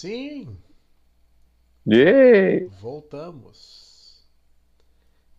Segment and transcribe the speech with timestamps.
[0.00, 0.56] Sim,
[1.86, 2.74] Yeah!
[2.80, 4.24] voltamos.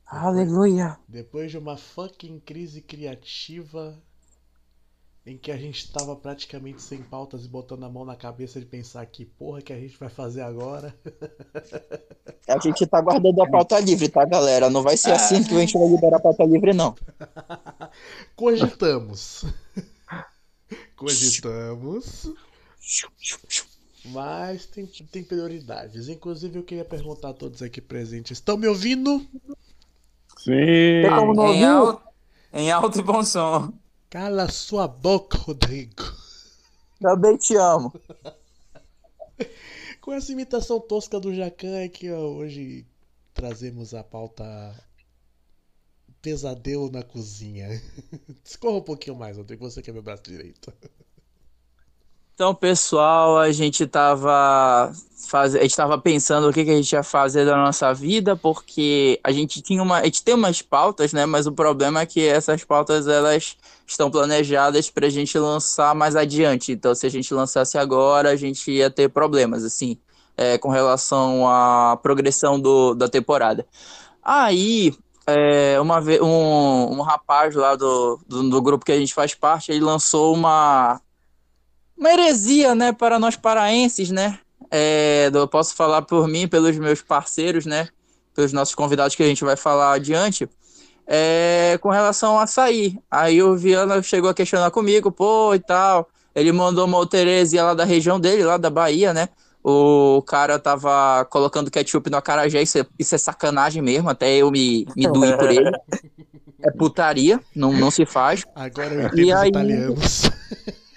[0.06, 1.00] Aleluia.
[1.08, 4.00] Depois de uma fucking crise criativa
[5.26, 8.68] em que a gente tava praticamente sem pautas e botando a mão na cabeça de
[8.68, 10.96] pensar que porra que a gente vai fazer agora.
[12.48, 14.70] A gente tá guardando a pauta livre, tá, galera?
[14.70, 16.94] Não vai ser assim que a gente vai liberar a pauta livre, não.
[18.38, 19.44] Cogitamos.
[20.96, 22.32] Cogitamos.
[24.06, 26.08] Mas tem, tem prioridades.
[26.10, 29.20] Inclusive, eu queria perguntar a todos aqui presentes: estão me ouvindo?
[30.38, 31.04] Sim!
[31.04, 32.04] Não Em alto,
[32.52, 33.74] em alto e bom som.
[34.10, 36.04] Cala sua boca, Rodrigo.
[37.00, 37.94] Também te amo.
[40.02, 42.86] Com essa imitação tosca do Jacan é que ó, hoje
[43.34, 44.44] trazemos a pauta
[46.22, 47.70] Pesadelo na cozinha.
[48.44, 50.74] Discorra um pouquinho mais, Rodrigo, você que é meu braço direito.
[52.34, 54.92] Então, pessoal, a gente tava
[55.30, 55.56] faz...
[55.56, 59.20] a gente tava pensando o que que a gente ia fazer da nossa vida, porque
[59.24, 61.26] a gente tinha uma, a gente tem umas pautas, né?
[61.26, 63.56] Mas o problema é que essas pautas elas
[63.88, 66.72] estão planejadas para a gente lançar mais adiante.
[66.72, 69.98] Então, se a gente lançasse agora, a gente ia ter problemas, assim,
[70.38, 73.66] é, com relação à progressão do, da temporada.
[74.24, 74.94] Aí,
[75.28, 79.34] é, uma vez, um, um rapaz lá do, do, do grupo que a gente faz
[79.36, 81.00] parte, ele lançou uma
[82.02, 84.40] uma heresia, né, para nós paraenses, né?
[84.70, 87.88] É, eu posso falar por mim, pelos meus parceiros, né?
[88.34, 90.50] Pelos nossos convidados que a gente vai falar adiante.
[91.08, 92.98] É, com relação a sair.
[93.10, 96.10] Aí o Viana chegou a questionar comigo, pô, e tal.
[96.34, 99.28] Ele mandou uma outra heresia lá da região dele, lá da Bahia, né?
[99.64, 104.50] O cara tava colocando ketchup no acarajé, isso é, isso é sacanagem mesmo, até eu
[104.50, 105.70] me, me doí por ele.
[106.64, 108.44] É putaria, não, não se faz.
[108.56, 110.22] Agora eu E entendo os aí- italianos.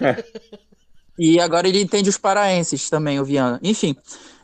[1.22, 3.60] E agora ele entende os paraenses também, o Viana.
[3.62, 3.94] Enfim.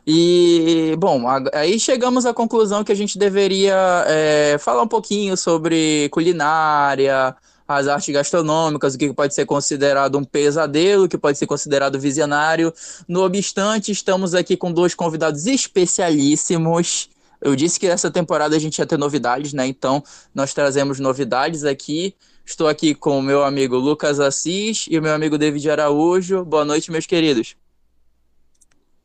[0.06, 1.24] E, bom,
[1.54, 7.34] aí chegamos à conclusão que a gente deveria é, falar um pouquinho sobre culinária,
[7.66, 11.98] as artes gastronômicas, o que pode ser considerado um pesadelo, o que pode ser considerado
[11.98, 12.72] visionário.
[13.08, 17.08] No obstante, estamos aqui com dois convidados especialíssimos.
[17.40, 19.66] Eu disse que essa temporada a gente ia ter novidades, né?
[19.66, 22.14] Então, nós trazemos novidades aqui.
[22.46, 26.44] Estou aqui com o meu amigo Lucas Assis e o meu amigo David Araújo.
[26.44, 27.56] Boa noite, meus queridos.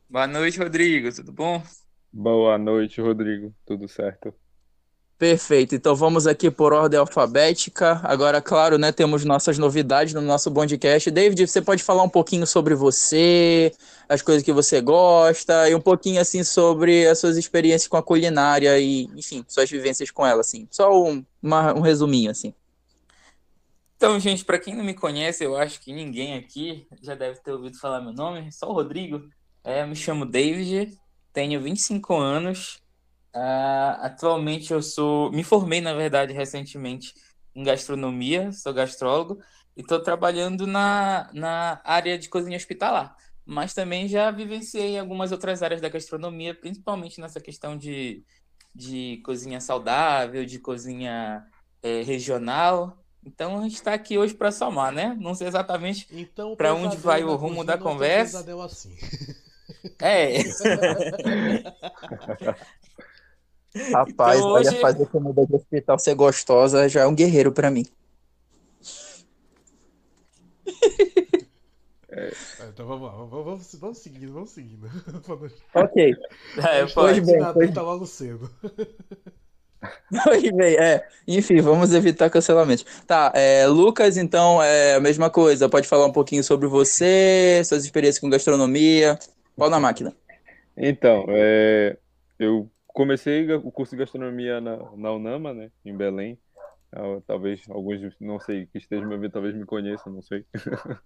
[0.08, 1.12] Boa noite, Rodrigo.
[1.12, 1.60] Tudo bom?
[2.12, 3.52] Boa noite, Rodrigo.
[3.66, 4.32] Tudo certo?
[5.18, 5.74] Perfeito.
[5.74, 8.00] Então vamos aqui por ordem alfabética.
[8.04, 11.10] Agora, claro, né, temos nossas novidades no nosso podcast.
[11.10, 13.72] David, você pode falar um pouquinho sobre você,
[14.08, 18.02] as coisas que você gosta e um pouquinho assim sobre as suas experiências com a
[18.02, 20.66] culinária e, enfim, suas vivências com ela, assim.
[20.70, 22.54] Só um, uma- um resuminho, assim.
[24.02, 27.52] Então, gente, para quem não me conhece, eu acho que ninguém aqui já deve ter
[27.52, 29.28] ouvido falar meu nome, só o Rodrigo.
[29.62, 30.98] É, me chamo David,
[31.32, 32.80] tenho 25 anos.
[33.32, 37.14] Ah, atualmente eu sou, me formei, na verdade, recentemente
[37.54, 39.40] em gastronomia, sou gastrólogo
[39.76, 43.14] e estou trabalhando na, na área de cozinha hospitalar.
[43.46, 48.24] Mas também já vivenciei algumas outras áreas da gastronomia, principalmente nessa questão de,
[48.74, 51.46] de cozinha saudável, de cozinha
[51.84, 53.01] eh, regional.
[53.24, 55.16] Então a gente está aqui hoje para somar, né?
[55.20, 56.06] Não sei exatamente.
[56.10, 58.38] Então, Pra onde vai o rumo da é conversa?
[58.38, 58.96] pesadelo assim.
[60.00, 60.38] É.
[63.92, 67.70] Rapaz, Então, olha, hoje- fazer comida de hospital ser gostosa já é um guerreiro pra
[67.70, 67.86] mim.
[72.60, 74.86] Ah, Então vamos lá, vamos, vamos, vamos seguindo, vamos seguindo.
[75.74, 76.14] Ok.
[76.58, 77.20] É, pode.
[77.22, 78.50] bem, na pois- adulta logo cedo.
[80.78, 81.04] É.
[81.26, 82.84] Enfim, vamos evitar cancelamentos.
[83.06, 85.68] Tá, é, Lucas, então, é a mesma coisa.
[85.68, 89.18] Pode falar um pouquinho sobre você, suas experiências com gastronomia.
[89.56, 90.14] Pau na máquina.
[90.76, 91.96] Então, é,
[92.38, 96.38] eu comecei o curso de gastronomia na, na Unama, né, em Belém.
[96.94, 100.44] Ah, Talvez alguns, não sei, que estejam me ouvindo, talvez me conheçam, não sei.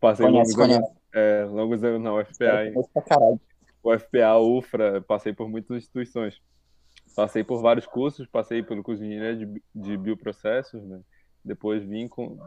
[0.00, 2.74] Passei Conhece, longos anos, é, longos anos na UFPA,
[3.08, 3.40] caralho.
[3.82, 6.40] UFPA, UFRA, passei por muitas instituições.
[7.14, 11.00] Passei por vários cursos, passei pelo curso de engenharia de, de bioprocessos, né?
[11.44, 12.38] Depois vim com,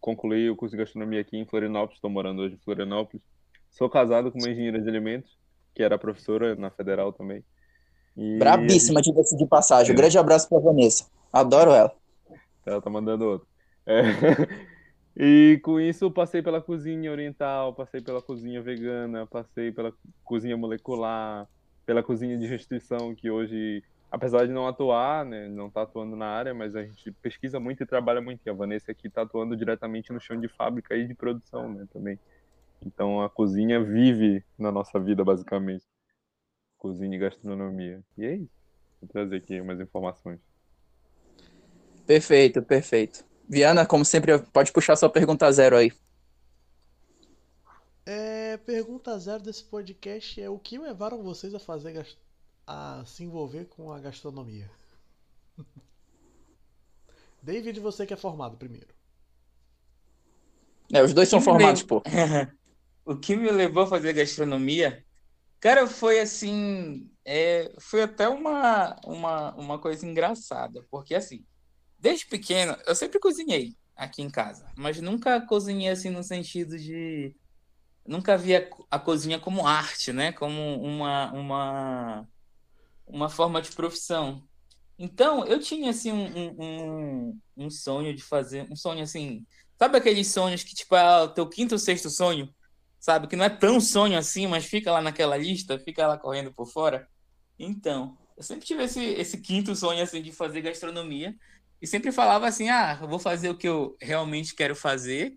[0.00, 3.22] concluí o curso de gastronomia aqui em Florianópolis, estou morando hoje em Florianópolis.
[3.70, 5.38] Sou casado com uma engenheira de alimentos,
[5.74, 7.44] que era professora na Federal também.
[8.16, 9.92] E Brabíssima, diga-se de passagem.
[9.92, 11.06] Um grande abraço pra Vanessa.
[11.32, 11.92] Adoro ela.
[12.64, 13.48] ela tá mandando outro.
[13.86, 14.02] É.
[15.18, 19.90] E com isso passei pela cozinha oriental, passei pela cozinha vegana, passei pela
[20.22, 21.48] cozinha molecular,
[21.86, 26.26] pela cozinha de restrição, que hoje, apesar de não atuar, né, não tá atuando na
[26.26, 28.40] área, mas a gente pesquisa muito e trabalha muito.
[28.44, 31.86] E a Vanessa aqui tá atuando diretamente no chão de fábrica e de produção, né,
[31.92, 32.18] também.
[32.84, 35.84] Então a cozinha vive na nossa vida, basicamente.
[36.78, 38.02] Cozinha e gastronomia.
[38.16, 38.52] E é isso.
[39.00, 40.40] Vou trazer aqui umas informações.
[42.06, 43.24] Perfeito, perfeito.
[43.48, 45.92] Viana, como sempre, pode puxar sua pergunta zero aí.
[48.04, 52.16] É, pergunta zero desse podcast é o que levaram vocês a fazer gas-
[52.66, 54.70] a se envolver com a gastronomia?
[57.42, 58.94] David, você que é formado primeiro.
[60.92, 62.02] É, os dois são formados, lev- pô.
[63.04, 65.04] O que me levou a fazer gastronomia,
[65.60, 71.44] cara, foi assim, é, foi até uma, uma, uma coisa engraçada, porque assim,
[71.98, 77.36] desde pequeno, eu sempre cozinhei aqui em casa, mas nunca cozinhei assim no sentido de,
[78.06, 80.32] nunca via a cozinha como arte, né?
[80.32, 82.28] Como uma, uma,
[83.06, 84.42] uma forma de profissão.
[84.98, 89.46] Então, eu tinha assim um, um, um- sonho de fazer, um sonho assim,
[89.78, 92.48] sabe aqueles sonhos que tipo é o teu quinto ou sexto sonho?
[93.00, 93.28] sabe?
[93.28, 96.66] Que não é tão sonho assim, mas fica lá naquela lista, fica lá correndo por
[96.66, 97.08] fora.
[97.58, 101.34] Então, eu sempre tive esse, esse quinto sonho assim de fazer gastronomia
[101.80, 105.34] e sempre falava assim: ah, vou fazer o que eu realmente quero fazer.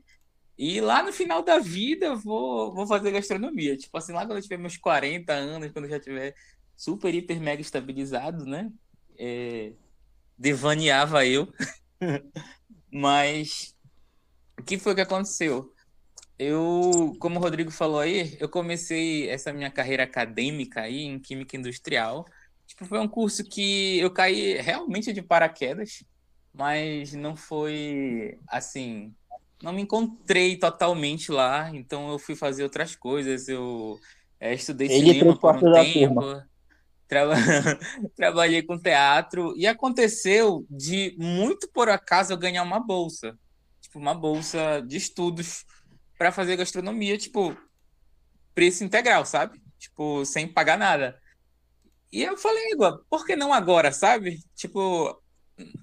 [0.57, 3.77] E lá no final da vida vou, vou fazer gastronomia.
[3.77, 6.36] Tipo assim, lá quando eu tiver meus 40 anos, quando eu já tiver
[6.80, 8.72] super, hiper, mega estabilizado, né?
[9.18, 9.74] É,
[10.38, 11.52] devaneava eu.
[12.90, 13.76] Mas
[14.58, 15.74] o que foi que aconteceu?
[16.38, 21.58] Eu, como o Rodrigo falou aí, eu comecei essa minha carreira acadêmica aí em Química
[21.58, 22.26] Industrial.
[22.66, 26.02] Tipo, foi um curso que eu caí realmente de paraquedas,
[26.54, 29.14] mas não foi assim,
[29.62, 33.50] não me encontrei totalmente lá, então eu fui fazer outras coisas.
[33.50, 34.00] Eu
[34.40, 36.42] eh, estudei Ele cinema por um tempo,
[37.10, 37.36] traba-
[38.16, 43.38] trabalhei com teatro e aconteceu de muito por acaso eu ganhar uma bolsa,
[43.82, 45.66] tipo uma bolsa de estudos
[46.18, 47.58] para fazer gastronomia, tipo,
[48.54, 49.62] preço integral, sabe?
[49.78, 51.20] Tipo, sem pagar nada.
[52.12, 54.40] E eu falei, Igor, por que não agora, sabe?
[54.56, 55.22] Tipo,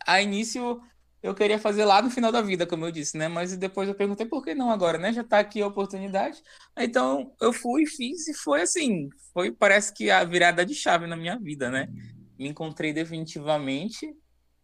[0.07, 0.81] a início
[1.23, 3.29] eu queria fazer lá no final da vida, como eu disse, né?
[3.29, 5.13] Mas depois eu perguntei por que não agora, né?
[5.13, 6.41] Já tá aqui a oportunidade.
[6.79, 11.17] Então eu fui, fiz e foi assim, foi parece que a virada de chave na
[11.17, 11.89] minha vida, né?
[12.39, 14.07] Me encontrei definitivamente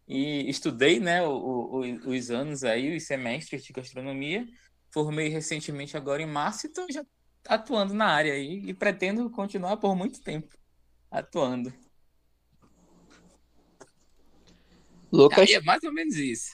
[0.07, 4.45] e estudei, né, o- o- os anos aí, os semestres de gastronomia.
[4.93, 7.03] Formei recentemente agora em março e estou já
[7.47, 10.49] atuando na área aí e pretendo continuar por muito tempo
[11.11, 11.73] atuando.
[15.13, 16.51] Lucas, Aí é mais ou menos isso.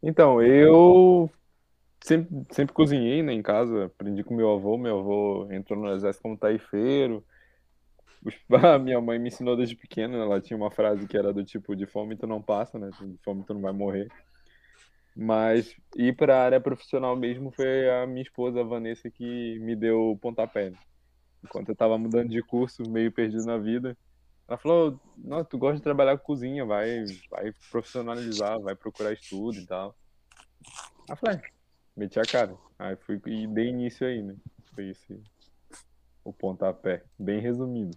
[0.00, 1.28] Então, eu
[2.00, 3.86] sempre, sempre cozinhei, né, em casa.
[3.86, 4.78] Aprendi com meu avô.
[4.78, 7.24] Meu avô entrou no exército como taifeiro.
[8.64, 10.16] A minha mãe me ensinou desde pequena.
[10.16, 12.90] Ela tinha uma frase que era do tipo: de fome tu não passa, né?
[13.00, 14.08] De fome tu não vai morrer.
[15.16, 19.74] Mas ir para a área profissional mesmo foi a minha esposa, a Vanessa, que me
[19.74, 20.70] deu o pontapé.
[20.70, 20.78] né?
[21.42, 23.96] Enquanto eu estava mudando de curso, meio perdido na vida,
[24.48, 29.58] ela falou: Não, tu gosta de trabalhar com cozinha, vai, vai profissionalizar, vai procurar estudo
[29.58, 29.94] e tal.
[31.10, 31.42] Aí falei: "É,
[31.96, 32.54] Meti a cara.
[32.78, 34.34] Aí fui e dei início aí, né?
[34.74, 35.20] Foi esse
[36.24, 37.02] o pontapé.
[37.18, 37.96] Bem resumido.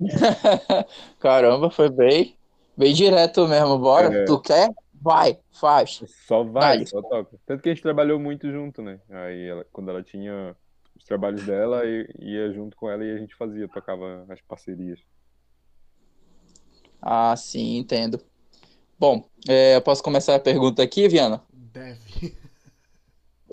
[1.20, 2.36] caramba, foi bem,
[2.76, 3.78] bem direto mesmo.
[3.78, 4.24] Bora, É.
[4.24, 4.68] tu quer?
[4.94, 6.02] Vai, faz.
[6.26, 6.86] Só vai, Vai.
[6.86, 7.36] só toca.
[7.46, 9.00] Tanto que a gente trabalhou muito junto, né?
[9.10, 10.56] Aí ela- quando ela tinha
[10.96, 15.00] os trabalhos dela, eu ia junto com ela e a gente fazia, tocava as parcerias.
[17.02, 18.20] Ah, sim, entendo.
[18.98, 21.42] Bom, é, eu posso começar a pergunta aqui, Viana?
[21.52, 22.36] Deve.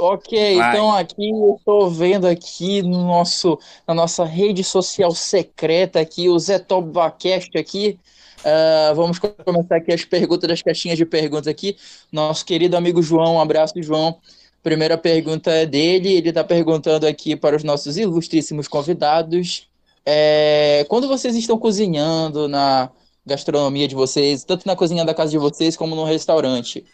[0.01, 0.69] Ok, Vai.
[0.69, 6.39] então aqui eu estou vendo aqui no nosso, na nossa rede social secreta aqui, o
[6.39, 7.99] Zetobacast aqui.
[8.43, 11.75] Ah, vamos começar aqui as perguntas das caixinhas de perguntas aqui.
[12.11, 14.21] Nosso querido amigo João, um abraço, João.
[14.63, 19.67] Primeira pergunta é dele, ele está perguntando aqui para os nossos ilustríssimos convidados.
[20.05, 22.89] é, quando vocês estão cozinhando na
[23.25, 26.85] gastronomia de vocês, tanto na cozinha da casa de vocês como no restaurante,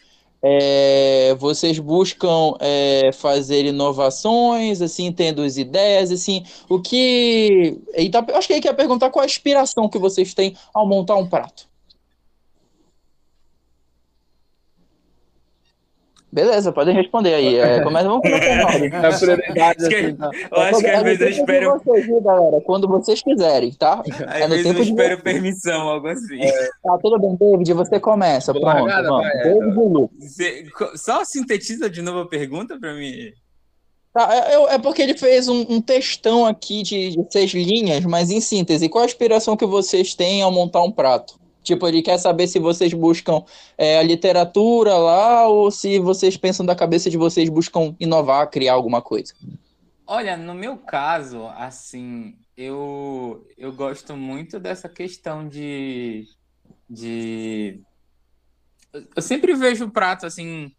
[0.42, 7.78] é, vocês buscam é, fazer inovações, assim, tendo as ideias, assim, o que...
[7.96, 11.26] Então, acho que aí quer perguntar qual a inspiração que vocês têm ao montar um
[11.26, 11.68] prato.
[16.32, 17.56] Beleza, podem responder aí.
[17.56, 18.90] É, começa, vamos começar na ordem.
[18.90, 20.30] Na prioridade, que- assim, tá?
[20.50, 22.60] Eu acho que É às vezes eu de espero, vocês, viu, galera?
[22.62, 24.02] Quando vocês quiserem, tá?
[24.26, 25.22] às no vezes eu tempo de espero vocês.
[25.22, 26.38] permissão, algo assim.
[26.82, 28.52] Tá, tudo bem, David, você começa.
[28.52, 29.22] Pronto, largada, vamos.
[29.24, 30.32] vai, é, David e Lucas.
[30.34, 30.66] Você-
[30.96, 33.14] só sintetiza de novo a pergunta para mim.
[34.12, 38.04] Tá, é, eu- é porque ele fez um, um textão aqui de, de seis linhas,
[38.04, 41.38] mas em síntese, qual a inspiração que vocês têm ao montar um prato?
[41.66, 43.42] Tipo, ele quer saber se vocês buscam
[43.76, 48.74] é, a literatura lá ou se vocês pensam da cabeça de vocês buscam inovar, criar
[48.74, 49.34] alguma coisa.
[50.06, 56.28] Olha, no meu caso, assim, eu, eu gosto muito dessa questão de,
[56.88, 57.82] de.
[59.16, 60.72] Eu sempre vejo o prato assim.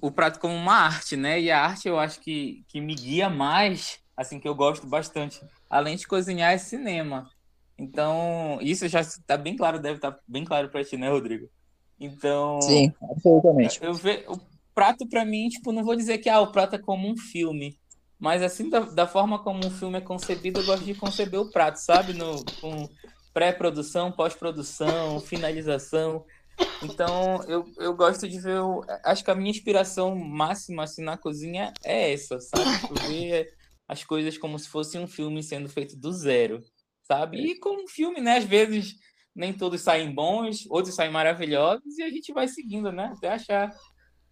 [0.00, 1.40] O prato como uma arte, né?
[1.40, 5.40] E a arte eu acho que, que me guia mais, assim, que eu gosto bastante.
[5.68, 7.28] Além de cozinhar, é cinema.
[7.78, 11.48] Então, isso já está bem claro, deve estar tá bem claro para ti, né, Rodrigo?
[12.00, 12.60] Então.
[12.60, 13.78] Sim, absolutamente.
[13.82, 14.24] Eu ve...
[14.28, 14.38] O
[14.74, 17.78] prato, para mim, tipo, não vou dizer que ah, o prato é como um filme.
[18.18, 21.50] Mas assim, da, da, forma como um filme é concebido, eu gosto de conceber o
[21.50, 22.12] prato, sabe?
[22.12, 22.88] No, com
[23.32, 26.24] pré-produção, pós-produção, finalização.
[26.82, 28.60] Então, eu, eu gosto de ver.
[28.60, 32.80] O, acho que a minha inspiração máxima assim, na cozinha é essa, sabe?
[32.80, 33.52] Tipo, ver
[33.86, 36.60] as coisas como se fosse um filme sendo feito do zero,
[37.08, 37.38] sabe?
[37.38, 38.36] E com um filme, né?
[38.36, 38.94] Às vezes
[39.34, 43.12] nem todos saem bons, outros saem maravilhosos, e a gente vai seguindo, né?
[43.16, 43.72] Até achar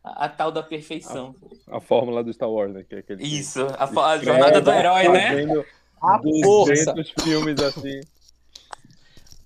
[0.02, 1.35] a, a tal da perfeição.
[1.68, 2.83] A, a, fórmula do Star Wars, né?
[2.83, 5.47] Que é aquele Isso, a, a jornada do herói, né?
[6.02, 8.00] A 200 filmes assim.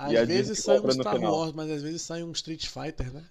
[0.00, 3.22] Às vezes sai um Star Wars, mas às vezes sai um Street Fighter, né?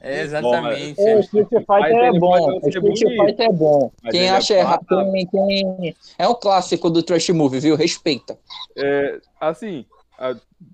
[0.00, 1.00] É, é exatamente.
[1.00, 2.60] É, o Street Fighter é bom.
[2.60, 3.90] O Street Fighter é bom.
[4.10, 5.96] Quem é acha é errado, quem, quem...
[6.18, 7.74] É um clássico do Trash Movie, viu?
[7.74, 8.38] Respeita.
[8.76, 9.86] É, assim,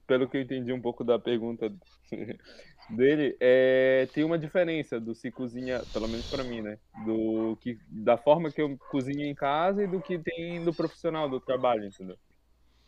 [0.05, 1.73] pelo que eu entendi um pouco da pergunta
[2.91, 6.77] dele, é, tem uma diferença do se cozinha, pelo menos para mim, né?
[7.07, 11.29] Do que, da forma que eu cozinho em casa e do que tem no profissional
[11.29, 12.17] do trabalho, entendeu?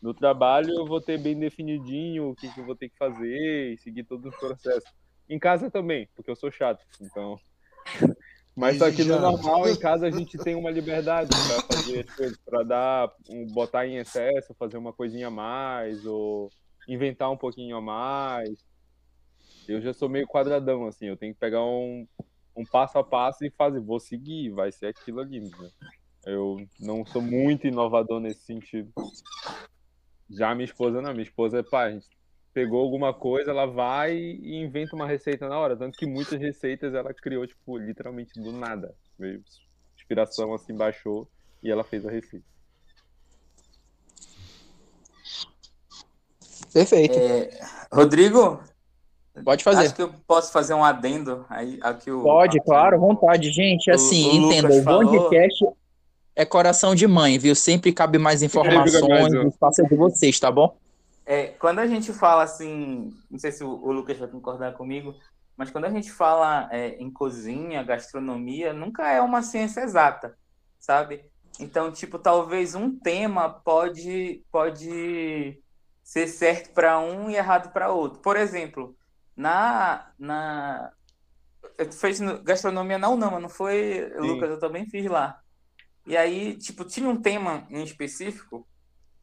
[0.01, 3.73] No trabalho eu vou ter bem definidinho o que, que eu vou ter que fazer
[3.73, 4.89] e seguir todos os processos.
[5.29, 7.39] Em casa também, porque eu sou chato, então.
[8.55, 12.15] Mas só que no normal, em casa, a gente tem uma liberdade para fazer as
[12.15, 16.49] coisas, para dar, um, botar em excesso, fazer uma coisinha a mais, ou
[16.87, 18.49] inventar um pouquinho a mais.
[19.67, 22.07] Eu já sou meio quadradão, assim, eu tenho que pegar um,
[22.55, 25.39] um passo a passo e fazer, vou seguir, vai ser aquilo ali.
[25.39, 25.69] Né?
[26.25, 28.91] Eu não sou muito inovador nesse sentido.
[30.29, 32.07] Já minha esposa não, minha esposa é pá, a gente
[32.53, 35.77] pegou alguma coisa, ela vai e inventa uma receita na hora.
[35.77, 38.95] Tanto que muitas receitas ela criou, tipo, literalmente do nada.
[39.17, 39.43] Veio
[39.95, 41.29] inspiração assim, baixou
[41.61, 42.45] e ela fez a receita.
[46.73, 47.17] Perfeito.
[47.17, 47.59] É,
[47.91, 48.61] Rodrigo?
[49.43, 49.85] Pode fazer.
[49.85, 53.91] Acho que eu posso fazer um adendo aí aqui o Pode, claro, vontade, gente.
[53.91, 55.65] Assim, entenda, o podcast
[56.37, 57.55] é coração de mãe, viu?
[57.55, 60.77] Sempre cabe mais informações, o espaço é de vocês, tá bom?
[61.25, 65.15] É, quando a gente fala assim, não sei se o, o Lucas vai concordar comigo,
[65.57, 70.37] mas quando a gente fala é, em cozinha, gastronomia, nunca é uma ciência exata,
[70.79, 71.25] sabe?
[71.59, 75.59] Então, tipo, talvez um tema pode pode
[76.03, 78.19] ser certo para um e errado para outro.
[78.19, 78.95] Por exemplo,
[79.35, 80.91] na na
[81.99, 84.19] fez gastronomia na UNAMA, não foi, Sim.
[84.19, 84.51] Lucas?
[84.51, 85.41] Eu também fiz lá.
[86.07, 88.65] E aí, tipo, tinha um tema em específico,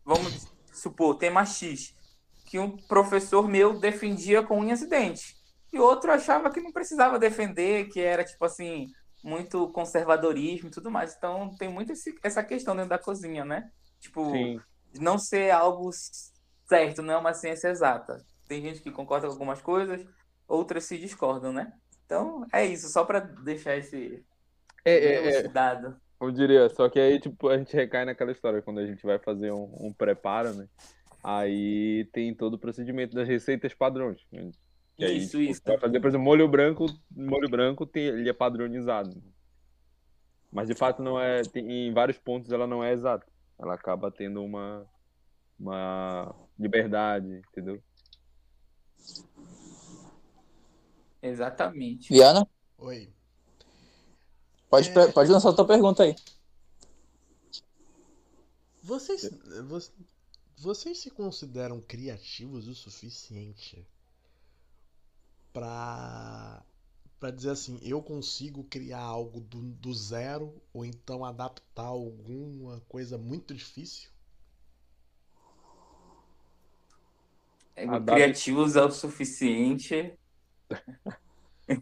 [0.04, 1.96] vamos supor, tema X,
[2.44, 5.34] que um professor meu defendia com unhas e dentes.
[5.72, 10.90] E outro achava que não precisava defender, que era, tipo assim, muito conservadorismo e tudo
[10.90, 11.16] mais.
[11.16, 13.70] Então, tem muito esse, essa questão dentro da cozinha, né?
[13.98, 14.60] Tipo, Sim.
[15.00, 15.90] não ser algo
[16.68, 18.22] certo, não é uma ciência exata.
[18.46, 20.06] Tem gente que concorda com algumas coisas,
[20.46, 21.72] outras se discordam, né?
[22.04, 24.22] Então, é isso, só para deixar esse,
[24.84, 25.98] é, é, é, dado.
[26.26, 29.19] Eu diria, só que aí, tipo, a gente recai naquela história, quando a gente vai
[29.19, 30.69] fazer um, um preparo, né?
[31.23, 34.21] Aí tem todo o procedimento das receitas padrões.
[34.31, 34.50] Né?
[35.00, 35.62] Aí, isso, tipo, isso.
[35.64, 39.23] Vai fazer, por exemplo, molho branco, molho branco tem, ele é padronizado.
[40.52, 43.26] Mas de fato não é, tem, em vários pontos ela não é exata.
[43.59, 44.87] Ela acaba tendo uma,
[45.59, 47.83] uma liberdade, entendeu?
[51.23, 52.12] Exatamente.
[52.12, 52.47] Viana?
[52.76, 53.13] Oi.
[54.75, 55.12] Pode, é...
[55.12, 56.16] pode lançar a tua pergunta aí.
[58.83, 59.31] Vocês,
[60.59, 63.87] vocês se consideram criativos o suficiente
[65.52, 66.61] para
[67.21, 73.16] para dizer assim, eu consigo criar algo do, do zero ou então adaptar alguma coisa
[73.16, 74.11] muito difícil?
[77.75, 80.19] É, criativos é o suficiente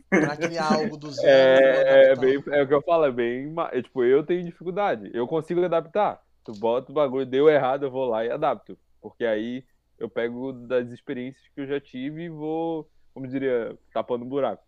[0.09, 1.29] Pra criar algo do zero.
[1.29, 3.53] É, é, bem, é o que eu falo, é bem.
[3.73, 5.11] É, tipo, eu tenho dificuldade.
[5.13, 6.23] Eu consigo adaptar.
[6.45, 8.79] Tu bota o bagulho, deu errado, eu vou lá e adapto.
[9.01, 9.65] Porque aí
[9.99, 14.65] eu pego das experiências que eu já tive e vou, como diria, tapando um buraco.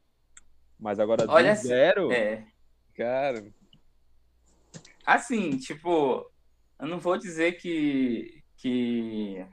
[0.78, 2.12] Mas agora Olha do zero.
[2.12, 2.44] É.
[2.96, 3.44] Cara.
[5.06, 6.30] Assim, tipo,
[6.80, 8.42] eu não vou dizer que.
[8.56, 9.46] que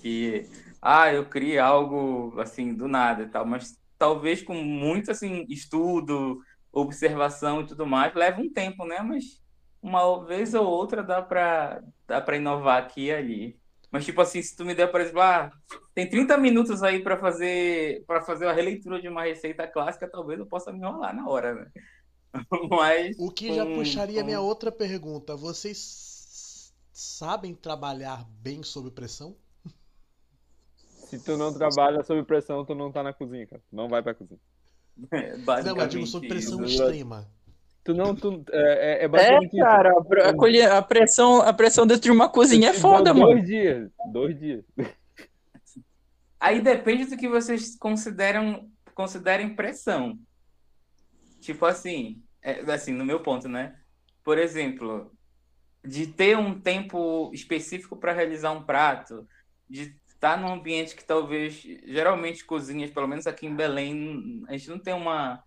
[0.00, 0.48] que
[0.80, 6.40] ah, eu criei algo assim do nada e tal, mas talvez com muito assim estudo,
[6.72, 9.00] observação e tudo mais, leva um tempo, né?
[9.02, 9.42] Mas
[9.82, 13.60] uma vez ou outra dá para dá para inovar aqui e ali.
[13.92, 15.52] Mas tipo assim, se tu me der, por exemplo, ah,
[15.94, 20.38] tem 30 minutos aí para fazer para fazer a releitura de uma receita clássica, talvez
[20.38, 21.70] eu possa me enrolar na hora, né?
[22.70, 24.26] Mas o que já puxaria com...
[24.26, 29.36] minha outra pergunta, vocês sabem trabalhar bem sob pressão?
[31.10, 33.60] Se tu não trabalha sob pressão, tu não tá na cozinha, cara.
[33.72, 34.38] Não vai pra cozinha.
[35.12, 36.82] É, não, eu digo sob pressão isso.
[36.82, 37.26] extrema.
[37.82, 42.28] Tu não, tu, é, é, é cara, a, a, pressão, a pressão dentro de uma
[42.28, 43.32] cozinha é foda, dois mano.
[43.32, 44.64] Dois dias, dois dias.
[46.38, 50.18] Aí depende do que vocês consideram, considerem pressão.
[51.40, 53.74] Tipo assim, é, assim, no meu ponto, né?
[54.22, 55.10] Por exemplo,
[55.82, 59.26] de ter um tempo específico para realizar um prato,
[59.68, 61.54] de estar num ambiente que talvez,
[61.86, 65.42] geralmente cozinhas, pelo menos aqui em Belém, a gente não tem uma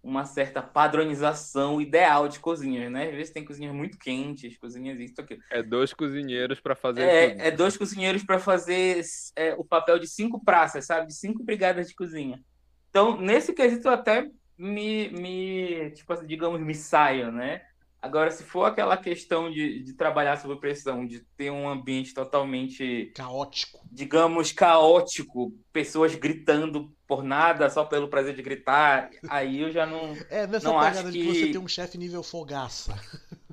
[0.00, 3.08] uma certa padronização ideal de cozinhas, né?
[3.08, 5.40] Às vezes tem cozinhas muito quentes, cozinhas isso, aquilo.
[5.50, 7.02] É dois cozinheiros para fazer.
[7.02, 9.02] É, é dois cozinheiros para fazer
[9.34, 11.08] é, o papel de cinco praças, sabe?
[11.08, 12.40] De cinco brigadas de cozinha.
[12.88, 17.62] Então, nesse quesito, eu até me, me tipo assim, digamos, me saio, né?
[18.00, 23.12] Agora, se for aquela questão de, de trabalhar sob pressão, de ter um ambiente totalmente
[23.14, 29.84] caótico, digamos, caótico, pessoas gritando por nada, só pelo prazer de gritar, aí eu já
[29.84, 30.16] não.
[30.30, 32.94] É, nessa não pegada de que você tem um chefe nível fogaça.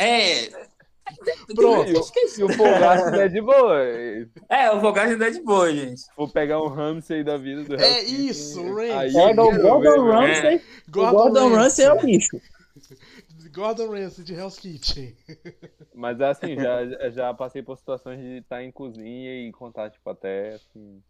[0.00, 0.48] É.
[1.56, 2.44] Pronto, esqueci.
[2.44, 3.82] o Fogaça é de boa.
[4.48, 6.02] É, o Fogaça é de boa, gente.
[6.16, 9.12] Vou pegar um Ramsey da vida do É isso, Ramsey.
[9.12, 9.50] Gordon
[10.04, 10.54] Ramsay.
[10.56, 10.62] É.
[10.88, 12.40] Gordon, Gordon Ramsay é o bicho.
[13.58, 15.16] Gordon Ramsay de Hell's Kitchen.
[15.92, 20.54] Mas assim, já, já passei por situações de estar em cozinha e contar, tipo, até
[20.54, 21.02] assim,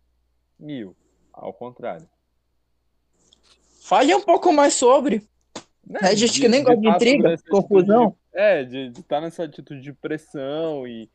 [0.59, 0.97] mil.
[1.31, 2.09] Ao contrário.
[3.83, 5.29] Fale um pouco mais sobre.
[5.87, 6.01] Né?
[6.03, 8.17] É gente que nem gosta de intriga, confusão.
[8.33, 11.11] De, é, de estar nessa atitude de pressão e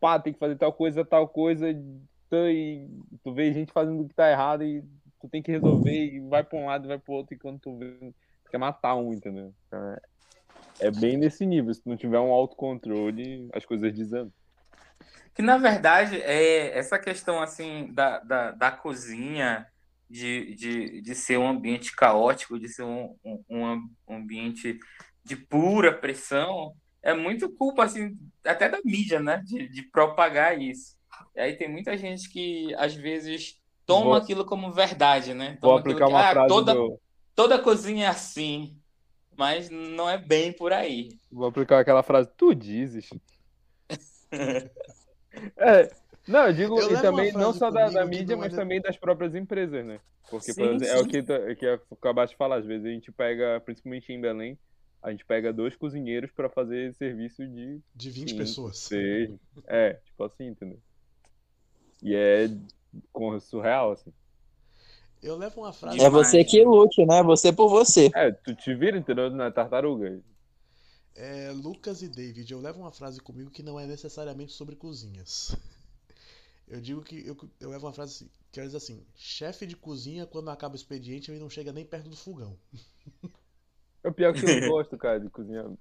[0.00, 2.88] pá, tem que fazer tal coisa, tal coisa, e
[3.22, 4.82] tu vê gente fazendo o que tá errado e
[5.20, 7.58] tu tem que resolver e vai pra um lado e vai pro outro e quando
[7.58, 7.92] tu vê,
[8.44, 9.52] tu quer matar um, entendeu?
[9.72, 10.02] É,
[10.80, 11.72] é bem nesse nível.
[11.74, 14.32] Se não tiver um autocontrole, as coisas desandam.
[15.34, 19.66] Que na verdade é essa questão assim da, da, da cozinha,
[20.10, 24.78] de, de, de ser um ambiente caótico, de ser um, um, um ambiente
[25.22, 29.42] de pura pressão, é muito culpa assim, até da mídia, né?
[29.44, 30.96] De, de propagar isso.
[31.36, 35.56] E aí tem muita gente que às vezes toma vou, aquilo como verdade, né?
[35.60, 37.00] Toma vou aplicar uma ah, frase toda, do...
[37.34, 38.76] toda cozinha é assim
[39.38, 41.16] mas não é bem por aí.
[41.30, 43.08] Vou aplicar aquela frase, tu dizes.
[45.56, 45.90] é,
[46.26, 48.56] não, eu digo, eu e também não só da, da mídia, mas é...
[48.56, 50.00] também das próprias empresas, né?
[50.28, 52.84] Porque, sim, por exemplo, é o que, tu, que eu acabaste de falar, às vezes
[52.84, 54.58] a gente pega, principalmente em Belém,
[55.00, 57.80] a gente pega dois cozinheiros para fazer serviço de...
[57.94, 58.78] De 20 cinco, pessoas.
[58.78, 59.30] Seis,
[59.68, 60.80] é, tipo assim, entendeu?
[62.02, 62.48] E é
[63.40, 64.12] surreal, assim.
[65.22, 66.00] Eu levo uma frase.
[66.00, 67.22] É você que lute, né?
[67.22, 68.10] Você por você.
[68.14, 69.30] É, tu te vira, entendeu?
[69.30, 70.20] Na tartaruga.
[71.14, 75.56] É, Lucas e David, eu levo uma frase comigo que não é necessariamente sobre cozinhas.
[76.70, 80.26] Eu digo que eu, eu levo uma frase assim, que diz assim: chefe de cozinha,
[80.26, 82.58] quando acaba o expediente, ele não chega nem perto do fogão.
[84.04, 85.64] É o pior que eu gosto, cara, de cozinhar.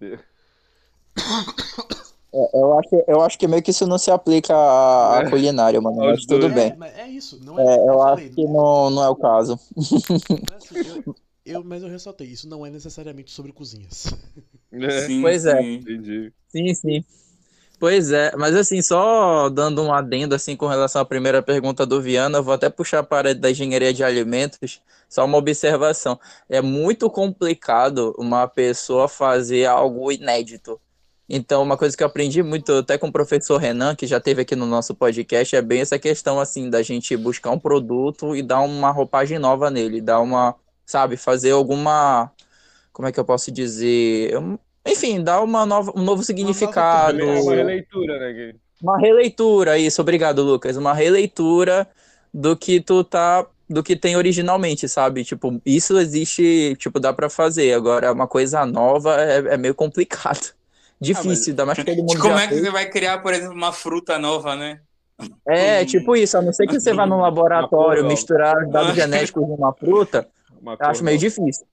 [2.38, 5.30] É, eu, acho, eu acho que meio que isso não se aplica à, é.
[5.30, 5.98] culinária, mano.
[5.98, 6.72] Mas tudo bem.
[6.96, 7.64] É, é isso, não é.
[7.64, 9.60] é eu, eu acho que não, não é o caso.
[10.56, 14.14] Assim, eu, eu, mas eu ressaltei, isso não é necessariamente sobre cozinhas.
[14.72, 15.02] É.
[15.08, 15.62] Sim, pois é.
[15.62, 16.32] Entendi.
[16.50, 17.06] Sim, sim.
[17.80, 22.02] Pois é, mas assim, só dando um adendo assim com relação à primeira pergunta do
[22.02, 26.20] Viana, eu vou até puxar para da engenharia de alimentos, só uma observação.
[26.50, 30.80] É muito complicado uma pessoa fazer algo inédito.
[31.30, 34.42] Então, uma coisa que eu aprendi muito até com o professor Renan, que já teve
[34.42, 38.42] aqui no nosso podcast, é bem essa questão assim da gente buscar um produto e
[38.42, 42.32] dar uma roupagem nova nele, dar uma, sabe, fazer alguma,
[42.94, 44.34] como é que eu posso dizer,
[44.86, 47.22] enfim, dar uma nova, um novo significado.
[47.22, 48.34] Uma, uma releitura, né?
[48.34, 48.60] Gui?
[48.82, 50.78] Uma releitura, isso, obrigado, Lucas.
[50.78, 51.88] Uma releitura
[52.34, 55.26] do que tu tá do que tem originalmente, sabe?
[55.26, 57.74] Tipo, isso existe, tipo, dá para fazer.
[57.74, 60.56] Agora, uma coisa nova é, é meio complicado.
[61.00, 62.20] Difícil, ainda mais que todo mundo.
[62.20, 62.62] Como é que fez.
[62.62, 64.80] você vai criar, por exemplo, uma fruta nova, né?
[65.48, 69.46] É, tipo isso, a não ser que você vá no laboratório misturar os dados genéticos
[69.46, 70.28] de uma fruta,
[70.62, 71.28] uma acho meio nova.
[71.28, 71.66] difícil.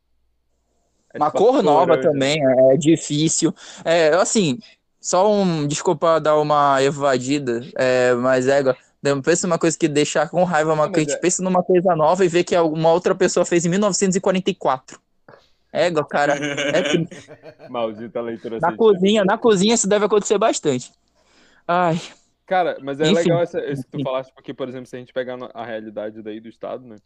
[1.12, 2.40] É uma tipo cor nova também
[2.72, 3.54] é difícil.
[3.84, 4.58] É, assim,
[5.00, 5.66] só um.
[5.66, 8.62] Desculpa dar uma evadida, é, mas é.
[9.22, 11.62] Pensa numa coisa que deixar com raiva, uma coisa, a mas gente é- pensa numa
[11.62, 14.98] coisa nova e vê que alguma outra pessoa fez em 1944.
[15.74, 16.34] Égua, cara.
[16.34, 17.30] É triste.
[17.68, 20.92] Maldita leitura Na cozinha, na cozinha isso deve acontecer bastante.
[21.66, 21.96] Ai,
[22.46, 23.14] Cara, mas é Enfim.
[23.14, 26.22] legal essa, esse que tu falaste, porque, por exemplo, se a gente pegar a realidade
[26.22, 26.96] daí do estado, né?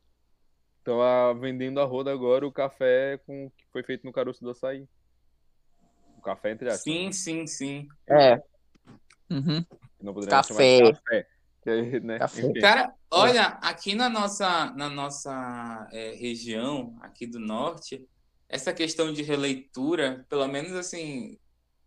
[0.83, 4.51] Então, a, vendendo a roda agora o café com, que foi feito no caroço do
[4.51, 4.89] açaí.
[6.17, 6.83] O café, entre aspas.
[6.83, 7.89] Sim, sim, sim.
[8.09, 8.43] é.
[9.31, 9.65] Uhum.
[10.03, 10.93] Não poderia Café.
[10.93, 11.27] café.
[11.63, 12.19] Que né?
[12.19, 12.53] Café.
[12.61, 18.09] Cara, olha, aqui na nossa, na nossa é, região, aqui do norte,
[18.49, 21.39] essa questão de releitura, pelo menos assim,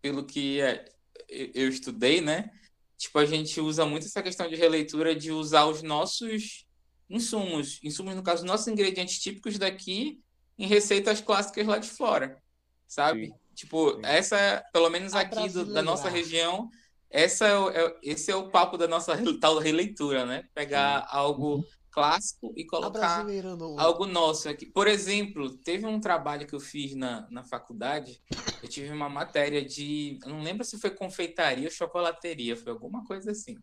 [0.01, 0.85] pelo que é,
[1.29, 2.49] eu estudei, né?
[2.97, 6.65] Tipo, a gente usa muito essa questão de releitura de usar os nossos
[7.09, 10.19] insumos, insumos, no caso, nossos ingredientes típicos daqui
[10.57, 12.41] em receitas clássicas lá de fora,
[12.87, 13.27] sabe?
[13.27, 13.33] Sim.
[13.55, 14.01] Tipo, Sim.
[14.03, 16.69] essa, pelo menos A aqui do- da nossa região,
[17.09, 20.43] essa é o- é- esse é o papo da nossa tal releitura, né?
[20.53, 23.79] Pegar algo clássico e colocar no.
[23.79, 24.65] algo nosso aqui.
[24.65, 28.21] Por exemplo, teve um trabalho que eu fiz na, na faculdade,
[28.63, 33.03] eu tive uma matéria de, eu não lembro se foi confeitaria ou chocolateria, foi alguma
[33.03, 33.57] coisa assim.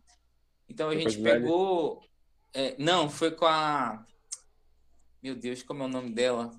[0.67, 2.01] Então a gente pegou,
[2.53, 4.05] é, não, foi com a,
[5.21, 6.51] meu Deus, como é o nome dela?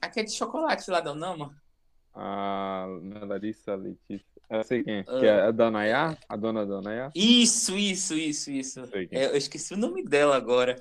[0.00, 1.56] Aquele de chocolate lá da Unama.
[2.12, 4.35] A não é Larissa Letícia.
[4.48, 5.04] Eu sei quem é.
[5.08, 5.18] Ah.
[5.20, 6.16] Que é a da Nayá?
[6.28, 7.10] A dona da Nayá?
[7.14, 8.86] Isso, isso, isso, isso.
[8.88, 9.08] Quem.
[9.10, 10.80] É, eu esqueci o nome dela agora.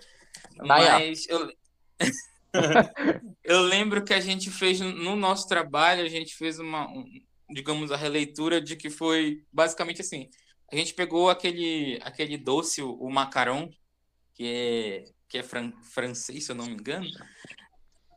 [0.57, 0.99] Nayá.
[0.99, 1.51] Mas eu...
[3.43, 7.05] eu lembro que a gente fez no nosso trabalho, a gente fez uma, um-
[7.49, 10.29] digamos, a releitura de que foi basicamente assim.
[10.71, 13.69] A gente pegou aquele, aquele doce, o, o macaron,
[14.33, 17.07] que é, que é fran- francês, se eu não me engano.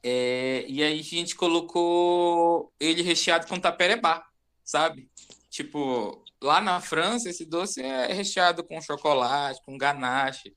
[0.02, 4.24] É, e aí a gente colocou ele recheado com taperebá,
[4.64, 5.10] sabe?
[5.50, 10.54] Tipo, lá na França, esse doce é recheado com chocolate, com ganache,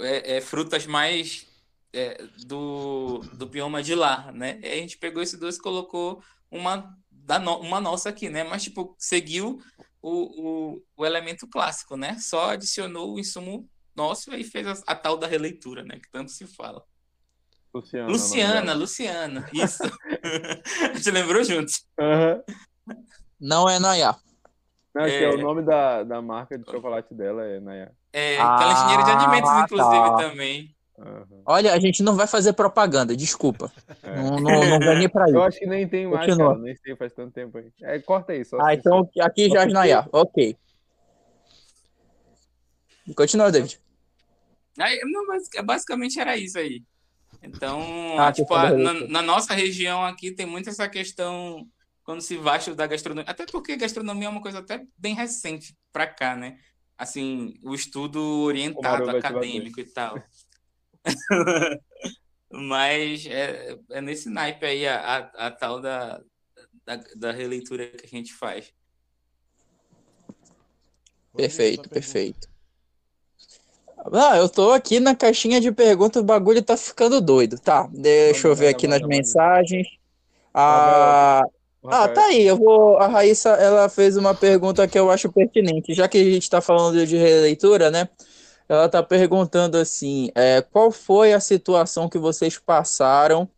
[0.00, 1.46] é, é frutas mais
[1.92, 4.58] é, do, do bioma de lá, né?
[4.62, 8.44] E a gente pegou esse doce e colocou uma, da no- uma nossa aqui, né?
[8.44, 9.58] Mas, tipo, seguiu
[10.02, 12.18] o, o, o elemento clássico, né?
[12.20, 15.98] Só adicionou o insumo nosso e fez a, a tal da releitura, né?
[15.98, 16.84] Que tanto se fala.
[17.72, 18.10] Luciana.
[18.10, 18.74] Luciana.
[18.74, 19.82] Luciana, isso.
[20.92, 21.84] a gente lembrou juntos.
[21.98, 22.42] Aham.
[23.40, 24.16] Não é Nayá.
[24.94, 25.28] Não, acho que É.
[25.28, 27.90] é o nome da, da marca de chocolate dela é Nayá.
[28.12, 30.16] É, Ah, aquela engenheira de alimentos, inclusive, tá.
[30.16, 30.74] também.
[30.98, 31.26] Aham.
[31.46, 33.70] Olha, a gente não vai fazer propaganda, desculpa.
[34.02, 34.16] É.
[34.16, 35.42] Não, não, não ganhei pra Eu isso.
[35.42, 36.48] acho que nem tem mais, Continua.
[36.54, 36.58] cara.
[36.64, 37.70] Nem sei, faz tanto tempo aí.
[37.82, 40.08] É, corta aí, só Ah, então aqui já é Nayá.
[40.12, 40.56] Ok.
[43.16, 43.78] Continua, David.
[44.78, 46.82] Aí, não, mas basicamente era isso aí.
[47.42, 51.66] Então, Ah, tipo, a- na, na nossa região aqui tem muito essa questão
[52.08, 53.30] quando se vai estudar gastronomia.
[53.30, 56.58] Até porque gastronomia é uma coisa até bem recente pra cá, né?
[56.96, 59.26] Assim, o estudo orientado, bater.
[59.26, 60.16] acadêmico e tal.
[62.50, 66.18] Mas é, é nesse naipe aí a, a, a tal da,
[66.86, 68.72] da, da releitura que a gente faz.
[71.36, 72.48] Perfeito, perfeito.
[74.14, 77.58] Ah, eu tô aqui na caixinha de perguntas, o bagulho tá ficando doido.
[77.58, 79.86] Tá, deixa eu ver aqui nas mensagens.
[80.54, 82.46] Ah, O ah, tá aí.
[82.46, 82.96] Eu vou.
[82.98, 85.94] A Raíssa, ela fez uma pergunta que eu acho pertinente.
[85.94, 88.08] Já que a gente tá falando de releitura, né?
[88.68, 93.48] Ela tá perguntando assim: é, qual foi a situação que vocês passaram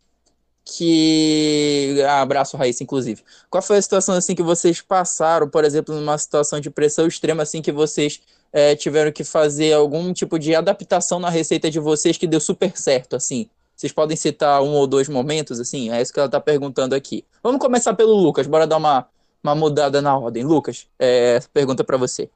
[0.63, 1.97] que.
[2.07, 3.23] Ah, abraço, Raíssa, inclusive.
[3.49, 7.43] Qual foi a situação assim que vocês passaram, por exemplo, numa situação de pressão extrema,
[7.43, 8.21] assim, que vocês
[8.53, 12.77] é, tiveram que fazer algum tipo de adaptação na receita de vocês que deu super
[12.77, 13.49] certo, assim?
[13.81, 15.91] Vocês podem citar um ou dois momentos, assim?
[15.91, 17.25] É isso que ela tá perguntando aqui.
[17.41, 19.07] Vamos começar pelo Lucas, bora dar uma,
[19.43, 20.43] uma mudada na ordem.
[20.43, 22.29] Lucas, é, pergunta pra você.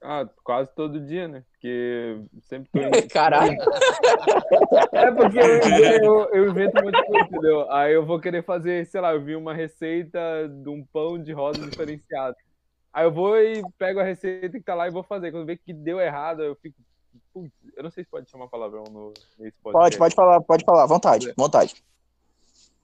[0.00, 1.42] Ah, quase todo dia, né?
[1.50, 3.08] Porque sempre tô indo...
[3.08, 3.56] Caralho.
[4.92, 7.72] É porque eu, eu, eu invento muita coisa, entendeu?
[7.72, 11.32] Aí eu vou querer fazer, sei lá, eu vi uma receita de um pão de
[11.32, 12.36] rosa diferenciado.
[12.92, 15.32] Aí eu vou e pego a receita que tá lá e vou fazer.
[15.32, 16.76] Quando vê que deu errado, eu fico.
[17.32, 19.98] Putz, eu não sei se pode chamar palavrão no, nesse Pode, podcast.
[19.98, 21.74] pode falar, pode falar, vontade, vontade.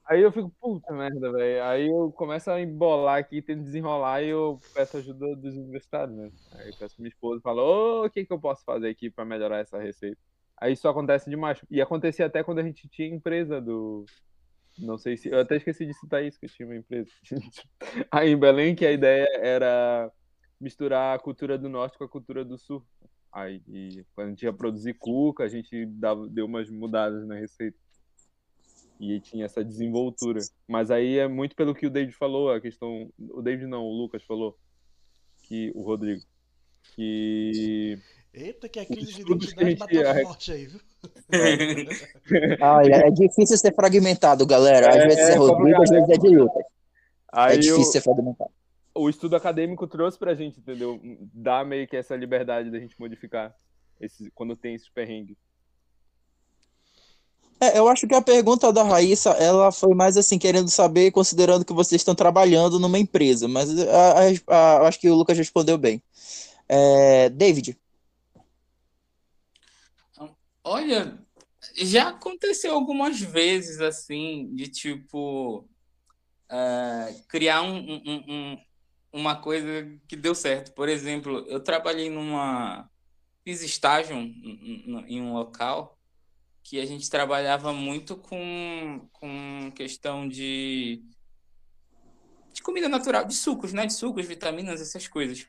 [0.05, 1.63] Aí eu fico, puta merda, velho.
[1.65, 6.31] Aí eu começo a embolar aqui, tento desenrolar e eu peço ajuda dos universitários, né?
[6.53, 8.87] Aí eu peço pra minha esposa e falo, ô, o que que eu posso fazer
[8.87, 10.17] aqui pra melhorar essa receita?
[10.55, 11.59] Aí isso acontece demais.
[11.69, 14.05] E acontecia até quando a gente tinha empresa do.
[14.79, 15.29] Não sei se.
[15.29, 17.09] Eu até esqueci de citar isso, que eu tinha uma empresa.
[18.09, 20.11] Aí em Belém, que a ideia era
[20.59, 22.83] misturar a cultura do norte com a cultura do sul.
[23.31, 23.61] Aí
[24.15, 27.77] quando a gente ia produzir cuca, a gente dava, deu umas mudadas na receita.
[28.99, 30.39] E tinha essa desenvoltura.
[30.67, 33.11] Mas aí é muito pelo que o David falou, a questão.
[33.19, 34.57] O David não, o Lucas falou.
[35.43, 36.21] Que, o Rodrigo.
[36.95, 37.99] Que
[38.33, 40.79] Eita, que a crise de identidade bateu ia- forte aí, viu?
[42.61, 44.89] Ah, é difícil ser fragmentado, galera.
[44.89, 46.63] Às É, vezes é é Rodrigo, às vezes é de Lucas.
[47.33, 48.51] É difícil o, ser fragmentado.
[48.97, 50.99] O estudo acadêmico trouxe pra gente, entendeu?
[51.33, 53.55] Dá meio que essa liberdade da gente modificar
[53.99, 55.37] esse, quando tem esses perrengues.
[57.59, 61.65] É, eu acho que a pergunta da Raíssa, ela foi mais assim, querendo saber, considerando
[61.65, 65.37] que vocês estão trabalhando numa empresa, mas a- a- a- eu acho que o Lucas
[65.37, 66.01] respondeu bem.
[66.69, 67.75] É, David,
[70.69, 71.17] Olha,
[71.77, 75.65] já aconteceu algumas vezes assim, de tipo
[76.49, 78.57] ah, criar um- um-
[79.11, 80.73] uma coisa que deu certo.
[80.73, 82.89] Por exemplo, eu trabalhei numa.
[83.43, 85.97] Fiz estágio em, um local
[86.61, 91.01] que a gente trabalhava muito com, com questão de,
[92.53, 93.85] de comida natural, de sucos, né?
[93.85, 95.47] De sucos, vitaminas, essas coisas.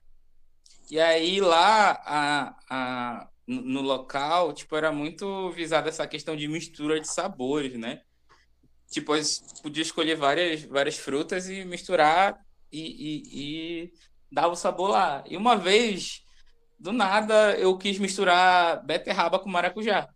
[0.88, 7.01] E aí lá a, a, no local, tipo, era muito visada essa questão de mistura
[7.01, 8.03] de sabores, né?
[8.90, 9.12] Tipo,
[9.62, 12.38] podia escolher várias, várias frutas e misturar
[12.72, 13.92] e, e, e
[14.31, 15.24] dava o sabor lá.
[15.28, 16.20] E uma vez,
[16.78, 20.09] do nada, eu quis misturar beterraba com maracujá.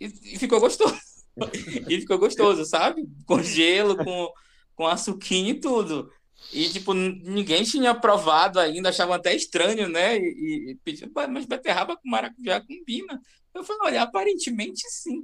[0.00, 0.96] E, e ficou gostoso.
[1.88, 3.06] e ficou gostoso, sabe?
[3.26, 4.28] Com gelo, com,
[4.74, 6.10] com açuquinha e tudo.
[6.52, 10.16] E, tipo, ninguém tinha provado ainda, achavam até estranho, né?
[10.18, 13.20] E, e pediam, "Pô, mas beterraba com maracujá combina.
[13.54, 15.22] Eu falei, olha, aparentemente sim.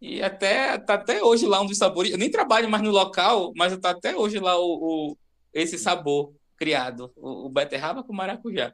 [0.00, 2.10] E até, tá até hoje lá um dos sabores.
[2.12, 5.18] Eu nem trabalho mais no local, mas tá até hoje lá o, o-
[5.52, 7.12] esse sabor criado.
[7.16, 8.72] O, o beterraba com maracujá.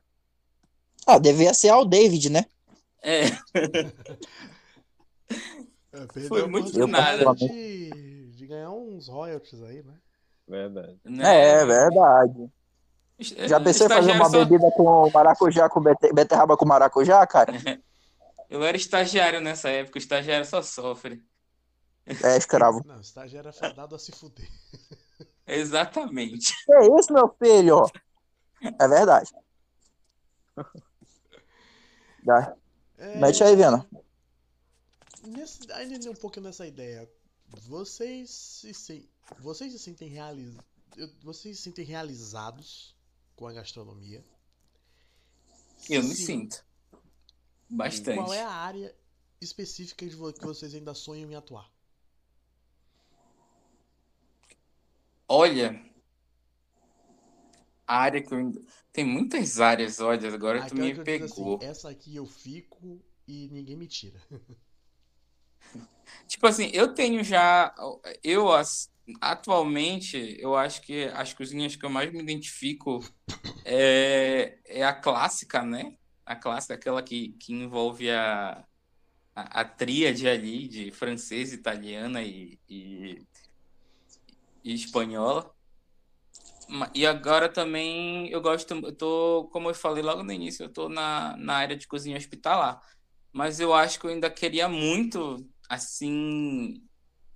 [1.07, 2.45] ah, devia ser ao David, né?
[3.03, 3.23] É,
[5.93, 7.35] É, Foi muito oportunidade nada.
[7.37, 9.95] De, de ganhar uns royalties aí, né?
[10.47, 10.99] Verdade.
[11.05, 11.51] né?
[11.61, 12.51] É, verdade.
[13.19, 17.53] Já pensou em fazer uma só- bebida com maracujá, com bete- beterraba com maracujá, cara?
[18.49, 21.23] Eu era estagiário nessa época, o estagiário só sofre.
[22.07, 22.83] É escravo.
[22.87, 24.49] Não, o estagiário é fadado a se fuder.
[25.49, 26.53] Exatamente.
[26.65, 27.85] Que isso, meu filho?
[28.63, 29.31] É verdade.
[32.23, 32.57] Dá.
[32.99, 33.89] É, Mete aí, Viana.
[35.25, 37.09] nesse- ainda um pouquinho nessa ideia.
[37.67, 39.09] Vocês se, sen-
[39.39, 40.65] vocês se sentem realizados.
[41.23, 42.97] Vocês se sentem realizados
[43.37, 44.25] com a gastronomia?
[45.89, 46.25] Eu me Sim.
[46.27, 46.65] sinto.
[47.71, 48.17] Bastante.
[48.17, 48.95] Qual é a área
[49.41, 51.71] específica de vo- que vocês ainda sonham em atuar?
[55.29, 55.81] Olha,
[57.87, 58.53] a área que eu.
[58.93, 61.25] Tem muitas áreas, olha, agora tu Aquela me que eu digo pegou.
[61.25, 64.21] assim, essa aqui eu fico e ninguém me tira.
[66.27, 67.75] Tipo assim, eu tenho já.
[68.23, 73.01] Eu, as- atualmente, eu acho que as cozinhas que eu mais me identifico
[73.65, 75.95] é, é a clássica, né?
[76.27, 78.65] A clássica, aquela que, que envolve a,
[79.37, 83.27] a, a tríade ali de francesa, italiana e, e,
[84.69, 85.51] e espanhola.
[86.95, 90.89] E agora também eu gosto, eu tô, como eu falei logo no início, eu tô
[90.89, 92.81] na, na área de cozinha hospitalar.
[93.33, 96.83] Mas eu acho que eu ainda queria muito, assim,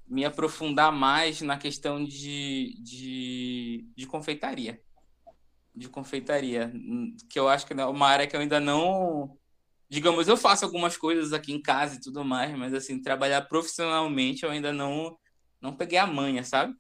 [0.07, 4.83] me aprofundar mais na questão de, de, de confeitaria.
[5.75, 6.71] De confeitaria.
[7.31, 9.39] Que eu acho que é uma área que eu ainda não.
[9.89, 14.43] Digamos, eu faço algumas coisas aqui em casa e tudo mais, mas, assim, trabalhar profissionalmente
[14.43, 15.17] eu ainda não,
[15.61, 16.75] não peguei a manha, sabe?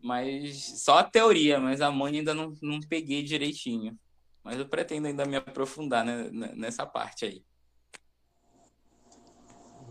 [0.00, 3.98] Mas só a teoria, mas a manha ainda não, não peguei direitinho.
[4.42, 7.42] Mas eu pretendo ainda me aprofundar né, nessa parte aí.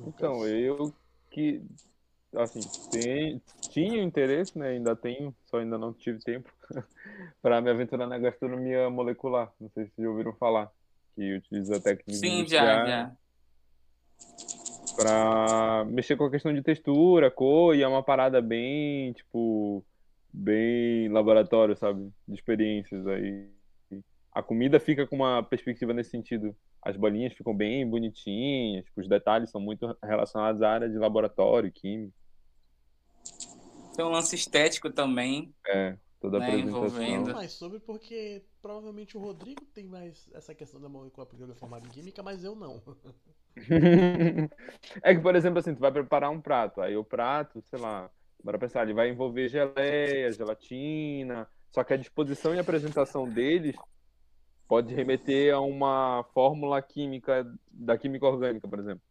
[0.07, 0.93] Então, eu
[1.29, 1.61] que,
[2.33, 4.69] assim, tem, tinha interesse, né?
[4.69, 6.49] Ainda tenho, só ainda não tive tempo
[7.41, 9.51] para me aventurar na gastronomia molecular.
[9.59, 10.71] Não sei se já ouviram falar,
[11.15, 13.11] que utiliza técnicas Sim, já, já.
[14.95, 19.83] para mexer com a questão de textura, cor, e é uma parada bem, tipo,
[20.35, 22.11] bem laboratório, sabe?
[22.27, 23.49] De experiências aí.
[24.31, 26.55] A comida fica com uma perspectiva nesse sentido.
[26.81, 31.71] As bolinhas ficam bem bonitinhas, tipo, os detalhes são muito relacionados à área de laboratório,
[31.71, 32.13] química,
[33.95, 35.53] Tem um lance estético também.
[35.67, 36.87] é, toda a Né, apresentação.
[36.87, 37.33] envolvendo.
[37.33, 41.55] mais sobre porque provavelmente o Rodrigo tem mais essa questão da molécula porque ele é
[41.55, 42.81] formado em química, mas eu não.
[45.03, 48.09] É que, por exemplo, assim, tu vai preparar um prato, aí o prato, sei lá,
[48.45, 53.75] bora pensar, ele vai envolver geleia, gelatina, só que a disposição e apresentação deles
[54.67, 59.01] pode remeter a uma fórmula química da química orgânica, por exemplo.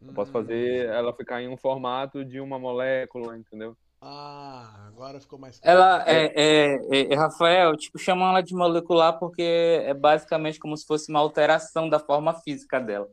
[0.00, 3.76] Eu posso fazer ela ficar em um formato de uma molécula, entendeu?
[4.00, 5.76] Ah, agora Agora ficou mais claro.
[5.76, 10.86] Ela é, é, é- Rafael, tipo, chamam ela de molecular porque é basicamente como se
[10.86, 13.08] fosse uma alteração da forma física dela.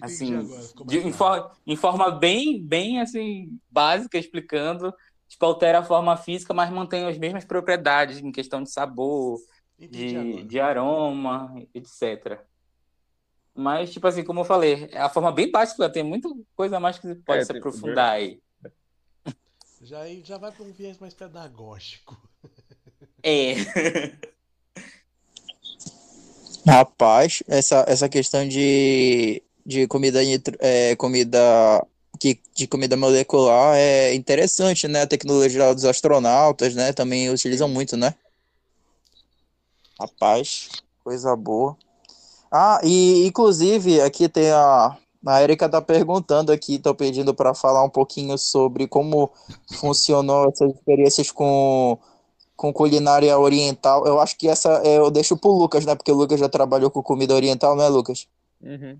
[0.00, 4.92] Assim, agora, de, em, for- em forma bem, bem assim, básica, explicando,
[5.28, 9.40] tipo, altera a forma física, mas mantém as mesmas propriedades em questão de sabor,
[9.78, 12.40] de, de aroma, etc.
[13.54, 16.80] Mas, tipo assim, como eu falei, é a forma bem básica, tem muita coisa a
[16.80, 18.40] mais que pode É, se tem- aprofundar aí.
[19.82, 22.16] Já, já vai para um viés mais pedagógico.
[23.24, 23.54] É.
[26.66, 30.20] Rapaz, essa, essa questão de, de comida,
[30.60, 31.38] é, comida
[32.18, 35.02] que, de comida molecular é interessante, né?
[35.02, 36.92] A tecnologia dos astronautas, né?
[36.92, 38.14] Também utilizam muito, né?
[39.98, 40.68] Rapaz,
[41.04, 41.76] coisa boa.
[42.50, 47.84] Ah, e inclusive aqui tem a a Erika tá perguntando aqui, tô pedindo para falar
[47.84, 49.30] um pouquinho sobre como
[49.78, 51.96] funcionou essas experiências com
[52.56, 54.06] com culinária oriental.
[54.06, 55.94] Eu acho que essa é, eu deixo pro Lucas, né?
[55.94, 58.28] Porque o Lucas já trabalhou com comida oriental, né, Lucas?
[58.60, 58.98] Uhum.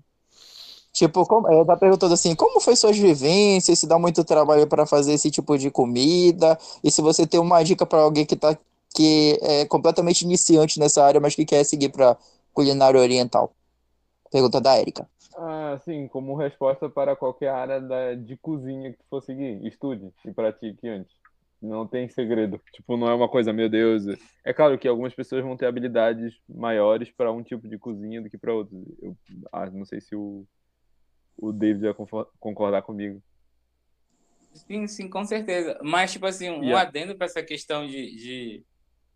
[0.93, 3.79] Tipo, como, ele tá perguntando assim, como foi suas vivências?
[3.79, 6.55] Se dá muito trabalho para fazer esse tipo de comida?
[6.83, 8.55] E se você tem uma dica para alguém que tá
[8.95, 12.15] que é completamente iniciante nessa área, mas que quer seguir para
[12.53, 13.51] culinária oriental?
[14.31, 15.09] Pergunta da Erika.
[15.35, 20.31] Ah, sim, como resposta para qualquer área da, de cozinha que for seguir, estude e
[20.31, 21.11] pratique antes.
[21.59, 22.61] Não tem segredo.
[22.71, 24.03] Tipo, não é uma coisa, meu Deus.
[24.45, 28.29] É claro que algumas pessoas vão ter habilidades maiores para um tipo de cozinha do
[28.29, 28.79] que para outros.
[29.01, 29.15] Eu
[29.51, 30.45] ah, não sei se o,
[31.37, 31.93] o David vai
[32.39, 33.21] concordar comigo.
[34.53, 35.79] Sim, sim, com certeza.
[35.81, 36.87] Mas, tipo assim, um Yeah.
[36.87, 38.63] adendo para essa questão de, de,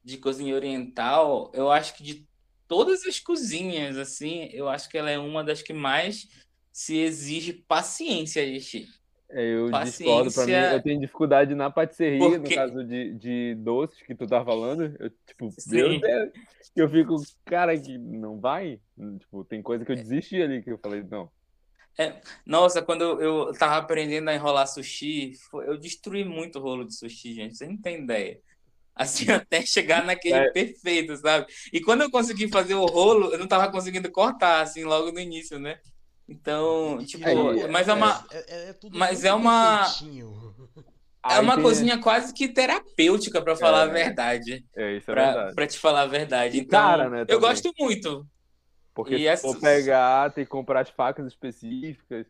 [0.03, 2.27] de cozinha oriental, eu acho que de
[2.67, 6.27] todas as cozinhas, assim, eu acho que ela é uma das que mais
[6.71, 8.87] se exige paciência, gente.
[9.29, 10.31] É, eu discordo.
[10.31, 10.73] Para mim, Paciência.
[10.73, 14.95] eu tenho dificuldade na patisserie, Por no caso de, de doces que tu tá falando.
[14.99, 16.01] Eu, tipo, Deus,
[16.75, 18.79] eu fico, cara, que não vai.
[19.19, 21.29] Tipo, tem coisa que eu desisti ali, que eu falei, não.
[22.45, 26.85] Nossa, quando eu, eu tava aprendendo a enrolar sushi, foi- eu destruí muito o rolo
[26.85, 27.57] de sushi, gente.
[27.57, 28.39] Você não tem ideia.
[28.95, 30.51] Assim, até chegar naquele É.
[30.51, 31.45] perfeito, sabe?
[31.71, 35.19] E quando eu consegui fazer o rolo, eu não tava conseguindo cortar, assim, logo no
[35.19, 35.79] início, né?
[36.29, 40.55] Então, tipo, Aí, mas é uma, É, é- é tudo mas muito é uma- perfeitinho.
[41.29, 43.93] é uma tem- cozinha quase que terapêutica, pra falar a É.
[43.93, 44.65] verdade.
[44.75, 45.55] É, isso é Pra, verdade.
[45.55, 46.57] pra te falar a verdade.
[46.57, 48.27] E Então, cara, né, eu gosto muito.
[48.97, 52.25] Porque E se essa- for pegar, tem que comprar as facas específicas.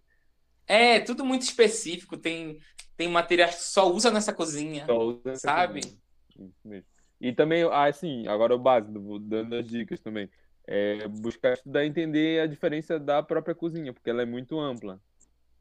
[0.67, 2.17] É, tudo muito específico.
[2.17, 2.59] Tem,
[2.97, 4.85] tem materiais que só usa nessa cozinha.
[4.85, 5.81] só usa Sabe?
[5.81, 6.01] cozinha.
[6.37, 6.85] Isso mesmo.
[7.21, 10.29] E também, ah, assim, agora o básico, dando as dicas também.
[10.67, 14.99] É buscar estudar e entender a diferença da própria cozinha, porque ela é muito ampla.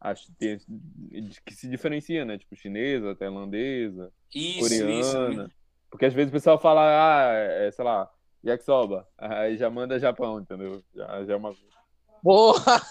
[0.00, 0.58] Acho que, tem,
[1.46, 2.36] que se diferencia, né?
[2.36, 4.84] Tipo, chinesa, tailandesa, Isso, isso.
[4.84, 5.50] coreana.
[5.88, 8.10] Porque às vezes o pessoal fala, ah, é, sei lá,
[8.50, 9.06] yakisoba.
[9.18, 10.82] Aí já manda Japão, entendeu?
[10.94, 11.54] Já, já é uma
[12.22, 12.82] Porra!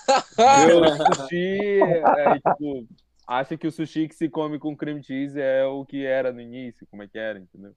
[0.66, 2.88] Meu sushi, é, tipo,
[3.28, 6.40] acha que o sushi que se come com cream cheese é o que era no
[6.40, 7.76] início, como é que era, entendeu?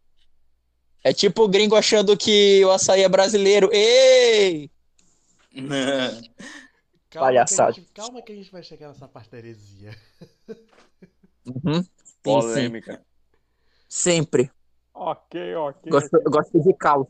[1.03, 3.71] É tipo o gringo achando que o açaí é brasileiro.
[3.73, 4.71] Ei!
[7.11, 7.73] Calma que, a Palhaçada.
[7.73, 9.97] gente, calma que a gente vai chegar nessa parte da heresia.
[11.47, 11.83] Uhum.
[11.83, 12.23] Sim, sim.
[12.23, 13.03] Polêmica.
[13.89, 14.51] Sempre.
[14.93, 15.91] Ok, ok.
[15.91, 17.09] Gosto, eu gosto de caos.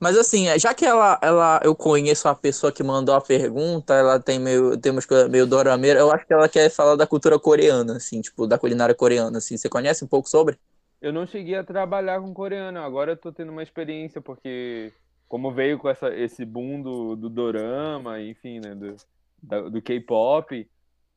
[0.00, 4.20] Mas assim, já que ela, ela, eu conheço a pessoa que mandou a pergunta, ela
[4.20, 7.38] tem meio, tem umas coisas meio dorameira, eu acho que ela quer falar da cultura
[7.38, 9.56] coreana, assim, tipo, da culinária coreana, assim.
[9.56, 10.58] Você conhece um pouco sobre?
[11.00, 14.92] Eu não cheguei a trabalhar com coreano, agora eu tô tendo uma experiência, porque
[15.28, 20.68] como veio com essa, esse boom do, do dorama, enfim, né, do, do K-pop,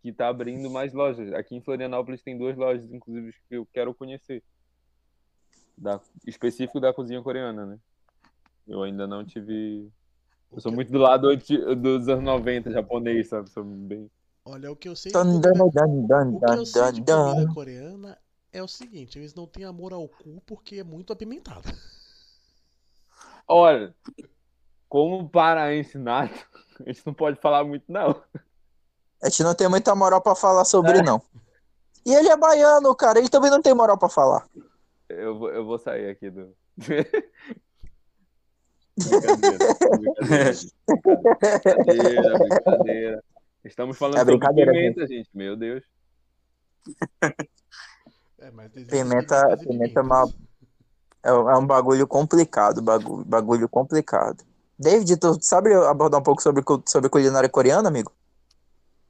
[0.02, 1.32] que tá abrindo mais lojas.
[1.34, 4.44] Aqui em Florianópolis tem duas lojas, inclusive, que eu quero conhecer.
[5.78, 7.80] Da, específico da cozinha coreana, né?
[8.70, 9.92] Eu ainda não tive.
[10.52, 13.50] Eu sou muito do lado dos anos 90, japonês, sabe?
[13.50, 14.10] Sou bem.
[14.46, 15.72] Olha, o que eu sei dun, o
[16.40, 18.18] que eu sei de comida coreana
[18.54, 21.64] é o seguinte, eles não têm amor ao cu porque é muito apimentado.
[23.48, 23.94] Olha,
[24.88, 26.32] como para ensinar,
[26.80, 28.24] a gente não pode falar muito, não.
[29.22, 31.22] A gente não tem muita moral pra falar sobre, não.
[32.06, 34.48] E ele é baiano, cara, ele também não tem moral pra falar.
[35.08, 36.56] Eu, eu vou sair aqui do.
[39.04, 39.58] brincadeira,
[39.98, 40.56] brincadeira,
[41.58, 43.24] brincadeira, brincadeira.
[43.66, 45.30] Estamos falando É sobre brincadeira, pimenta, gente.
[45.34, 45.84] Meu Deus.
[48.42, 50.34] É, mas Pimenta- pimenta é uma-.
[51.22, 54.46] É, um- é um bagulho complicado, bagulho, bagulho complicado.
[54.80, 58.14] David, tu sabe abordar um pouco sobre, sobre culinária coreana, amigo?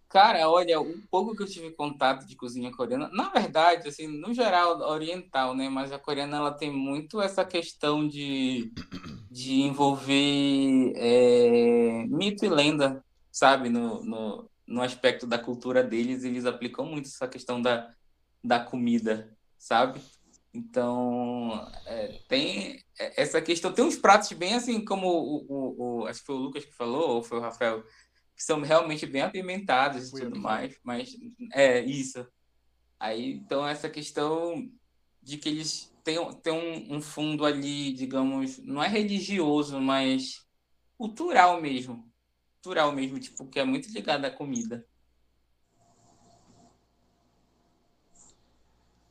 [0.10, 4.34] Cara, olha, o pouco que eu tive contato de cozinha coreana, na verdade, assim, no
[4.34, 5.70] geral oriental, né?
[5.70, 8.74] Mas a coreana ela tem muito essa questão de,
[9.30, 13.70] de envolver é, mito e lenda, sabe?
[13.70, 17.94] No, no, no aspecto da cultura deles, eles aplicam muito essa questão da,
[18.44, 20.02] da comida, sabe?
[20.52, 23.72] Então, é, tem essa questão.
[23.72, 26.74] Tem uns pratos bem assim, como o, o, o, acho que foi o Lucas que
[26.74, 27.84] falou, ou foi o Rafael,
[28.40, 31.14] que são realmente bem apimentados e tudo mais, mas
[31.52, 32.26] é isso.
[32.98, 34.72] Aí, então, essa questão
[35.22, 40.48] de que eles têm, têm um, um fundo ali, digamos, não é religioso, mas
[40.98, 42.10] cultural mesmo.
[42.54, 44.88] Cultural mesmo, tipo, que é muito ligado à comida.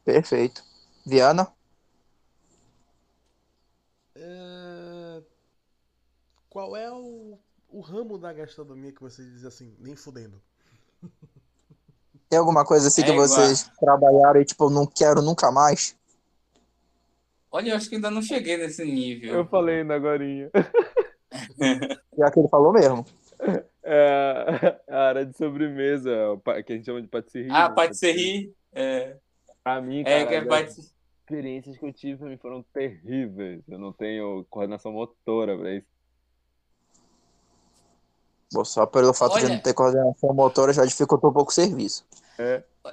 [0.07, 0.65] Perfeito.
[1.05, 1.55] Viana?
[4.15, 5.23] É...
[6.49, 7.39] Qual é o,
[7.69, 10.41] o ramo da gastronomia que você diz assim, nem fudendo?
[12.29, 13.27] Tem alguma coisa assim É que igual.
[13.27, 15.97] vocês trabalharam e tipo, não quero nunca mais?
[17.51, 19.33] Olha, eu acho que ainda não cheguei nesse nível.
[19.35, 20.51] Eu falei ainda agorinha.
[22.19, 23.05] Já que ele falou mesmo.
[23.83, 26.11] É a área de sobremesa,
[26.67, 27.51] que a gente chama de patisserie.
[27.51, 27.75] Ah, né?
[27.75, 28.53] patisserie.
[28.73, 29.17] É,
[29.65, 33.63] Pra mim, é cara, que é as experiências que eu tive foram terríveis.
[33.69, 35.87] Eu não tenho coordenação motora pra isso.
[38.53, 41.55] Bom, só pelo fato de Olha- não ter coordenação motora já dificultou um pouco o
[41.55, 42.05] serviço.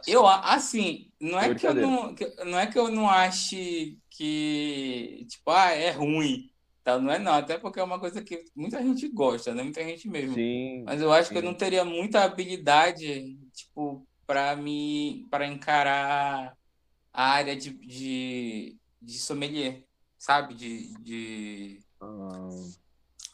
[0.07, 3.99] Eu, a- assim, não é que eu não, que- não é que eu não ache
[4.09, 6.49] que, tipo, ah, é ruim,
[6.83, 6.99] tá?
[6.99, 9.63] Não é não, até porque é uma coisa que muita gente gosta, né?
[9.63, 10.33] Muita gente mesmo.
[10.33, 10.83] Sim.
[10.83, 11.43] Mas eu acho que eu sim.
[11.43, 16.55] não teria muita habilidade, tipo, para me, para encarar
[17.13, 19.85] a área de, de, de sommelier,
[20.19, 20.55] sabe?
[20.55, 22.49] De, de, Ah,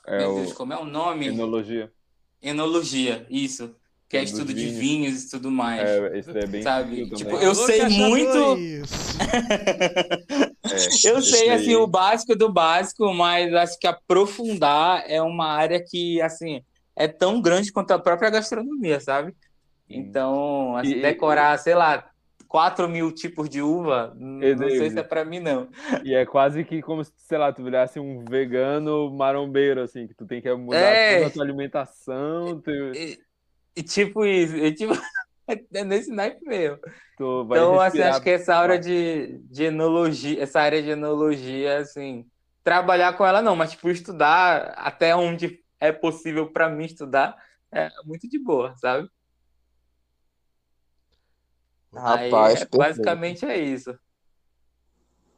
[0.05, 1.27] é meu o Deus, como é o nome?
[1.29, 1.93] enologia.
[2.41, 3.75] Enologia, isso.
[4.09, 5.23] Que é estudo de vinhos.
[5.23, 5.89] e tudo mais.
[5.89, 7.09] É, daí é bem Sabe?
[7.11, 8.57] Tipo, eu sei muito-.
[10.63, 15.47] É, Eu sei, daí- assim, o básico do básico, mas acho que aprofundar é uma
[15.47, 16.61] área que, assim,
[16.95, 19.33] é tão grande quanto a própria gastronomia, sabe?
[19.89, 22.09] Então, assim, E- decorar, sei lá,
[22.51, 25.69] 4 mil tipos de uva, não sei se é pra mim, não.
[26.03, 30.13] E é quase que como se, sei lá, tu virasse um vegano marombeiro, assim, que
[30.13, 31.15] tu tem que mudar É.
[31.15, 33.19] toda a tua alimentação, tu, E,
[33.73, 34.91] e tipo isso, e, tipo,
[35.47, 36.77] é nesse naipe mesmo.
[37.15, 42.25] Então, assim, acho que essa área de, de enologia, essa área de enologia, assim,
[42.65, 47.33] trabalhar com ela não, mas, tipo, estudar até onde é possível para mim estudar
[47.71, 49.07] é muito de boa, sabe?
[51.93, 52.77] Aí, Rapaz, é, perfeito.
[52.77, 53.97] basicamente é isso.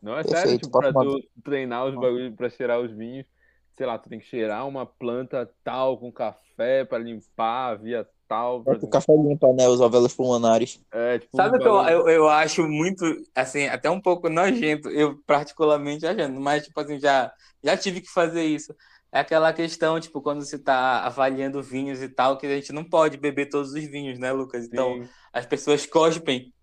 [0.02, 3.26] Não, é sério, tipo, pra tu treinar os bagulhos, pra cheirar os vinhos,
[3.72, 8.64] sei lá, tu tem que cheirar uma planta tal com café pra limpar via tal.
[8.64, 8.76] Pra...
[8.76, 9.68] O café limpa, né?
[9.68, 10.82] Os alvéolos pulmonares.
[10.92, 14.90] É, tipo, Sabe o que eu, eu, eu acho muito, assim, até um pouco nojento,
[14.90, 17.32] eu particularmente achando, mas, tipo assim, já,
[17.64, 18.76] já tive que fazer isso.
[19.12, 22.84] É aquela questão, tipo, quando você tá avaliando vinhos e tal, que a gente não
[22.84, 24.66] pode beber todos os vinhos, né, Lucas?
[24.66, 26.54] Então, Sim, as pessoas cospem.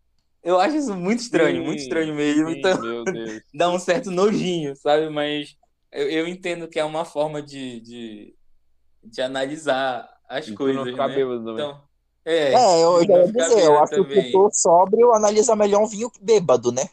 [0.42, 2.50] Eu acho isso muito estranho, muito sim, estranho mesmo.
[2.50, 3.42] sim, Então, meu Deus.
[3.54, 5.08] dá um certo nojinho, sabe?
[5.10, 5.56] Mas
[5.92, 8.36] eu, eu entendo que é uma forma de, de,
[9.04, 11.10] de analisar as E coisas, não ficar né?
[11.10, 11.70] bêbado também.
[11.70, 11.88] Então,
[12.24, 14.32] é, É, eu e já não ia ficar dizer, eu acho que também.
[14.32, 16.88] tu sóbrio analisa melhor um vinho que bêbado, né?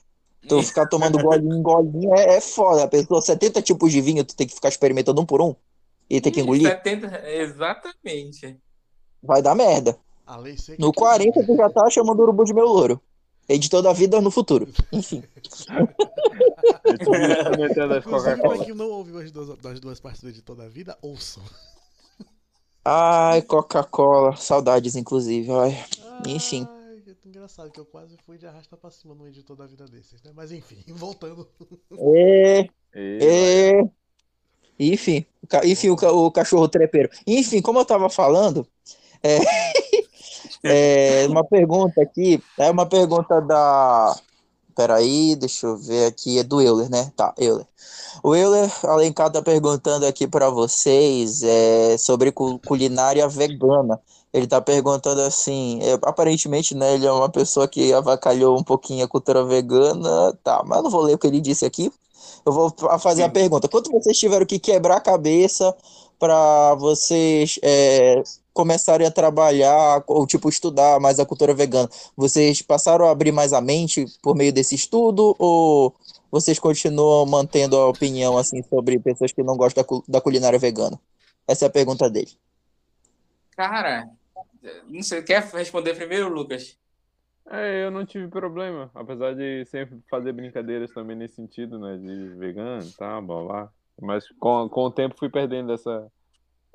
[0.48, 2.84] Tu ficar tomando golinho em golinho é, é foda.
[2.86, 5.56] A pessoa, 70 tipos de vinho, tu tem que ficar experimentando um por um
[6.10, 8.62] e tem que engolir, 70, exatamente.
[9.22, 10.00] vai dar merda.
[10.28, 11.46] A lei seca No que 40 exige.
[11.46, 13.02] tu já tá chamando o urubu de meu louro.
[13.50, 14.68] Editor da vida no futuro.
[14.92, 15.24] Enfim.
[17.98, 21.44] Inclusive, pra quem não ouviu as duas, das duas partes do editor da vida, ouçam.
[22.84, 24.36] Ai, Coca-Cola.
[24.36, 25.52] Saudades, inclusive.
[25.52, 25.86] Ai.
[26.26, 26.68] Enfim.
[26.70, 29.86] Ai, é engraçado que eu quase fui de arrasta pra cima no editor da vida
[29.86, 30.32] desses, né?
[30.34, 31.48] Mas enfim, voltando.
[32.16, 33.82] É, E, é.
[34.80, 37.10] Enfim, o enfim, o, o cachorro trepeiro.
[37.26, 38.68] Enfim, como eu tava falando,
[39.24, 39.40] é,
[40.64, 44.16] é uma pergunta aqui, é uma pergunta da.
[44.76, 47.12] Peraí, deixa eu ver aqui, é do Euler, né?
[47.16, 47.66] Tá, Euler.
[48.24, 54.00] O Euler Alencar tá perguntando aqui para vocês é, sobre cu- culinária vegana.
[54.32, 59.04] Ele tá perguntando assim, é, aparentemente, né, ele é uma pessoa que avacalhou um pouquinho
[59.04, 61.92] a cultura vegana, tá, mas eu não vou ler o que ele disse aqui.
[62.46, 63.34] Eu vou fa- fazer a Sim.
[63.34, 63.68] pergunta.
[63.68, 65.76] Quanto vocês tiveram que quebrar a cabeça
[66.20, 68.22] para vocês é,
[68.58, 71.88] começarem a trabalhar ou tipo estudar mais a cultura vegana?
[72.16, 75.94] Vocês passaram a abrir mais a mente por meio desse estudo ou
[76.32, 81.00] vocês continuam mantendo a opinião assim sobre pessoas que não gostam da, da culinária vegana?
[81.48, 82.32] Essa é a pergunta dele.
[83.56, 84.10] Cara,
[84.88, 86.76] Não sei, quer responder primeiro, Lucas?
[87.50, 92.30] É, eu não tive problema, apesar de sempre fazer brincadeiras também nesse sentido, né, de
[92.36, 93.70] vegano, tá, blá, blá.
[94.02, 96.12] Mas com, com o tempo fui perdendo essa,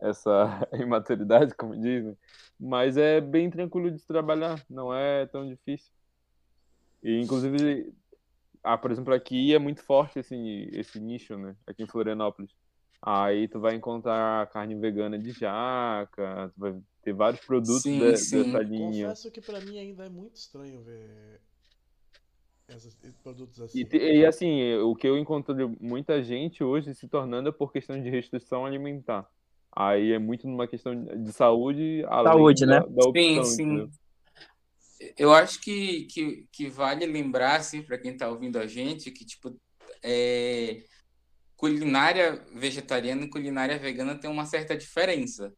[0.03, 2.17] essa imaturidade, como dizem.
[2.61, 5.91] Mas é bem tranquilo de trabalhar, não é tão difícil.
[7.03, 7.93] E, inclusive,
[8.63, 10.37] ah, por exemplo, aqui é muito forte esse,
[10.73, 12.53] esse nicho, né, aqui em Florianópolis.
[13.05, 18.17] Aí tu vai encontrar carne vegana de jaca, tu vai ter vários produtos Sim, de-
[18.17, 18.45] sim.
[18.45, 19.07] dessa linha.
[19.09, 21.41] Confesso que pra mim ainda é muito estranho ver
[22.69, 23.85] esses produtos E, assim.
[23.87, 27.73] te- e, assim, o que eu encontro de muita gente hoje se tornando é por
[27.73, 29.29] questão de restrição alimentar.
[29.75, 32.81] Aí é muito numa questão de saúde, além Saúde, da, né?
[32.81, 33.63] da opção, Sim, sim.
[33.63, 33.91] entendeu?
[35.19, 39.25] Eu acho que, que, que vale lembrar, assim, para quem está ouvindo a gente, que,
[39.25, 39.57] tipo,
[40.03, 40.83] é,
[41.57, 45.53] culinária vegetariana e culinária vegana tem uma certa diferença.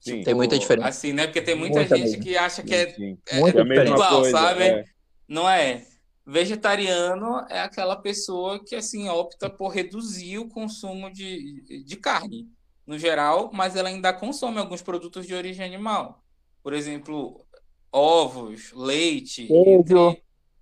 [0.00, 0.22] Sim.
[0.22, 0.88] Tem muita diferença.
[0.88, 1.26] Assim, né?
[1.26, 2.22] Porque tem muita Muita gente mesmo.
[2.22, 3.18] que acha que é, Sim.
[3.28, 4.62] é, Muita É é igual, coisa, sabe?
[4.62, 4.84] é.
[5.26, 5.84] Não é?
[6.24, 12.48] Vegetariano é aquela pessoa que, assim, opta por reduzir o consumo de, de carne,
[12.88, 16.24] no geral, mas ela ainda consome alguns produtos de origem animal.
[16.62, 17.46] Por exemplo,
[17.92, 19.46] ovos, leite,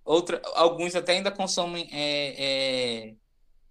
[0.05, 2.35] outra, alguns até ainda consomem é,
[3.07, 3.15] é,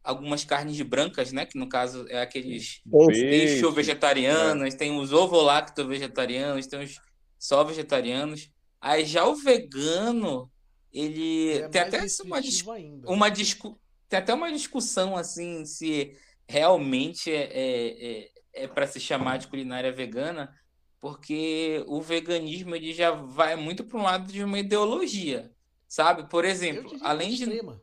[0.01, 1.45] algumas carnes brancas, né?
[1.45, 3.69] Que no caso é aqueles Peixe.
[3.71, 7.01] vegetarianos, tem os ovo-lacto vegetarianos, tem os
[7.37, 8.49] só vegetarianos.
[8.79, 10.49] Aí já o vegano,
[10.93, 12.37] ele É tem até uma,
[12.73, 13.09] ainda.
[13.09, 13.77] uma discu...
[14.07, 16.15] tem até uma discussão assim se
[16.47, 20.53] realmente é, é, é, é para se chamar de culinária vegana,
[20.99, 25.51] porque o veganismo ele já vai muito para um lado de uma ideologia,
[25.87, 26.27] sabe?
[26.29, 27.81] Por exemplo, diria além de extrema.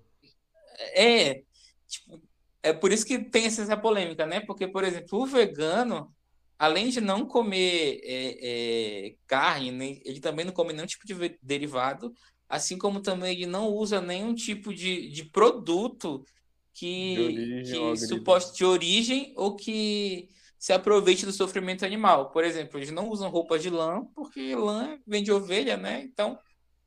[0.94, 1.42] é,
[1.86, 2.20] tipo,
[2.62, 4.40] é por isso que tem essa, polêmica, né?
[4.40, 6.14] Porque, por exemplo, o vegano,
[6.58, 11.38] além de não comer é, é, carne, né, ele também não come nenhum tipo de
[11.42, 12.14] derivado,
[12.48, 16.32] assim como também ele não usa nenhum tipo de, de produto De
[16.74, 20.28] que, origem que suposto de origem ou que
[20.62, 22.30] se aproveite do sofrimento animal.
[22.30, 26.02] Por exemplo, eles não usam roupas de lã, porque lã vem de ovelha, né?
[26.02, 26.38] Então,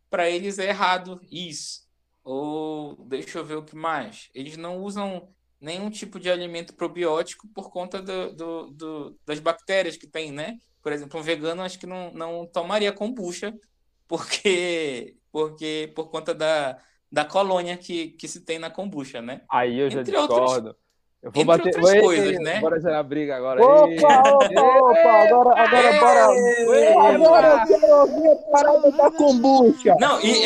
[0.10, 1.82] para eles é errado isso.
[2.24, 4.30] Ou deixa eu ver o que mais.
[4.34, 9.98] Eles não usam nenhum tipo de alimento probiótico por conta do, do- do- das bactérias
[9.98, 10.58] que tem, né?
[10.82, 13.54] Por exemplo, um vegano acho que não, não tomaria kombucha
[14.08, 16.80] porque, porque por conta da,
[17.12, 19.42] da colônia que, que se tem na kombucha, né?
[19.50, 20.78] Aí eu já Entre discordo.
[21.26, 21.76] Eu vou entre bater.
[21.76, 22.60] outras Ei, coisas, né?
[22.62, 23.60] Bora gerar briga agora.
[23.60, 26.36] Opa, Ei, opa, opa, agora, agora bora.
[26.36, 29.96] ei, Agora eu quero ouvir a parada da kombucha.
[30.00, 30.46] Não, e,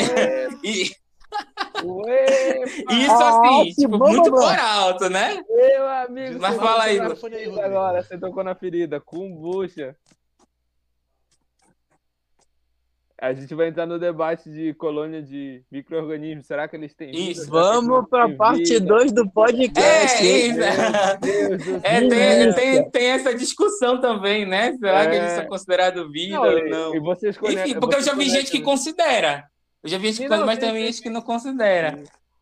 [0.64, 0.92] e,
[1.84, 4.44] Ué, isso Ah, assim, que tipo, bom, muito mano.
[4.48, 5.44] por alto, né?
[5.50, 6.40] meu amigo.
[6.40, 9.00] Mas você fala aí, ferida Agora, você tocou na ferida.
[9.02, 9.96] Kombucha.
[13.22, 16.46] A gente vai entrar no debate de colônia de micro-organismos.
[16.48, 17.32] Será que eles têm vida?
[17.32, 17.44] Isso.
[17.46, 18.86] Que Vamos pra têm parte vida?
[18.86, 20.26] 2 do podcast.
[20.26, 20.60] É, isso.
[21.84, 24.74] É, tem, tem, tem essa discussão também, né?
[24.78, 25.18] Será que É.
[25.20, 26.96] eles são considerados vida Não, ou não?
[26.96, 29.44] E vocês conhecem, Enfim, porque eu já vi gente que conhecem- considera.
[29.84, 32.00] Eu já vi gente que não, considera, mas também gente que não considera.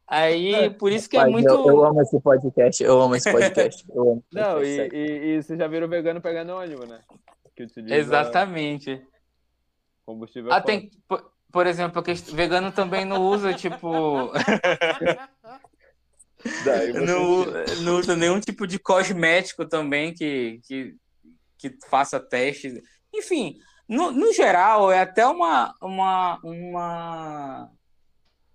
[0.07, 0.69] Aí, É.
[0.69, 1.49] por isso que é Mas muito.
[1.49, 2.83] eu, eu amo esse podcast.
[2.83, 3.83] Eu amo esse podcast.
[3.93, 4.23] Eu amo.
[4.31, 6.99] Não, e, e, e você já viram vegano pegando ônibus, né?
[7.55, 9.01] Que utiliza Exatamente.
[10.07, 10.65] Combustível Ah, fóssil.
[10.65, 14.31] tem, por, por exemplo, que vegano também não usa, tipo,
[16.63, 17.45] Daí você não,
[17.83, 20.95] não usa nenhum tipo de cosmético também que, que,
[21.57, 22.81] que faça testes.
[23.13, 27.71] Enfim, no, no geral, é até uma, uma, uma,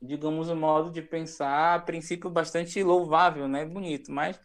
[0.00, 3.64] digamos, um modo de pensar, a princípio, bastante louvável, né?
[3.64, 4.40] Bonito, mas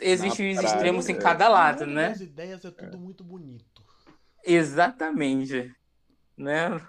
[0.00, 1.18] existem os extremos em é.
[1.18, 2.10] cada lado, né?
[2.10, 3.82] das ideias é tudo muito bonito.
[4.44, 5.74] Exatamente,
[6.36, 6.80] né?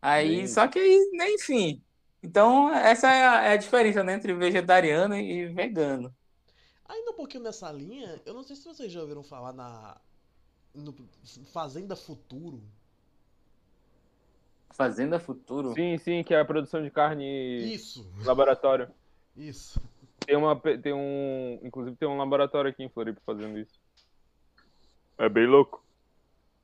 [0.00, 1.82] Aí, Bem- só que aí, né, enfim.
[2.22, 6.14] Então, essa é a, é a diferença, né, entre vegetariano e vegano.
[6.88, 10.00] Ainda um pouquinho nessa linha, eu não sei se vocês já ouviram falar na
[10.74, 10.94] no
[11.52, 12.62] Fazenda Futuro.
[14.72, 15.72] Fazenda Futuro.
[15.74, 18.90] Sim, sim, que é a produção de carne Isso, laboratório.
[19.36, 19.80] isso.
[20.26, 23.80] Tem uma, tem um, inclusive tem um laboratório aqui em Floripa fazendo isso.
[25.18, 25.82] É bem louco.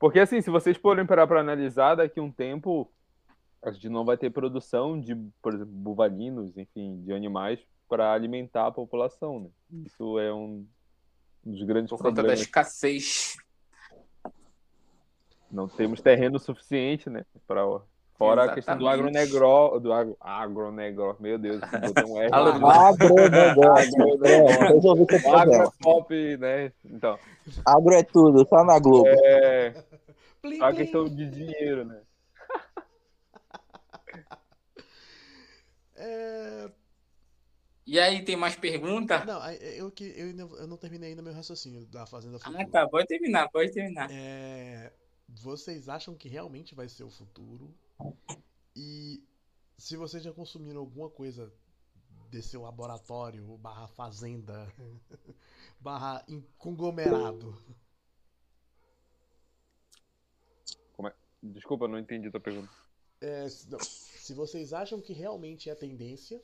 [0.03, 2.91] Porque assim, se vocês forem parar para analisar, daqui a um tempo
[3.61, 8.67] a gente não vai ter produção de, por exemplo, bovalinos, enfim, de animais para alimentar
[8.67, 9.49] a população, né?
[9.85, 10.67] Isso é um
[11.41, 12.41] dos grandes Por conta da problemas.
[12.41, 13.37] escassez.
[15.49, 17.25] Não temos terreno suficiente, né?
[17.47, 17.61] Para
[18.17, 19.17] fora a questão do Exatamente.
[19.17, 22.29] agronegro, do agro, agronegro, meu Deus, botei um R.
[22.33, 23.97] Agro- Agronegócio.
[26.39, 26.71] Né?
[26.85, 27.19] Então,
[27.65, 29.07] Agro é tudo, só na Globo.
[29.09, 29.71] é,
[30.41, 30.77] Plim, Só a plim.
[30.77, 32.01] questão de dinheiro, né?
[35.95, 36.69] É,
[37.85, 39.23] E aí, tem mais pergunta?
[39.25, 42.67] Não, eu, que, eu, eu não terminei ainda meu raciocínio da Fazenda Ah, Futura.
[42.69, 42.87] tá.
[42.87, 44.09] Pode terminar, pode terminar.
[44.11, 44.91] É,
[45.29, 47.73] vocês acham que realmente vai ser o futuro?
[48.75, 49.23] E
[49.77, 51.53] se vocês já consumiram alguma coisa
[52.29, 54.71] desse laboratório barra fazenda
[55.79, 56.25] barra
[56.57, 57.61] conglomerado?
[61.43, 62.71] Desculpa, não entendi a tua pergunta.
[63.19, 66.41] É, se, não, se vocês acham que realmente é tendência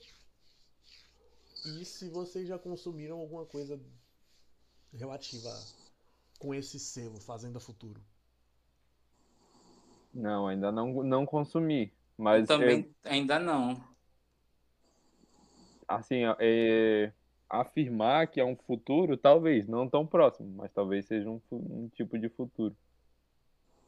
[1.66, 3.80] e se vocês já consumiram alguma coisa
[4.92, 5.50] relativa
[6.38, 8.02] com esse selo Fazenda Futuro.
[10.14, 11.94] Não, ainda não, não consumi.
[12.18, 13.82] Mas, Também ainda não.
[15.88, 17.12] assim, é,
[17.50, 22.18] afirmar que é um futuro, talvez, não tão próximo, mas talvez seja um, um tipo
[22.20, 22.76] de futuro.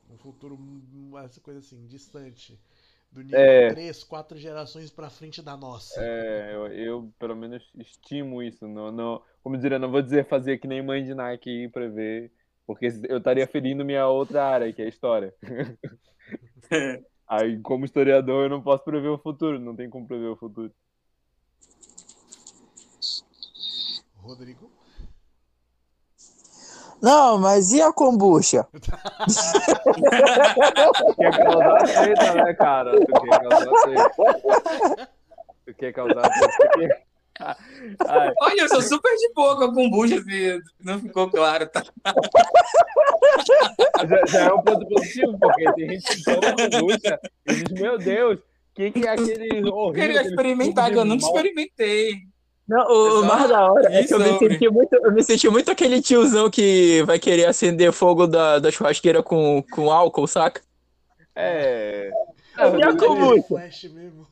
[0.09, 2.59] Um futuro, hum, essa coisa assim, distante.
[3.11, 3.69] Do nível É.
[3.69, 6.01] 3, 4 gerações pra frente da nossa.
[6.01, 8.65] É, eu, eu, pelo menos estimo isso.
[8.67, 12.31] Não, não, como dizer, não vou dizer fazer que nem mãe de Nike e prever,
[12.65, 15.35] porque eu estaria ferindo minha outra área, que é a história.
[17.27, 20.71] Aí, como historiador, eu não posso prever o futuro, não tem como prever o futuro.
[24.17, 24.69] Rodrigo?
[27.01, 28.67] Não, mas e a kombucha?
[28.71, 28.79] Tu
[31.15, 32.99] quer causar treta, né, cara?
[32.99, 34.13] Tu quer causar treta.
[35.65, 37.10] Tu quer causar treta.
[38.41, 41.83] Olha, eu sou super de boa com a kombucha, se não ficou claro, tá?
[44.07, 47.97] já, já é um ponto positivo, porque tem gente que toma kombucha e diz, meu
[47.97, 48.43] Deus, o
[48.75, 49.93] que, que é aquele Eu horrível?
[49.93, 52.15] queria aquele experimentar, eu nunca experimentei.
[52.67, 55.69] Não, o, mais da hora é que eu me, senti muito, eu me senti muito
[55.69, 60.61] aquele tiozão que vai querer acender fogo da, da churrasqueira com, com álcool, saca?
[61.35, 62.09] É.
[62.57, 63.43] E a Rodrigo, kombucha?
[63.47, 64.27] Flash mesmo.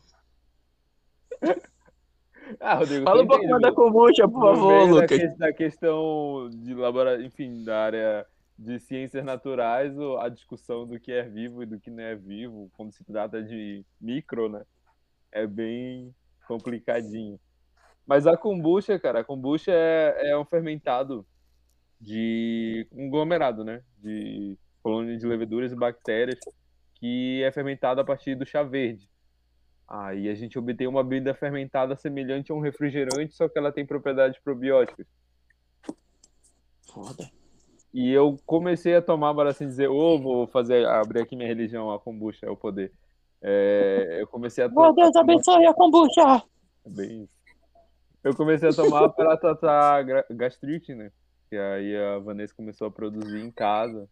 [2.59, 5.37] Ah, Rodrigo, Fala um pouco mais da kombucha, por favor, da, Lucas.
[5.37, 8.25] da questão de laboratório, enfim, da área
[8.57, 12.69] de ciências naturais, a discussão do que é vivo e do que não é vivo,
[12.75, 14.63] quando se trata de micro, né?
[15.31, 16.13] É bem
[16.47, 17.39] complicadinho.
[18.05, 21.25] Mas a kombucha, cara, a kombucha é, é um fermentado
[22.01, 23.83] de conglomerado, né?
[23.97, 26.39] De colônia de leveduras e bactérias
[26.95, 29.09] que é fermentado a partir do chá verde.
[29.89, 33.83] Aí a gente obtém uma bebida fermentada semelhante a um refrigerante, só que ela tem
[33.83, 35.07] propriedades probióticas.
[36.93, 37.27] Foda.
[37.91, 41.91] E eu comecei a tomar, para assim dizer, ô, vou fazer, abrir aqui minha religião,
[41.91, 42.93] a kombucha é o poder.
[43.41, 44.93] É, eu comecei a Meu tomar.
[44.93, 46.43] Deus abençoe a kombucha.
[46.85, 47.39] Bem isso.
[48.23, 51.11] Eu comecei a tomar para tratar gastrite, né?
[51.51, 54.07] E aí a Vanessa começou a produzir em casa.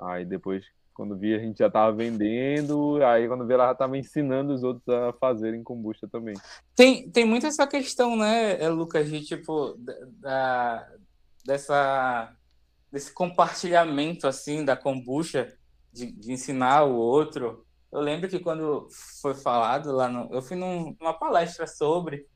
[0.00, 0.64] Aí depois,
[0.98, 2.98] quando vi, a gente já tava vendendo.
[3.04, 6.34] Aí quando vi, ela já tava ensinando os outros a fazerem kombucha também.
[6.74, 9.78] Tem, tem muito essa questão, né, eh, Lucas, de tipo,
[10.20, 10.84] da,
[11.46, 12.34] dessa,
[12.90, 15.56] desse compartilhamento, assim, da kombucha,
[15.92, 17.64] de, de ensinar o outro.
[17.92, 18.88] Eu lembro que quando
[19.22, 20.34] foi falado lá no...
[20.34, 22.26] Eu fui num- numa palestra sobre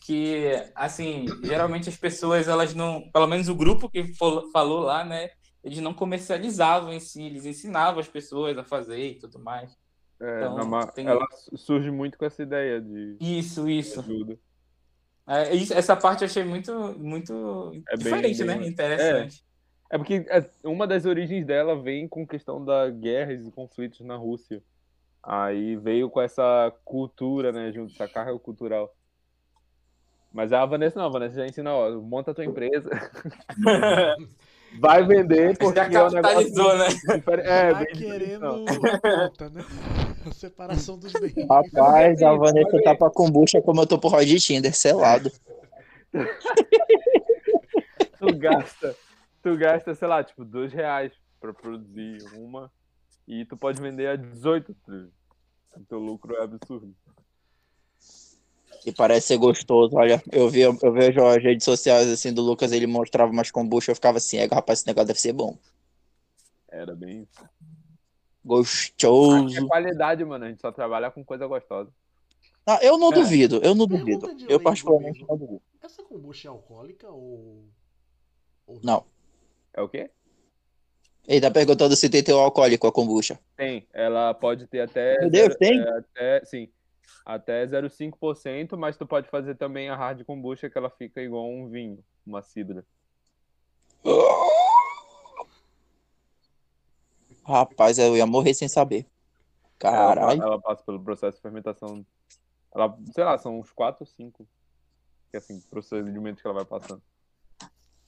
[0.00, 3.10] que, assim, geralmente as pessoas, elas não...
[3.10, 5.30] Pelo menos o grupo que falou lá, né,
[5.66, 9.76] eles não comercializavam em si, eles ensinavam as pessoas a fazer e tudo mais.
[10.20, 14.00] É, Então, tem- Ela su- surge muito com essa ideia de Isso, isso.
[14.00, 14.38] ajuda.
[15.26, 18.66] É, isso- essa parte eu achei muito, muito É diferente, bem- né?
[18.66, 19.44] Interessante.
[19.90, 24.16] É porque é, uma das origens dela vem com questão da guerras e conflitos na
[24.16, 24.62] Rússia.
[25.22, 28.94] Aí veio com essa cultura, né, junto, essa carga cultural.
[30.32, 32.88] Mas a Vanessa não, a Vanessa já ensina, ó, monta a tua empresa,
[34.78, 36.88] vai vender, porque Já é um negócio né?
[37.16, 37.48] diferente.
[37.48, 39.64] É, tá querendo conta, né?
[40.26, 41.46] A separação dos bens.
[41.48, 45.30] Rapaz, a Vanessa tá pra kombucha como eu tô pro Rod Tinder, selado.
[48.18, 48.96] tu gasta,
[49.40, 52.72] tu gasta, sei lá, tipo, dois reais pra produzir uma
[53.28, 54.74] e tu pode vender a 18.
[55.76, 56.92] O teu lucro é absurdo.
[58.86, 60.22] E parece ser gostoso, olha.
[60.30, 63.96] Eu, vi, eu vejo as redes sociais assim do Lucas, ele mostrava umas kombucha, eu
[63.96, 65.58] ficava assim, é, rapaz, esse negócio deve ser bom.
[66.68, 67.42] Era bem isso.
[67.44, 67.48] É
[68.44, 69.66] Gostoso.
[69.66, 70.44] qualidade, mano.
[70.44, 71.90] A gente só trabalha com coisa gostosa.
[72.64, 73.14] Ah, eu não É.
[73.14, 74.30] duvido, eu não duvido.
[74.48, 75.62] Eu particularmente não duvido.
[75.82, 77.64] Essa kombucha é alcoólica ou.
[78.68, 79.04] ou Não.
[79.74, 80.10] É o quê?
[81.26, 83.38] Ele tá perguntando se tem teu alcoólico a kombucha.
[83.56, 83.84] Tem.
[83.92, 85.18] Ela pode ter até.
[85.20, 85.80] Meu Deus, zero- tem?
[85.80, 86.68] é, até, sim.
[87.24, 91.68] Até 0,5%, mas tu pode fazer também a hard kombucha, que ela fica igual um
[91.68, 92.84] vinho, uma cidra.
[97.44, 99.06] Rapaz, eu ia morrer sem saber.
[99.78, 100.42] Caralho.
[100.42, 102.04] Ela, ela passa pelo processo de fermentação.
[102.74, 104.46] Ela, sei lá, são uns 4 ou 5.
[105.30, 107.02] Que assim, procedimentos que ela vai passando.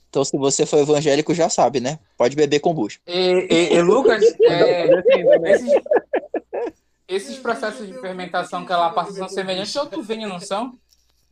[0.09, 1.99] Então, se você for evangélico, já sabe, né?
[2.17, 2.99] Pode beber kombucha.
[3.07, 5.83] E, e- e, Lucas, é, Assim, esses,
[7.09, 10.79] esses processos de fermentação que ela passa são semelhantes ao do vinho, não são?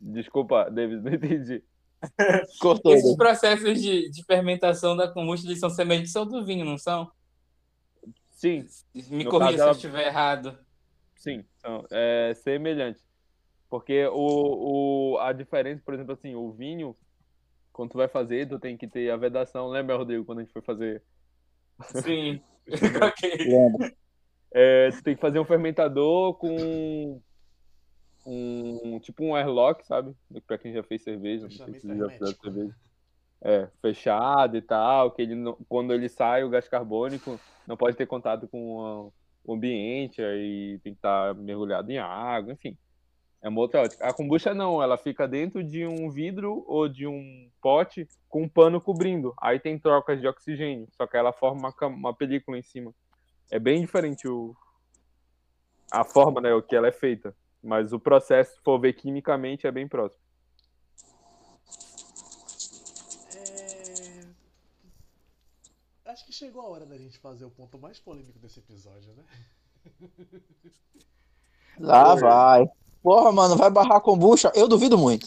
[0.00, 1.62] Desculpa, David, não entendi.
[2.60, 2.92] Cortou.
[2.92, 5.12] Esses processos de, de fermentação da
[5.44, 7.10] eles são semelhantes ao do vinho, não são?
[8.32, 8.66] Sim,
[9.10, 10.58] Me No corrija caso, se ela- eu estiver errado.
[11.14, 13.02] sim, são é, semelhantes.
[13.68, 16.96] Porque o, o, a diferença, por exemplo, assim, o vinho,
[17.72, 19.68] quando tu vai fazer, tu tem que ter a vedação.
[19.68, 21.02] Lembra, Rodrigo, quando a gente foi fazer?
[22.02, 22.40] Sim.
[23.02, 23.44] ok.
[23.44, 23.92] Lembra.
[24.58, 27.20] É, tu tem que fazer um fermentador com
[28.24, 30.14] um tipo um airlock, sabe?
[30.46, 32.42] Pra quem já fez cerveja, não sei se Fechamento vocês já hermético.
[32.42, 32.76] cerveja.
[33.42, 37.98] É, fechado e tal, que ele não- quando ele sai, o gás carbônico não pode
[37.98, 39.12] ter contato com
[39.44, 42.74] o ambiente, aí tem que estar mergulhado em água, enfim.
[43.42, 44.08] É uma outra ótica.
[44.08, 48.48] A kombucha não, ela fica dentro de um vidro ou de um pote com um
[48.48, 49.34] pano cobrindo.
[49.38, 52.90] Aí tem trocas de oxigênio, só que ela forma uma, uma película em cima.
[53.50, 54.56] É bem diferente o,
[55.90, 57.34] a forma, né, o que ela é feita.
[57.62, 60.22] Mas o processo, se for ver quimicamente, é bem próximo.
[63.34, 64.24] É...
[66.06, 69.24] Acho que chegou a hora da gente fazer o ponto mais polêmico desse episódio, né?
[71.78, 72.68] Lá vai.
[73.02, 74.50] Porra, mano, vai barrar kombucha?
[74.54, 75.26] Eu duvido muito.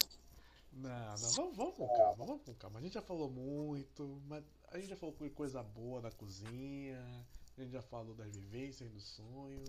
[0.73, 2.79] Não, não, vamos, vamos com calma, vamos com calma.
[2.79, 6.99] A gente já falou muito, mas a gente já falou coisa boa da cozinha,
[7.61, 9.63] a gente já falou das vivências, do sonho.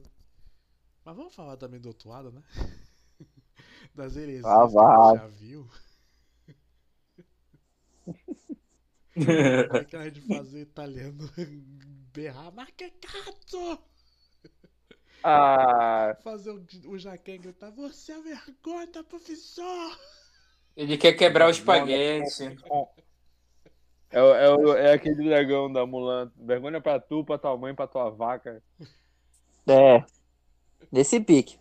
[1.04, 2.42] Mas vamos falar também do outro lado, né?
[3.94, 5.68] Das heresias Ah, que a gente já viu.
[9.72, 11.30] É que a gente fazer italiano
[12.12, 13.82] berrar macacato?
[15.22, 19.98] Ah, Fazer o, o Jaquem gritar, você é vergonha da profissão!
[20.76, 22.56] Ele quer quebrar o espaguete.
[24.10, 26.30] É, é, é aquele dragão da Mulan.
[26.36, 28.62] Vergonha pra tu, pra tua mãe, pra tua vaca.
[29.68, 30.04] É.
[30.90, 31.58] Nesse pique.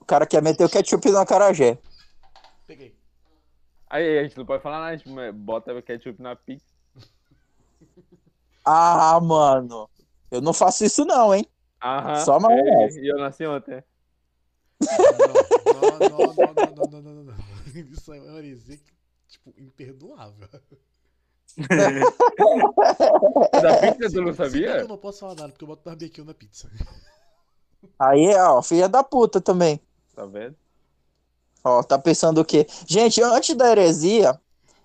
[0.00, 1.78] O cara quer meter o ketchup no acarajé.
[2.66, 2.96] Peguei.
[3.90, 6.64] Aí, a gente não pode falar nada, a gente bota o ketchup na pique.
[8.64, 9.90] Ah, mano.
[10.30, 11.46] Eu não faço isso não, hein?
[11.82, 12.16] Aham.
[12.16, 12.96] Só vez.
[12.96, 13.82] E eu nasci ontem.
[14.80, 17.34] Não, não, não, não, não, não, não, não.
[17.74, 18.78] Isso é uma heresia,
[19.28, 20.48] tipo, imperdoável.
[23.62, 24.78] Da pizza tu não sabia?
[24.78, 26.70] eu não posso falar nada, porque eu boto barbecue na pizza.
[27.98, 29.80] Aí, ó, filha da puta também.
[30.14, 30.54] Tá vendo?
[31.64, 32.66] Ó, tá pensando o quê?
[32.86, 34.38] Gente, antes da heresia,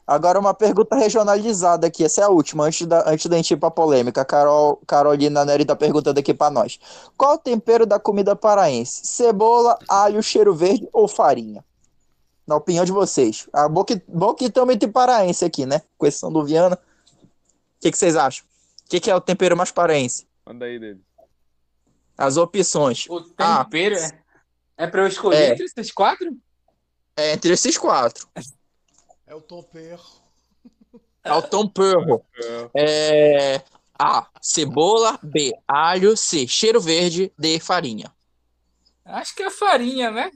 [0.06, 2.04] agora uma pergunta regionalizada aqui.
[2.04, 4.26] Essa é a última, antes da, antes da gente ir pra polêmica.
[4.26, 6.80] Carol, Carolina Neri tá perguntando aqui pra nós.
[7.18, 9.06] Qual o tempero da comida paraense?
[9.08, 11.64] Cebola, alho, cheiro verde ou farinha?
[12.48, 13.48] Na opinião de vocês.
[13.52, 15.82] Ah, bom que, bom que estamos entre paraense aqui, né?
[15.98, 16.76] Com exceção do Viana.
[16.78, 18.46] O que, que vocês acham?
[18.86, 20.26] O que, que é o tempero mais paraense?
[20.46, 21.02] Manda aí dele.
[22.18, 23.06] As opções.
[23.10, 24.24] O tempero é,
[24.78, 25.52] é pra eu escolher É.
[25.52, 26.38] entre esses quatro?
[27.18, 28.28] É entre esses quatro.
[29.26, 30.00] É o toper.
[31.24, 32.24] É o tempero.
[32.74, 33.62] É...
[34.00, 34.28] A.
[34.42, 35.20] Cebola.
[35.22, 35.54] B.
[35.68, 36.16] Alho.
[36.16, 36.48] C.
[36.48, 37.32] Cheiro verde.
[37.38, 37.60] D.
[37.60, 38.12] Farinha.
[39.04, 40.32] Acho que é farinha, né?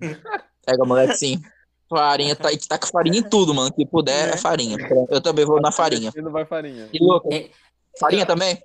[0.68, 1.40] Pega, moleque, sim.
[1.88, 3.72] Farinha, tá, tá com farinha em tudo, mano.
[3.72, 4.76] Que puder, é farinha.
[5.08, 6.12] Eu também vou na farinha.
[6.16, 6.88] Não vai farinha.
[6.92, 7.32] E Lucas?
[7.34, 7.48] É.
[7.98, 8.60] Farinha também?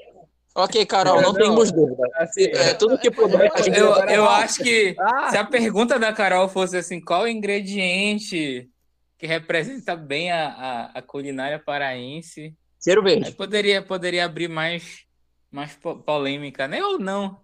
[0.53, 1.33] Ok, Carol, não Não.
[1.33, 2.03] temos dúvida.
[2.15, 4.43] Assim, É, tudo que puder, a gente Eu, eu levar.
[4.43, 5.29] acho que Ah!
[5.31, 8.69] se a pergunta da Carol fosse assim, qual ingrediente
[9.17, 13.31] que representa bem a, a, a culinária paraense, Cheiro aí verde.
[13.31, 15.05] poderia, poderia abrir mais,
[15.49, 16.83] mais po- polêmica, né?
[16.83, 17.39] Ou não.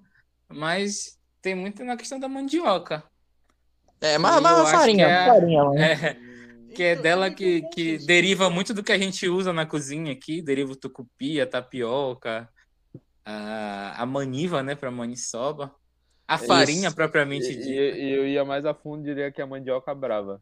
[0.49, 3.03] Mas tem muito na questão da mandioca.
[4.01, 5.79] É, mas, mas farinha, que é- farinha, mano.
[5.81, 6.15] É,
[6.75, 9.65] que é Então, dela que, vamos que deriva muito do que a gente usa na
[9.65, 12.47] cozinha aqui, deriva o tucupi, a tapioca,
[13.25, 15.73] a, a maniva, né, para maniçoba,
[16.27, 16.95] a farinha Isso.
[16.95, 17.97] propriamente E, dita.
[17.97, 20.41] e- eu ia mais a fundo diria que é a mandioca brava.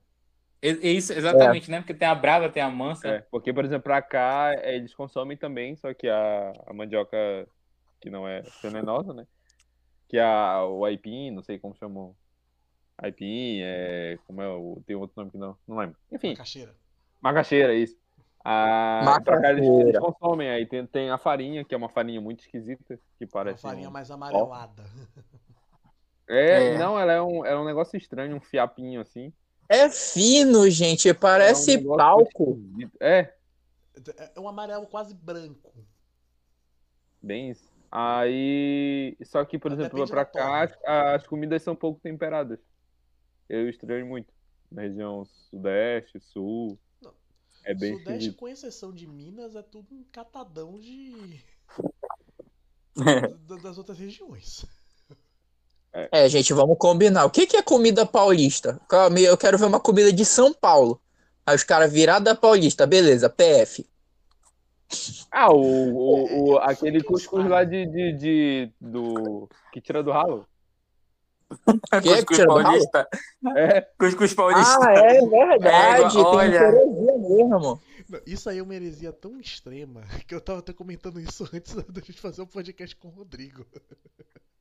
[0.62, 1.80] É- é Isso, exatamente, né?
[1.80, 3.08] Porque tem a brava, tem a mansa.
[3.10, 7.18] É, porque, por exemplo, pra cá é, eles consomem também, só que a, a mandioca
[8.01, 9.26] que não é venenosa, né?
[10.10, 12.16] Que é a, o aipim, não sei como chamam.
[12.98, 14.18] Aipim, é.
[14.26, 14.82] Como é o.
[14.86, 15.56] Tem outro nome que não.
[15.68, 15.95] Não lembro.
[16.12, 16.74] Enfim, Caixeira.
[17.22, 17.95] macaxeira, isso.
[18.43, 19.89] A, pra cá eles, Macaxeira.
[19.89, 20.50] eles consomem.
[20.50, 23.62] Aí tem, tem a farinha, que é uma farinha muito esquisita, que Uma parece.
[23.62, 24.84] farinha um- mais amarelada.
[26.30, 26.78] É, É.
[26.78, 29.32] não, ela é um, é um negócio estranho, um fiapinho assim.
[29.70, 31.14] É fino, gente.
[31.14, 32.52] Parece É um talco.
[32.58, 32.98] esquisito.
[33.02, 33.34] É,
[34.36, 35.74] É um amarelo quase branco.
[37.22, 37.68] bem isso.
[37.91, 39.18] Aí.
[39.24, 42.60] Só que, por Mas exemplo, pra cá, as, as comidas são pouco temperadas.
[43.50, 44.34] Eu estranho muito.
[44.72, 46.78] Na região sudeste, sul.
[47.02, 47.14] Não.
[47.64, 48.36] É bem Sudeste, esquisito.
[48.38, 51.41] com exceção de Minas, é tudo um catadão de.
[53.48, 54.66] da- das outras regiões.
[56.12, 57.26] É, gente, vamos combinar.
[57.26, 58.80] O que que é comida paulista?
[59.26, 61.02] Eu quero ver uma comida de São Paulo.
[61.45, 63.88] Aí os caras virados da Paulista, beleza, PF.
[65.32, 67.04] Ah, o, o, o- aquele Frankenstein.
[67.04, 69.50] cuscuz lá de, de, de- do.
[69.72, 70.45] que tira do ralo.
[72.02, 72.26] Que?
[72.26, 72.64] Cuscuz do ralo?
[72.64, 73.08] paulista.
[73.56, 74.80] É, Cuscuz paulista.
[74.82, 76.06] Ah, é verdade.
[76.06, 76.56] É, tem olha.
[76.56, 77.82] heresia mesmo.
[78.26, 82.02] Isso aí é uma heresia tão extrema que eu tava até comentando isso antes da
[82.02, 83.66] gente fazer um podcast com o Rodrigo.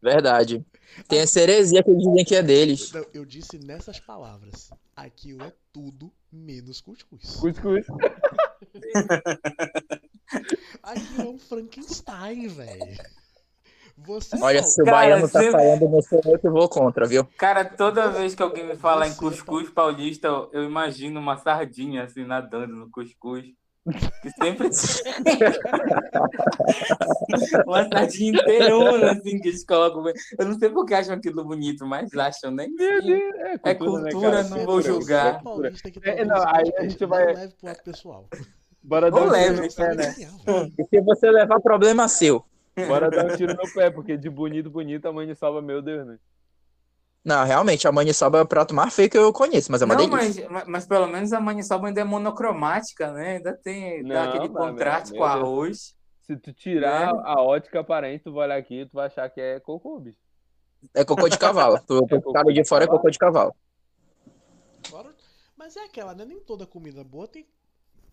[0.02, 0.64] Verdade.
[1.08, 2.92] Tem essa heresia que eles dizem que é deles.
[2.92, 4.70] Não, eu disse nessas palavras.
[4.94, 7.36] Aquilo é tudo menos cuscuz.
[7.36, 7.86] cuscuz.
[10.82, 12.96] Aquilo é um Frankenstein, velho.
[14.06, 17.24] Você Olha, se o Cara, baiano tá sempre- falando, não sou eu vou contra, viu?
[17.36, 22.04] Cara, toda vez que alguém me fala em Você cuscuz paulista, eu- imagino uma sardinha
[22.04, 23.44] assim nadando no cuscuz.
[24.20, 24.68] Que sempre
[27.66, 30.04] uma sardinha inteirona assim que eles colocam.
[30.38, 32.66] Eu não sei porque acham aquilo bonito, mas acham, né?
[33.62, 34.48] É É cultura, né, cultura, cara?
[34.48, 35.42] não vou é julgar.
[35.42, 38.28] paulista que tá É, não, aí a gente não vai- leve pro pessoal.
[38.82, 39.68] Bora dar um leve, no né?
[39.96, 40.72] velho.
[40.78, 42.44] E se você levar problema seu.
[42.76, 45.80] Bora dar um tiro no pé, porque de bonito, bonito, a mãe de salva, meu
[45.80, 46.18] Deus, né?
[47.24, 49.96] Não, realmente, a maniçoba é o prato mais feio que eu conheço, mas é uma
[49.96, 50.48] Não, delícia.
[50.48, 53.36] mas, mas, pelo menos a maniçoba ainda é monocromática, né?
[53.38, 55.96] Ainda tem dá Não, aquele contraste meu com arroz.
[56.22, 57.20] Se tu tirar É.
[57.24, 60.18] a ótica aparente, tu vai olhar aqui, tu vai achar que é cocô, bicho.
[60.94, 61.80] É cocô de cavalo.
[61.90, 63.00] O cocô cara de de fora é cavalo.
[63.00, 63.54] cocô de cavalo.
[65.56, 66.24] Mas é aquela, né?
[66.24, 67.44] Nem toda comida boa tem.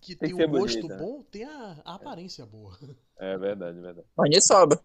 [0.04, 1.00] Que Tem tem, um gosto bonita, né?
[1.02, 2.76] bom, tem a, a aparência boa.
[3.18, 4.06] É verdade, verdade.
[4.14, 4.78] Maniçoba.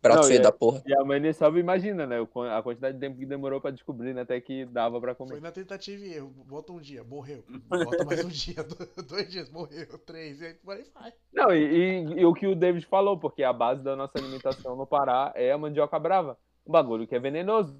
[0.00, 0.82] Prato Não, feio e é- da porra.
[0.84, 2.20] E a mãe salva, imagina, né?
[2.20, 4.22] o A quantidade de tempo que demorou pra descobrir, né?
[4.22, 5.40] Até que dava pra Foi comer.
[5.40, 6.30] na tentativa e erro.
[6.48, 7.44] Bota um dia, morreu.
[7.68, 9.86] Bota mais um dia, do- dois dias, morreu.
[9.98, 11.12] Três, e aí por aí vai.
[11.32, 14.74] Não, e, e- e o que o David falou, porque a base da nossa alimentação
[14.74, 16.36] no Pará é a mandioca brava.
[16.66, 17.76] Um bagulho que é venenoso.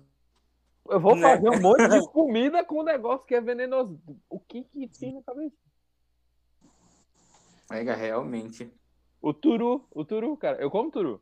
[0.88, 1.22] Eu vou Né?
[1.36, 4.00] fazer um monte de comida com um negócio que é venenoso.
[4.28, 5.54] O que que tem na cabeça?
[7.72, 8.72] É, realmente.
[9.20, 10.58] O turu, o turu, cara.
[10.60, 11.20] Eu como turu.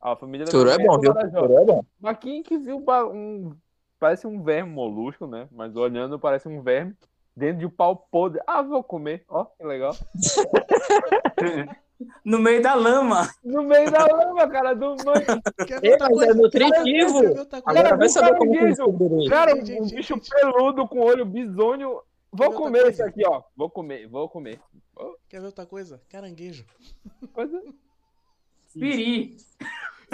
[0.00, 1.14] A família da Turu é bom, do viu?
[1.14, 1.40] Marajó.
[1.40, 1.84] Turu é bom.
[2.00, 3.52] Mas quem que viu um.
[3.98, 5.48] Parece um verme molusco, né?
[5.50, 6.94] Mas olhando parece um verme
[7.36, 8.40] dentro de um pau podre.
[8.46, 9.24] Ah, vou comer.
[9.28, 9.94] Ó, que legal.
[12.24, 13.28] No meio da lama.
[13.42, 15.26] No meio da lama, cara, do mas
[15.82, 16.34] é coisa?
[16.34, 17.18] nutritivo.
[17.64, 19.28] Agora vai saber como.
[19.28, 22.00] Cara, um bicho peludo com olho bisonho.
[22.38, 22.90] Vou comer coisa.
[22.90, 23.42] isso aqui, ó.
[23.56, 24.60] Vou comer, vou comer.
[25.28, 26.00] Quer ver outra coisa?
[26.08, 26.64] Caranguejo.
[27.32, 27.62] Coisa
[28.72, 29.36] Piri.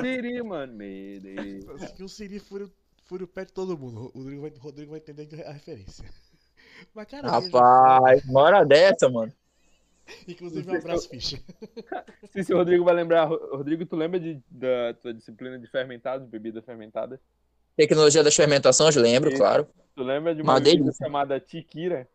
[0.00, 0.72] siri, mano.
[0.72, 1.92] Meu Deus.
[1.92, 2.70] Que o Siri fure
[3.10, 4.10] o pé de todo mundo.
[4.14, 6.04] O Rodrigo vai, o Rodrigo vai entender a referência.
[6.94, 7.52] Mas caranguejo.
[7.52, 9.32] Rapaz, uma hora dessa, mano.
[10.28, 11.38] Inclusive, um abraço, Ficha.
[12.42, 13.24] Se o Rodrigo vai lembrar.
[13.26, 17.20] Rodrigo, tu lembra de, da tua disciplina de fermentados, bebida fermentada?
[17.76, 19.38] Tecnologia das fermentações, lembro, Isso.
[19.38, 19.66] claro.
[19.94, 22.08] Tu lembra de uma Uma bebida chamada tiquira?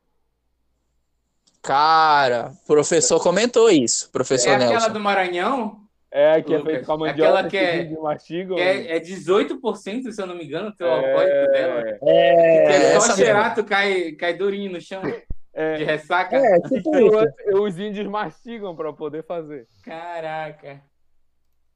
[1.74, 4.92] Cara, o professor comentou isso, professor É aquela Nelson.
[4.94, 5.88] do Maranhão?
[6.12, 8.56] É, que é Lucas, feito com a mandioca aquela que é- de mastigam.
[8.56, 11.82] Que é, é 18%, se eu não me engano, o teu alcoólico dela.
[11.88, 16.40] é, É, Que é só cheirar, tu cai, cai durinho no chão de é, ressaca.
[16.42, 16.56] mesmo.
[16.56, 17.62] É, tipo que isso.
[17.62, 19.68] os índios mastigam pra poder fazer.
[19.84, 20.82] Caraca.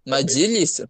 [0.03, 0.89] Uma delícia.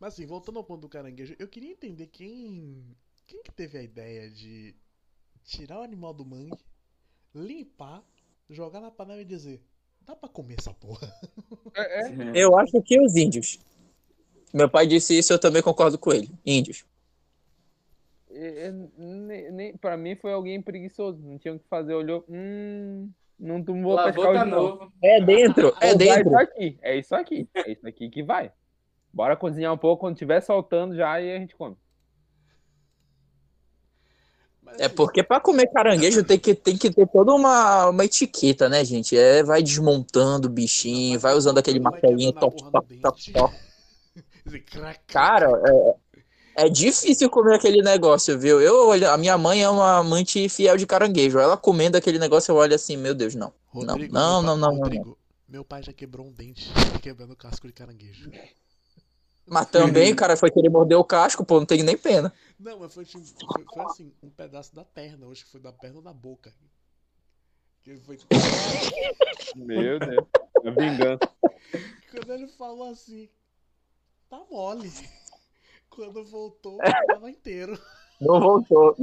[0.00, 2.82] Mas assim, voltando ao ponto do caranguejo, eu queria entender quem.
[3.26, 4.74] Quem que teve a ideia de
[5.44, 6.56] tirar o animal do mangue,
[7.34, 8.02] limpar,
[8.48, 9.62] jogar na panela e dizer.
[10.06, 11.12] Dá pra comer essa porra.
[11.76, 12.12] É, é.
[12.34, 13.58] Eu acho que os índios.
[14.52, 16.30] Meu pai disse isso, eu também concordo com ele.
[16.46, 16.84] Índios.
[18.30, 21.20] É, é, nem, nem, pra mim foi alguém preguiçoso.
[21.20, 21.94] Não tinha o que fazer.
[21.94, 22.24] Olhou.
[22.28, 24.92] Hum, não, vou pescar tá novo.
[25.02, 26.28] É dentro, é usar dentro.
[26.28, 26.78] isso aqui.
[26.80, 27.48] É isso aqui.
[27.54, 28.52] É isso aqui que vai.
[29.12, 30.00] Bora cozinhar um pouco.
[30.00, 31.76] Quando tiver soltando já, aí a gente come.
[34.78, 38.84] É porque pra comer caranguejo tem que, tem que ter toda uma, uma etiqueta, né,
[38.84, 39.16] gente?
[39.16, 43.54] É, vai desmontando o bichinho, vai usando aquele martelinho, top, top, top, top.
[45.06, 45.48] Cara,
[46.56, 48.60] é, é difícil comer aquele negócio, viu?
[48.60, 51.38] Eu olho, a minha mãe é uma amante fiel de caranguejo.
[51.38, 53.52] Ela comendo aquele negócio, eu olho assim, meu Deus, não.
[53.66, 55.18] Rodrigo, não, não, não, não, Rodrigo,
[55.48, 56.70] meu pai já quebrou um dente
[57.02, 58.30] quebrando casco de caranguejo.
[59.46, 62.32] Mas também o cara foi querer morder o casco, pô, não tem nem pena.
[62.58, 65.26] Não, mas foi, tipo, foi, foi assim, um pedaço da perna.
[65.30, 66.52] Acho que foi da perna ou da boca.
[67.82, 68.18] Que foi
[69.54, 70.26] Meu Deus.
[70.64, 71.28] A vingança.
[72.10, 73.28] Quando ele falou assim,
[74.30, 74.90] tá mole.
[75.90, 77.78] Quando voltou, tava inteiro.
[78.20, 78.96] Não voltou.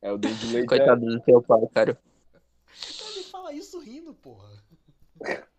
[0.00, 0.64] É o David Leite.
[0.64, 1.98] é- Coitado do teu pai, cara.
[3.10, 4.48] Ele fala isso rindo, porra.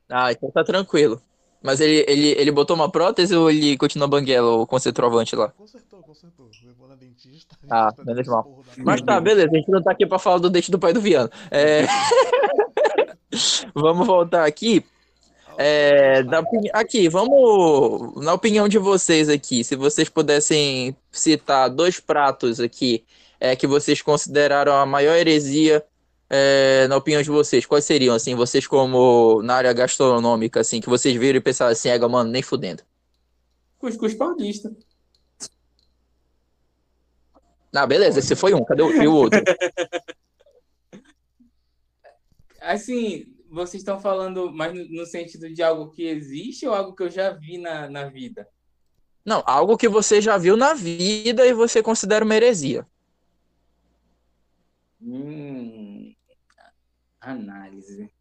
[0.07, 1.21] Ah, então tá tranquilo.
[1.63, 5.49] Mas ele, ele, ele botou uma prótese ou ele continua banguela, o concentroavante lá?
[5.49, 6.49] Consertou, consertou.
[6.65, 7.55] Levou na dentista.
[7.69, 8.63] Ah, dentista deu menos mal.
[8.77, 11.01] Mas tá, beleza, a gente não tá aqui pra falar do dente do pai do
[11.01, 11.29] Viano.
[11.49, 11.85] É...
[13.73, 14.83] Vamos voltar aqui.
[15.57, 18.23] É, da opini- aqui, vamos.
[18.23, 23.03] Na opinião de vocês aqui, se vocês pudessem citar dois pratos aqui
[23.39, 25.83] é, que vocês consideraram a maior heresia,
[26.29, 30.89] é, na opinião de vocês, quais seriam, assim, vocês como na área gastronômica, assim, que
[30.89, 32.83] vocês viram e pensaram assim, ega, mano, nem fudendo.
[33.79, 34.71] Cuscuz paulista.
[37.73, 39.39] Ah, beleza, esse foi um, cadê o, e o outro?
[42.59, 47.09] Assim, vocês estão falando mais no, sentido de algo que existe ou algo que eu
[47.09, 48.45] já vi na, na vida?
[49.23, 52.85] Não, algo que você já viu na vida e você considera uma heresia.
[57.31, 58.11] Análise.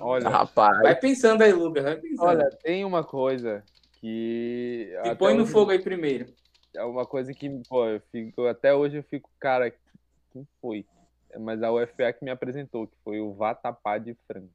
[0.00, 0.78] Olha, rapaz.
[0.80, 2.26] Vai pensando aí, Lucas, vai pensando.
[2.26, 3.62] Olha, tem uma coisa
[4.00, 4.92] que.
[5.04, 6.26] e põe no hoje- fogo aí primeiro.
[6.74, 9.72] É uma coisa que, pô, eu fico, até hoje eu fico, cara,
[10.32, 10.84] quem foi?
[11.38, 14.50] Mas a UFA que me apresentou, que foi o vatapá de frango.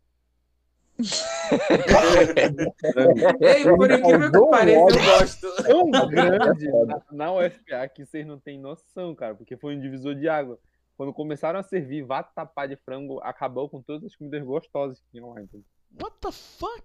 [3.40, 5.64] Ei, por incrível que pareça, eu gosto.
[5.64, 10.16] Tão grande na, na UFA que vocês não têm noção, cara, porque foi um divisor
[10.16, 10.60] de água.
[11.00, 15.30] Quando começaram a servir vatapá de frango, acabou com todas as comidas gostosas que tinham
[15.30, 15.42] lá.
[15.42, 15.64] Então.
[15.98, 16.84] What the fuck?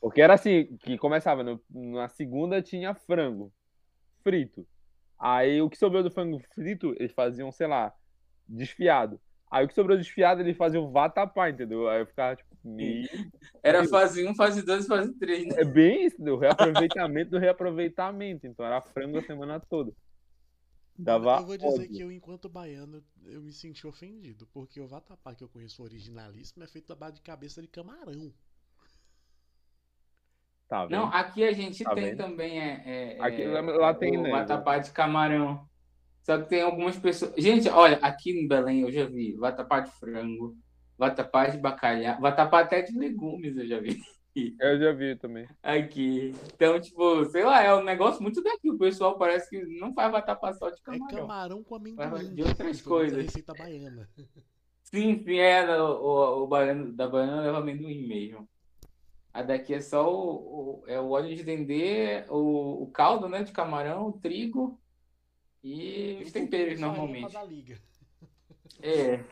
[0.00, 3.52] Porque era assim, que começava, no- na segunda tinha frango
[4.24, 4.66] frito.
[5.16, 7.94] Aí o que sobrou do frango frito, eles faziam, sei lá,
[8.48, 9.20] desfiado.
[9.48, 11.88] Aí o que sobrou desfiado, eles faziam vatapá, entendeu?
[11.88, 13.02] Aí eu ficava tipo, "Me-
[13.62, 15.60] Era fase 1, fase 2, fase 3, né?
[15.60, 18.48] é bem isso, o reaproveitamento do reaproveitamento.
[18.48, 19.92] Então era frango a semana toda.
[20.96, 21.88] Dava eu vou dizer ódio.
[21.88, 24.46] que eu, enquanto baiano, eu me senti ofendido.
[24.46, 28.32] Porque o vatapá que eu conheço originalíssimo é feito à base de cabeça de camarão.
[30.68, 30.90] Tá vendo?
[30.92, 32.16] Não, aqui a gente Tá tem vendo?
[32.16, 32.82] também é,
[33.18, 34.30] é- Aqui- é, lá tem, o né?
[34.30, 35.66] vatapá de camarão.
[36.24, 37.34] Só que tem algumas pessoas.
[37.38, 40.56] Gente, olha, aqui em Belém eu já vi vatapá de frango,
[40.98, 44.00] vatapá de bacalhau, vatapá até de legumes eu já vi
[44.34, 45.46] Eu já vi também.
[45.62, 46.32] aqui.
[46.54, 48.70] Então, tipo, sei lá, é um negócio muito daqui.
[48.70, 51.18] O pessoal parece que não faz vatapá só de É camarão.
[51.18, 52.34] camarão com amendoim.
[52.34, 53.22] de outras coisas.
[53.22, 54.08] receita baiana.
[54.84, 55.80] Sim, sim, é.
[55.80, 58.48] O, o, o baiano, da baiana leva amendoim mesmo.
[59.34, 63.42] A daqui é só o, o- é o óleo de dendê, o, o caldo, né,
[63.42, 64.78] de camarão, o trigo
[65.64, 67.34] e os temperos normalmente.
[68.82, 69.24] É.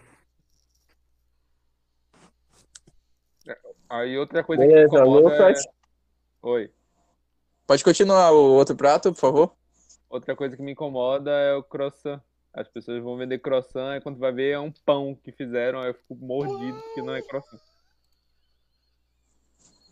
[3.91, 5.55] Aí outra coisa que me Beleza, incomoda é...
[6.43, 6.71] Oi.
[7.67, 9.53] Pode continuar o outro prato, por favor?
[10.09, 12.21] Outra coisa que me incomoda é o croissant.
[12.55, 15.89] As pessoas vão vender croissant, aí quando vai ver é um pão que fizeram, aí
[15.89, 17.59] eu fico mordido porque não é croissant.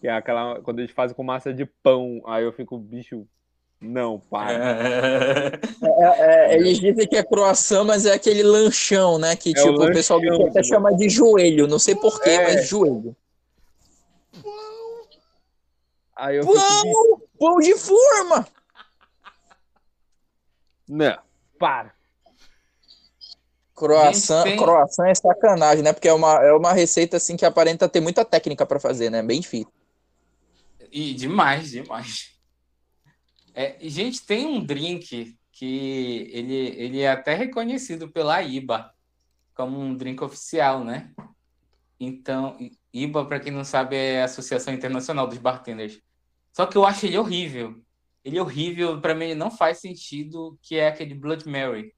[0.01, 0.61] Que é aquela.
[0.63, 3.27] Quando eles fazem com massa de pão, aí eu fico, bicho,
[3.81, 5.61] não, para.
[6.19, 9.35] É, eles dizem que é croissant, mas é aquele lanchão, né?
[9.35, 10.75] Que É o tipo, o pessoal lanchão, até tipo.
[10.75, 11.67] chama de joelho.
[11.67, 12.45] Não sei porquê, É.
[12.45, 13.17] mas joelho.
[16.19, 17.23] Aí eu Pão!
[17.39, 18.47] Pão de forma!
[20.89, 21.19] não,
[21.57, 21.95] para.
[23.73, 25.93] Croissant, tem- croissant é sacanagem, né?
[25.93, 29.23] Porque é uma, é uma receita assim que aparenta ter muita técnica pra fazer, né?
[29.23, 29.73] Bem difícil.
[30.91, 32.37] E demais, demais.
[33.55, 38.93] É, gente, tem um drink que ele, ele é até reconhecido pela IBA
[39.55, 41.13] como um drink oficial, né?
[42.01, 42.57] Então,
[42.93, 46.01] IBA, para quem não sabe, é a Associação Internacional dos Bartenders.
[46.59, 47.77] Só que eu acho ele horrível.
[48.25, 51.95] Ele é horrível, para mim ele não faz sentido, que é aquele Blood Mary.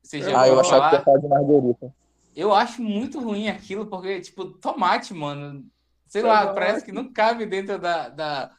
[0.00, 0.92] Você já Ah, eu achava que falar?
[0.92, 1.94] ia falar de margarita.
[2.36, 5.64] Eu acho muito ruim aquilo, porque, tipo, tomate, mano,
[6.06, 8.52] sei Você lá, parece que não cabe dentro da, da,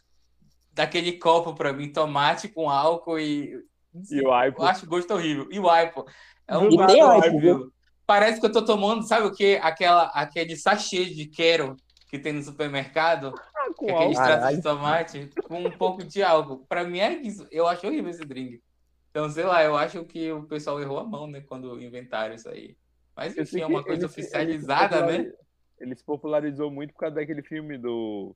[0.73, 3.63] daquele copo pra mim, tomate com álcool e.
[4.09, 4.61] E o iPod.
[4.61, 5.47] Eu acho gosto horrível.
[5.49, 6.05] E o Aipo.
[6.45, 7.55] É um E tem horrível.
[7.55, 7.73] Aipo,
[8.05, 9.57] Parece que eu tô tomando, sabe o quê?
[9.63, 11.77] Aquela, aquele sachê de quero
[12.09, 13.34] que tem no supermercado,
[13.82, 14.32] com é aquele álcool.
[14.34, 16.65] extrato de tomate, com um pouco de álcool.
[16.69, 17.47] Pra mim é isso.
[17.51, 18.61] Eu acho horrível esse drink.
[19.09, 22.47] Então, sei lá, eu acho que o pessoal errou a mão, né, quando inventaram isso
[22.49, 22.77] aí.
[23.15, 25.32] Mas enfim, é uma coisa ele se- ele oficializada, né?
[25.79, 28.36] Ele se popularizou muito por causa daquele filme do.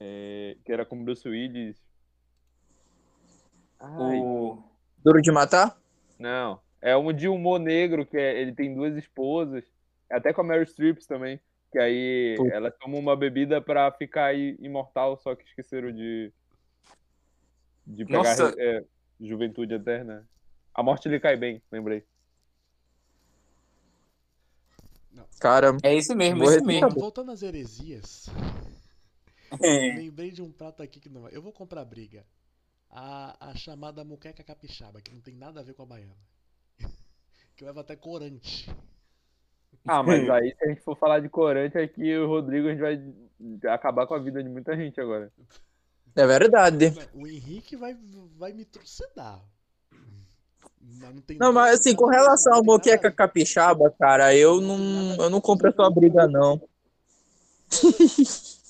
[0.00, 1.76] é, que era com Bruce Willis.
[3.78, 4.62] Ai, O...
[5.04, 5.78] Duro de matar?
[6.18, 6.60] Não.
[6.80, 9.64] É um de humor negro, que é- ele tem duas esposas.
[10.10, 11.40] Até com a Mary Streep também.
[11.72, 12.54] Que aí Puta.
[12.54, 16.30] ela toma uma bebida pra ficar aí imortal, só que esqueceram de.
[17.86, 18.54] De pegar Nossa.
[18.58, 18.84] é,
[19.18, 20.28] juventude eterna.
[20.74, 22.04] A morte lhe cai bem, lembrei.
[25.40, 26.90] Cara, É isso mesmo, Vou isso mesmo.
[26.90, 28.26] Voltando às heresias,
[29.60, 29.94] É.
[29.96, 31.28] lembrei de um prato aqui que não.
[31.28, 32.24] Eu vou comprar briga.
[32.88, 36.14] A, a chamada muqueca capixaba, que não tem nada a ver com a baiana.
[37.56, 38.70] que leva até corante.
[39.86, 42.80] Ah, mas aí se a gente for falar de corante aqui, o Rodrigo, a gente
[42.80, 45.32] vai acabar com a vida de muita gente agora.
[46.14, 46.94] é verdade.
[47.14, 47.96] O Henrique vai,
[48.36, 49.40] vai me trucidar.
[50.80, 55.30] Mas não, tem Não, mas assim, com relação ao moqueca capixaba, cara, eu não, eu
[55.30, 56.60] não compro a tua briga, não.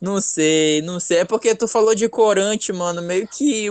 [0.00, 1.18] Não sei, não sei.
[1.20, 3.00] É porque tu falou de corante, mano.
[3.00, 3.70] Meio que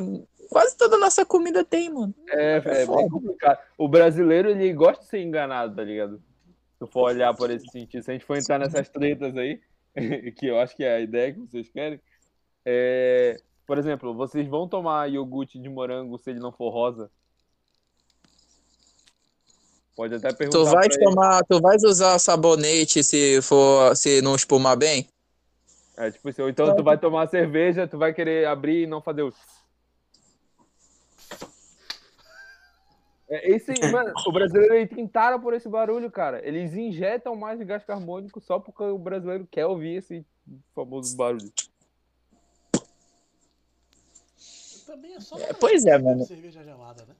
[0.49, 2.13] quase toda a nossa comida tem, mano.
[2.29, 3.59] É, é bem complicado.
[3.77, 6.17] O brasileiro, ele gosta de ser enganado, tá ligado?
[6.17, 9.61] Se tu for olhar por esse sentido, se a gente for entrar nessas tretas aí,
[10.37, 11.99] que eu acho que é a ideia que vocês querem,
[12.65, 13.37] é...
[13.65, 17.09] por exemplo, vocês vão tomar iogurte de morango se ele não for rosa?
[19.95, 21.05] Pode até perguntar Tu vais pra ele.
[21.05, 25.07] tomar, tu vais usar sabonete se for, se não espumar bem?
[25.97, 29.01] É, tipo assim, ou então tu vai tomar cerveja, tu vai querer abrir e não
[29.01, 29.33] fazer o...
[33.27, 36.45] É, esse, mano, o brasileiro ele tentaram por esse barulho, cara.
[36.47, 40.25] Eles injetam mais gás carbônico só porque o brasileiro quer ouvir esse
[40.73, 41.51] famoso barulho.
[44.85, 46.23] Também é só É, pois é, mano.
[46.25, 47.15] cerveja gelada, né?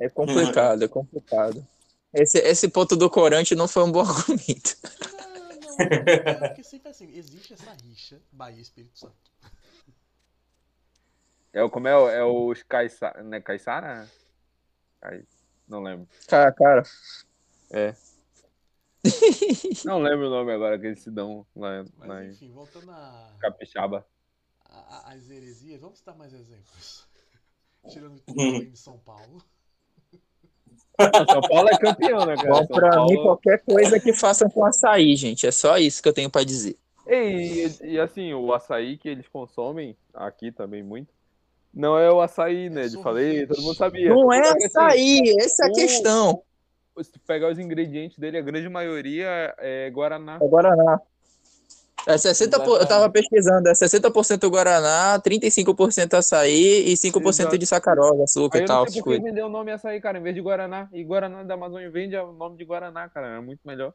[0.00, 1.66] É complicado, é complicado.
[2.14, 4.76] Esse, esse ponto do corante não foi um bom argumento.
[5.12, 9.14] Não, não, é porque sempre assim, existe essa rixa Bahia e Espírito Santo.
[11.52, 13.40] É o, como é, o- é os Caissara, né?
[13.40, 14.08] Caissara?
[15.00, 15.24] Cai-
[15.68, 16.08] Não lembro.
[16.26, 16.82] Cara, cara.
[17.70, 17.94] É.
[19.84, 22.90] Não lembro o nome agora que eles se dão lá, Mas lá em enfim, voltando
[22.90, 24.06] a, Capixaba.
[24.64, 24.78] a-
[25.08, 27.06] a- às heresias, vamos citar mais exemplos.
[27.88, 29.42] Tirando o de São Paulo.
[31.30, 32.48] São Paulo é campeão, né, cara?
[32.48, 35.46] Bom São pra Paulo- mim qualquer coisa que façam com açaí, gente.
[35.46, 36.76] É só isso que eu tenho pra dizer.
[37.06, 37.14] E,
[37.82, 41.14] e, e, assim, o açaí que eles consomem aqui também muito,
[41.72, 42.88] não é o açaí, né?
[42.88, 44.08] De falei, todo mundo sabia.
[44.10, 46.42] Não é assim, açaí, essa é a questão.
[47.00, 50.38] Se tu pegar os ingredientes dele, a grande maioria é Guaraná.
[50.42, 51.00] É Guaraná.
[52.06, 57.58] É 60%, por- eu tava pesquisando, é 60% Guaraná, 35% açaí e 5% Exato.
[57.58, 58.76] de sacarose, açúcar Aí e eu tal.
[58.78, 60.88] não essas sei por que vendeu o nome açaí, cara, em vez de Guaraná.
[60.92, 63.36] E Guaraná da Amazônia vende o nome de Guaraná, cara.
[63.36, 63.92] É muito melhor.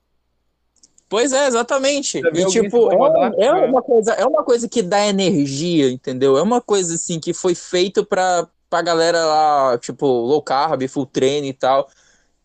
[1.14, 2.18] Pois é, exatamente.
[2.34, 2.96] E tipo, é,
[3.38, 3.52] é É.
[3.68, 6.36] uma coisa, é uma coisa que dá energia, entendeu?
[6.40, 11.06] É uma coisa assim que foi feito pra, pra galera lá, tipo, low carb, full
[11.06, 11.88] treino e tal.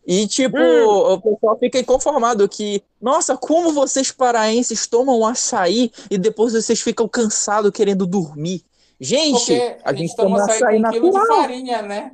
[0.05, 1.13] E tipo, Hum.
[1.13, 7.07] o pessoal fica inconformado que, nossa, como vocês paraenses tomam açaí e depois vocês ficam
[7.07, 8.63] cansados querendo dormir.
[9.01, 12.11] Gente, Porque a gente toma açaí com um quilo de farinha, né?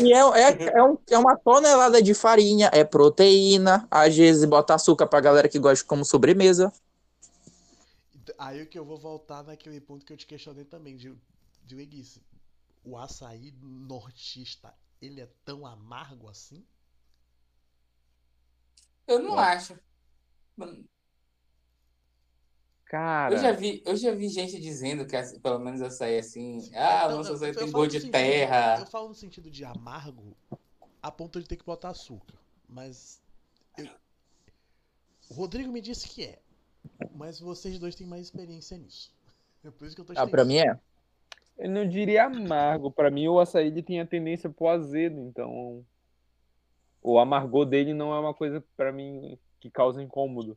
[0.00, 4.74] E é, é, é, um- é uma tonelada de farinha, é proteína, às vezes bota
[4.74, 6.72] açúcar pra galera que gosta como sobremesa.
[8.38, 11.14] Aí que eu vou voltar naquele ponto que eu te questionei também, de,
[11.64, 12.22] de Leguice.
[12.84, 16.64] O açaí nortista, ele é tão amargo assim?
[19.06, 19.54] Eu não É.
[19.54, 19.78] acho.
[22.88, 27.08] Cara, Eu já vi, eu já vi gente dizendo que pelo menos açaí assim, ah,
[27.08, 28.78] Não, nosso açaí tem gosto de sentido- terra.
[28.80, 30.34] Eu falo no sentido de amargo
[31.02, 32.34] a ponto de ter que botar açúcar.
[32.66, 33.20] Mas.
[33.76, 33.88] eu-
[35.30, 36.38] O Rodrigo me disse que é.
[37.14, 39.12] Mas vocês dois têm mais experiência nisso.
[39.62, 40.78] É por isso que eu tô Ah, pra mim é.
[41.58, 42.90] eu não diria amargo.
[42.90, 45.84] Pra mim, o açaí ele tem a tendência pro azedo, então.
[47.02, 50.56] O amargor dele não é uma coisa, pra mim, que causa incômodo.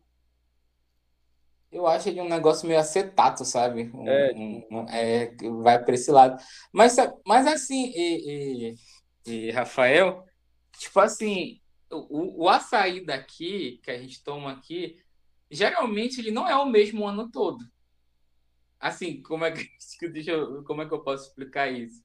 [1.71, 3.89] Eu acho ele um negócio meio acetato, sabe?
[3.93, 4.31] Um- É.
[4.33, 5.33] um- um- é,
[5.63, 6.41] vai para esse lado.
[6.71, 6.95] Mas,
[7.25, 8.75] mas assim, e, e-
[9.25, 10.25] e, Rafael,
[10.77, 14.97] tipo assim, o, o açaí daqui, que a gente toma aqui,
[15.49, 17.63] geralmente ele não é o mesmo o ano todo.
[18.79, 19.69] Assim, como é que,
[20.27, 22.03] eu- como é que eu posso explicar isso?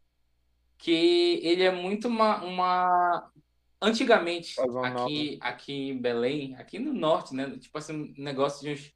[0.78, 3.32] Que ele é muito uma, uma...
[3.80, 7.58] Antigamente, aqui, aqui em Belém, aqui no norte, né?
[7.58, 8.95] Tipo assim, um negócio de uns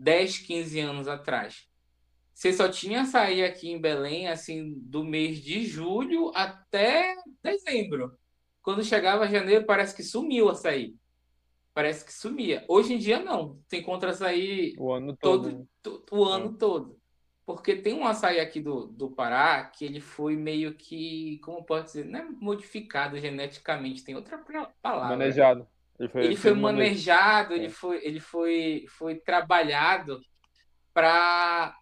[0.00, 1.66] 10, 15 anos atrás.
[2.32, 8.18] Você só tinha açaí aqui em Belém, assim, do mês de julho até dezembro.
[8.62, 10.94] Quando chegava janeiro, parece que sumiu o açaí.
[11.74, 12.64] Parece que sumia.
[12.66, 13.60] Hoje em dia, não.
[13.66, 15.50] Você encontra açaí O ano todo.
[15.52, 15.64] né?
[15.82, 16.98] todo, to- o ano todo.
[17.44, 21.86] Porque tem um açaí aqui do, do Pará que ele foi meio que, como pode
[21.86, 24.38] dizer, não é modificado geneticamente, tem outra
[24.80, 25.08] palavra.
[25.08, 25.66] Manejado.
[26.00, 27.56] Ele foi, ele foi manejado, É.
[27.58, 30.18] ele foi, ele foi, foi trabalhado
[30.94, 31.74] para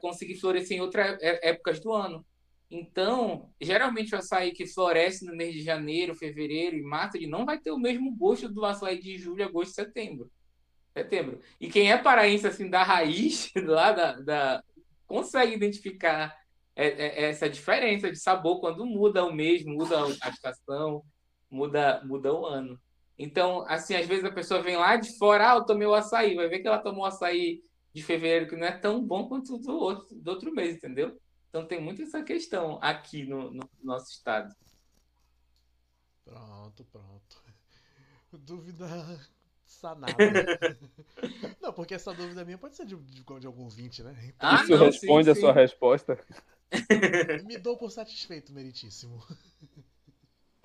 [0.00, 2.24] conseguir florescer em outras é- épocas do ano.
[2.70, 7.44] Então, geralmente o açaí que floresce no mês de janeiro, fevereiro e março, ele não
[7.46, 10.30] vai ter o mesmo gosto do açaí de julho, agosto, setembro.
[10.96, 11.40] Setembro.
[11.60, 14.64] E quem é paraense assim da raiz, lá da, da
[15.06, 16.34] consegue identificar
[16.74, 21.02] é- é- essa diferença de sabor quando muda o mês, muda a estação,
[21.50, 22.80] muda, muda o ano.
[23.18, 26.34] Então, assim, às vezes a pessoa vem lá de fora, ah, eu tomei o açaí,
[26.34, 27.62] vai ver que ela tomou açaí
[27.94, 31.18] de fevereiro que não é tão bom quanto do outro, do outro mês, entendeu?
[31.48, 34.54] Então tem muito essa questão aqui no, no nosso estado.
[36.24, 37.42] Pronto, pronto.
[38.32, 38.86] Dúvida
[39.64, 40.50] sanada.
[41.60, 44.14] Não, porque essa dúvida minha pode ser de, de, de algum ouvinte, né?
[44.28, 45.54] Então, Ah, Isso não, responde sim, a sua sim.
[45.54, 46.18] resposta.
[47.46, 49.22] Me dou por satisfeito, meritíssimo.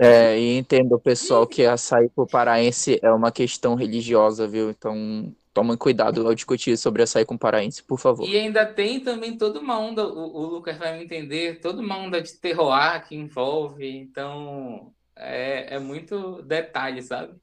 [0.03, 4.71] É, e entendo, pessoal, que açaí pro paraense é uma questão religiosa, viu?
[4.71, 8.27] Então, tomem cuidado ao discutir sobre açaí com paraense, por favor.
[8.27, 11.97] E ainda tem também toda uma onda, o, o Lucas vai me entender, toda uma
[11.97, 17.35] onda de terroir que envolve, então é, é muito detalhe, sabe?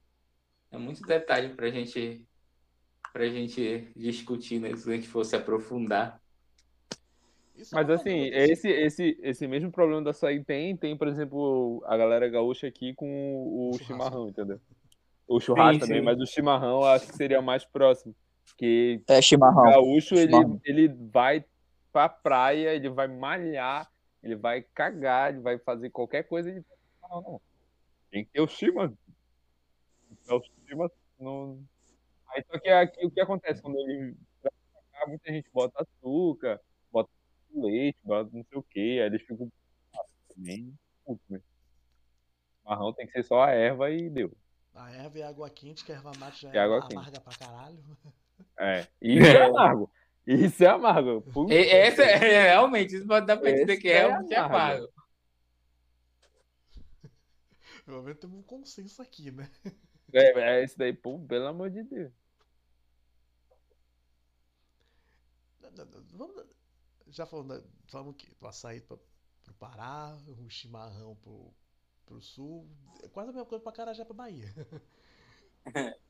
[0.72, 2.26] É muito detalhe pra gente,
[3.12, 6.20] pra gente discutir, né, se a gente fosse aprofundar.
[7.58, 11.08] Isso é Mas uma assim, esse, esse, esse mesmo problema do açaí tem, tem, por
[11.08, 13.06] exemplo, a galera gaúcha aqui com
[13.36, 14.60] o, O chimarrão, entendeu?
[15.26, 16.04] O churrasco Sim, também, sim.
[16.04, 18.14] mas o chimarrão eu acho que seria mais próximo.
[18.46, 19.64] Porque É o chimarrão.
[19.64, 20.60] gaúcho, ele, Chimarrão.
[20.64, 21.44] ele vai
[21.92, 23.90] pra praia, ele vai malhar,
[24.22, 26.48] ele vai cagar, ele vai fazer qualquer coisa.
[26.50, 26.64] Ele...
[27.02, 27.40] Não, não.
[28.10, 28.96] Tem que ter o chimarrão.
[30.28, 30.90] É o chimarrão.
[31.18, 31.58] Não...
[32.28, 35.82] Aí só que aqui o que acontece quando ele vai pra cá, muita gente bota
[35.82, 36.60] açúcar,
[37.54, 39.50] leite, bota não sei o que, aí eles ficam
[39.94, 40.04] ah,
[40.36, 41.40] bem puto, né?
[42.62, 44.36] Chimarrão tem que ser só a erva e deu.
[44.74, 46.96] A erva e a água quente, que a erva mate já E é água quente.
[46.96, 47.84] amarga pra caralho.
[48.58, 48.86] É.
[49.00, 49.90] Isso é amargo.
[50.26, 51.24] Isso é amargo.
[51.50, 54.34] E- Essa é, é, realmente, isso pode dar pra dizer Esse que é é realmente
[54.34, 54.84] amargo.
[54.84, 54.92] amargo.
[57.84, 59.50] Pelo menos temos um consenso aqui, né?
[60.12, 62.12] É, é isso daí, pô, pelo amor de Deus.
[66.12, 66.57] Vamos.
[67.10, 68.96] Já falando, falamos que do açaí pra,
[69.44, 71.52] pro Pará, o chimarrão pro,
[72.06, 72.66] pro sul.
[73.02, 74.46] É quase a mesma coisa pra Carajé pra Bahia.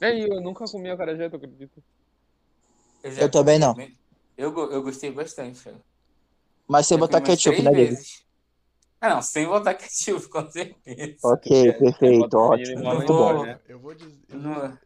[0.00, 1.80] É, eu nunca comi acarajé, tu acredita?
[3.04, 3.74] já Eu também não.
[4.36, 5.62] Eu, eu gostei bastante.
[5.62, 5.80] cara.
[6.66, 7.90] Mas sem botar ketchup, né, Diego?
[7.90, 8.24] vezes.
[9.00, 11.16] Ah, não, sem botar ketchup, com certeza.
[11.22, 13.44] Ok, perfeito, ótimo, muito bom.
[13.44, 13.60] né?
[13.68, 14.24] Eu vou dizer.
[14.28, 14.78] Eu, vou,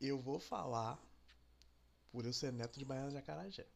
[0.00, 0.98] eu vou falar
[2.14, 3.66] por eu ser neto de baiana de Acarajé.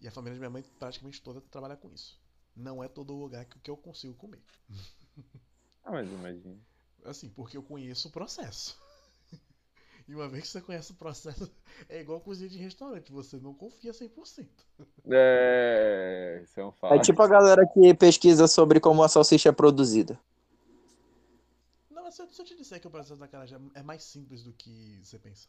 [0.00, 2.20] E a família de minha mãe praticamente toda trabalha com isso.
[2.54, 4.42] Não é todo lugar que, que eu consigo comer.
[5.84, 6.58] Ah, mas imagina.
[7.02, 8.78] Assim, porque eu conheço o processo.
[10.06, 11.50] E uma vez que você conhece o processo,
[11.88, 14.48] é igual cozinha de restaurante, você não confia 100%.
[15.10, 16.94] É, isso é um fato.
[16.94, 20.18] É tipo a galera que pesquisa sobre como a salsicha é produzida.
[21.90, 24.02] Não, mas se eu, se eu te disser que o processo da acarajé é mais
[24.02, 25.46] simples do que você pensa.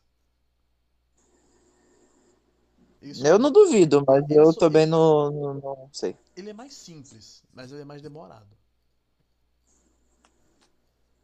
[3.02, 6.18] Isso, Eu não duvido, mas eu Isso- também não, não, não sei.
[6.36, 8.48] Ele é mais simples, mas ele é mais demorado.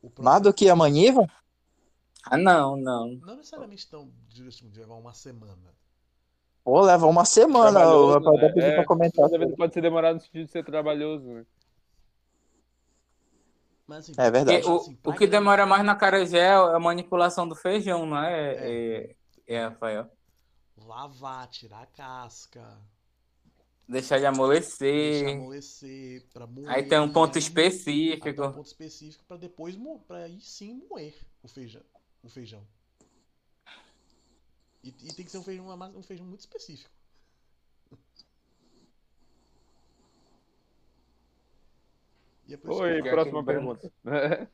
[0.02, 1.28] O Mais do que a maniva?
[2.24, 3.16] Ah, não, não.
[3.16, 5.74] Não necessariamente tão tipo, de levar uma semana.
[6.64, 7.96] Pô, leva uma semana.
[7.96, 8.54] O rapaz né?
[8.58, 9.30] É, pra comentar.
[9.58, 11.46] Pode ser demorado no sentido de ser trabalhoso, né?
[13.88, 14.62] Mas, assim, É verdade.
[14.64, 18.06] Porque o, assim, o pra que demora mais na carajé é a manipulação do feijão,
[18.06, 18.56] não é?
[18.56, 19.16] É,
[19.48, 20.10] é, Rafael.
[20.78, 22.62] Lavar, tirar a casca,
[23.88, 25.30] Deixar ele deixar amolecer.
[25.30, 26.70] amolecer, pra moer.
[26.70, 28.28] Aí tem um ponto aí- específico.
[28.28, 29.76] Aí um ponto específico pra depois
[30.08, 31.84] pra aí sim moer o feijão.
[32.24, 32.66] O feijão.
[34.84, 36.90] E, e tem que ser um feijão, um feijão muito específico.
[42.48, 43.92] E é Oi, próxima pergunta.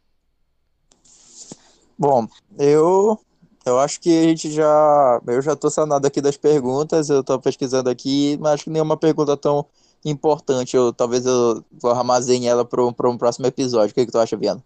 [1.98, 2.28] Bom,
[2.58, 3.20] eu
[3.66, 7.40] eu acho que a gente já eu já tô sanado aqui das perguntas, eu tô
[7.40, 9.66] pesquisando aqui, mas acho que nenhuma pergunta tão
[10.04, 13.92] importante, eu talvez eu vou armazene ela para um, pra um próximo episódio.
[13.92, 14.64] O que que tu acha, Viana?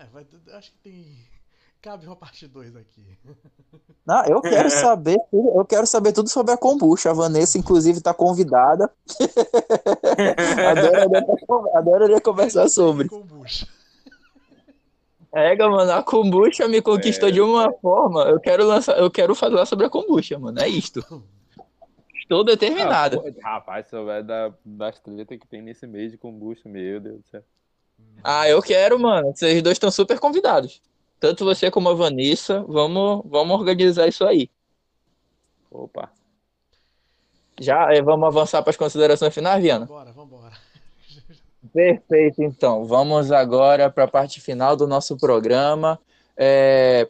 [0.00, 1.26] É, vai, acho que tem.
[1.80, 3.16] Cabe uma parte 2 aqui.
[4.04, 7.10] Não, eu quero saber, tudo- eu quero saber tudo sobre a kombucha.
[7.10, 8.90] A Vanessa, inclusive, está convidada.
[10.70, 11.26] adoraria,
[11.74, 13.08] adoraria conversar sobre.
[13.08, 13.68] Kombucha.
[15.38, 17.32] É, mano, a kombucha me conquistou É.
[17.32, 18.22] de uma forma.
[18.22, 20.58] Eu quero lançar, eu quero falar sobre a kombucha, mano.
[20.58, 21.04] É isto.
[22.14, 23.22] Estou determinado.
[23.44, 27.18] Ah, rapaz, se souber da, das tretas que tem nesse mês de kombucha, meu Deus
[27.18, 27.42] do céu.
[28.24, 29.34] Ah, eu quero, mano.
[29.34, 30.80] Vocês dois estão super convidados.
[31.20, 32.64] Tanto você como a Vanessa.
[32.66, 34.50] Vamos, vamos organizar isso aí.
[35.70, 36.10] Opa.
[37.60, 39.84] Já eh, vamos avançar para as considerações finais, Viana?
[39.84, 40.52] Vambora, vambora.
[41.72, 42.84] Perfeito, então.
[42.84, 45.98] Vamos agora para a parte final do nosso programa.
[46.36, 47.08] É,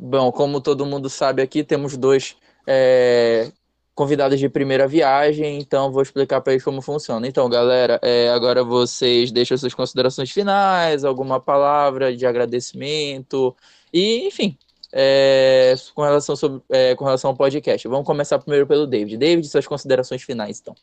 [0.00, 3.50] Bom, como todo mundo sabe aqui, temos dois é,
[3.96, 7.26] convidados de primeira viagem, então vou explicar para eles como funciona.
[7.26, 13.56] Então, galera, é, agora vocês deixam suas considerações finais, alguma palavra de agradecimento,
[13.92, 14.56] e enfim,
[14.92, 17.88] é, com, relação sobre, é, com relação ao podcast.
[17.88, 19.16] Vamos começar primeiro pelo David.
[19.16, 20.76] David, suas considerações finais, então.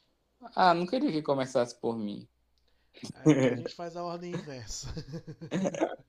[0.53, 2.27] Ah, não queria que começasse por mim.
[3.14, 4.88] Aí a gente faz a ordem inversa.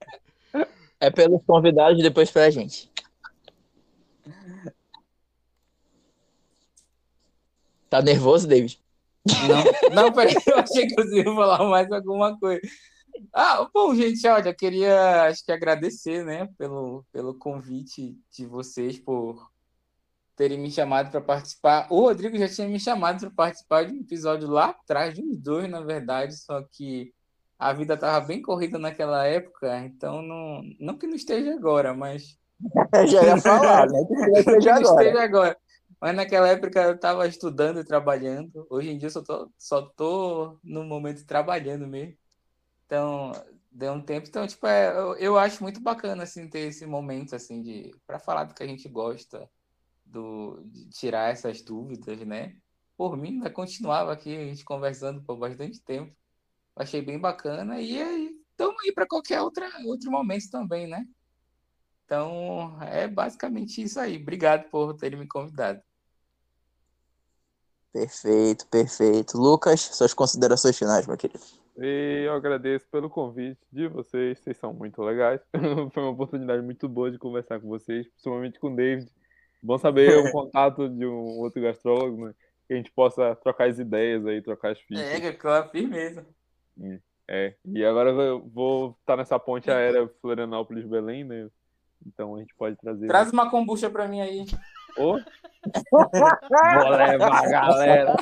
[0.99, 2.91] É pelos convidados e depois pra gente.
[7.87, 8.81] Tá nervoso, David?
[9.47, 12.61] Não, não, peraí, eu achei que você ia falar mais alguma coisa.
[13.33, 18.99] Ah, bom, gente, olha, eu queria, acho que agradecer, né, pelo, pelo convite de vocês,
[18.99, 19.49] por
[20.37, 21.87] terem me chamado para participar.
[21.89, 25.37] O Rodrigo já tinha me chamado para participar de um episódio lá atrás, de uns
[25.37, 27.13] dois, na verdade, só que
[27.59, 32.37] a vida estava bem corrida naquela época, então não, não que não esteja agora, mas
[33.09, 33.99] Já ia falar, né?
[34.43, 35.03] Que já não que agora.
[35.03, 35.57] esteja agora.
[35.99, 38.67] Mas naquela época eu estava estudando e trabalhando.
[38.69, 42.15] Hoje em dia eu só tô, só tô no momento trabalhando mesmo.
[42.85, 43.31] Então,
[43.71, 44.27] deu um tempo.
[44.27, 47.91] Então, tipo, é, eu, eu acho muito bacana, assim, ter esse momento, assim, de...
[48.05, 49.49] para falar do que a gente gosta,
[50.11, 52.55] do, de tirar essas dúvidas, né?
[52.95, 56.15] Por mim, ainda continuava aqui, a gente conversando por bastante tempo.
[56.75, 57.79] Achei bem bacana.
[57.79, 61.05] E aí, estamos aí para qualquer outra, outro momento também, né?
[62.05, 64.17] Então, é basicamente isso aí.
[64.17, 65.81] Obrigado por terem me convidado.
[67.91, 69.37] Perfeito, perfeito.
[69.37, 71.43] Lucas, suas considerações finais, meu querido.
[71.77, 75.41] E eu agradeço pelo convite de vocês, vocês são muito legais.
[75.93, 79.11] Foi uma oportunidade muito boa de conversar com vocês, principalmente com o David.
[79.61, 82.33] Bom saber o contato de um outro gastrólogo, né?
[82.67, 85.03] Que a gente possa trocar as ideias aí, trocar as fichas.
[85.03, 86.25] É, a firmeza.
[87.27, 91.47] É, e agora eu vou estar nessa ponte aérea Florianópolis-Belém, né?
[92.05, 93.07] Então a gente pode trazer.
[93.07, 94.45] Traz uma kombucha pra mim aí.
[94.97, 95.17] Ô,
[95.91, 98.15] Vou levar a galera.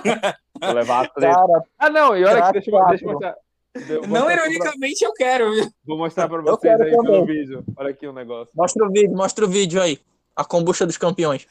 [0.62, 1.36] Vou levar a treta.
[1.36, 3.36] Cara, Ah, não, e olha que deixa, eu- deixa eu mostrar.
[3.76, 5.66] Eu Não mostrar pra- ironicamente eu quero, viu?
[5.86, 7.26] Vou mostrar pra vocês aí pelo também.
[7.26, 7.64] vídeo.
[7.76, 8.54] Olha aqui o negócio.
[8.56, 10.00] mostra o vídeo, mostra o vídeo aí.
[10.36, 11.48] A kombucha dos campeões.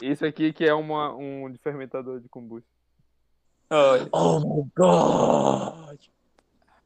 [0.00, 2.66] Isso aqui que é uma, um fermentador de kombucha.
[3.70, 4.08] Olha.
[4.12, 5.98] Oh my god.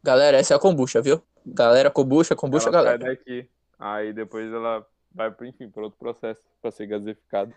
[0.02, 1.20] Galera, essa é a kombucha, viu?
[1.44, 3.16] Galera, kombucha, kombucha, ela sai galera.
[3.16, 3.48] daqui.
[3.78, 7.52] Aí depois ela vai, enfim, para outro processo, para ser gasificado.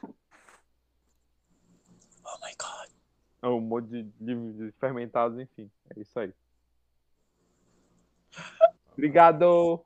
[2.23, 2.89] Oh my god.
[3.41, 5.69] É Um monte de, fermentados, enfim.
[5.95, 6.33] É isso aí.
[8.93, 9.83] Obrigado!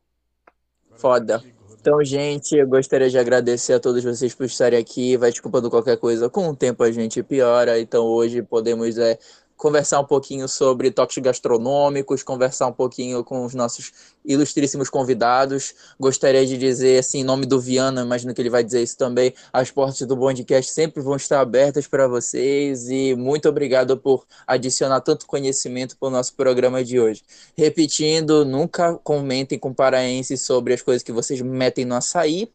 [0.96, 1.44] Foda.
[1.84, 5.18] Então, gente, eu gostaria de agradecer a todos vocês por estarem aqui.
[5.18, 7.78] Vai desculpando qualquer coisa, com o tempo a gente piora.
[7.78, 9.20] Então, hoje podemos é,
[9.58, 13.92] conversar um pouquinho sobre toques gastronômicos, conversar um pouquinho com os nossos
[14.26, 15.74] ilustríssimos convidados.
[16.00, 19.34] Gostaria de dizer, assim, em nome do Viana, imagino que ele vai dizer isso também,
[19.52, 25.02] as portas do Bondcast sempre vão estar abertas para vocês e muito obrigado por adicionar
[25.02, 27.24] tanto conhecimento para o nosso programa de hoje.
[27.56, 32.52] Repetindo, nunca comentem com paraenses sobre as coisas que vocês metem no açaí.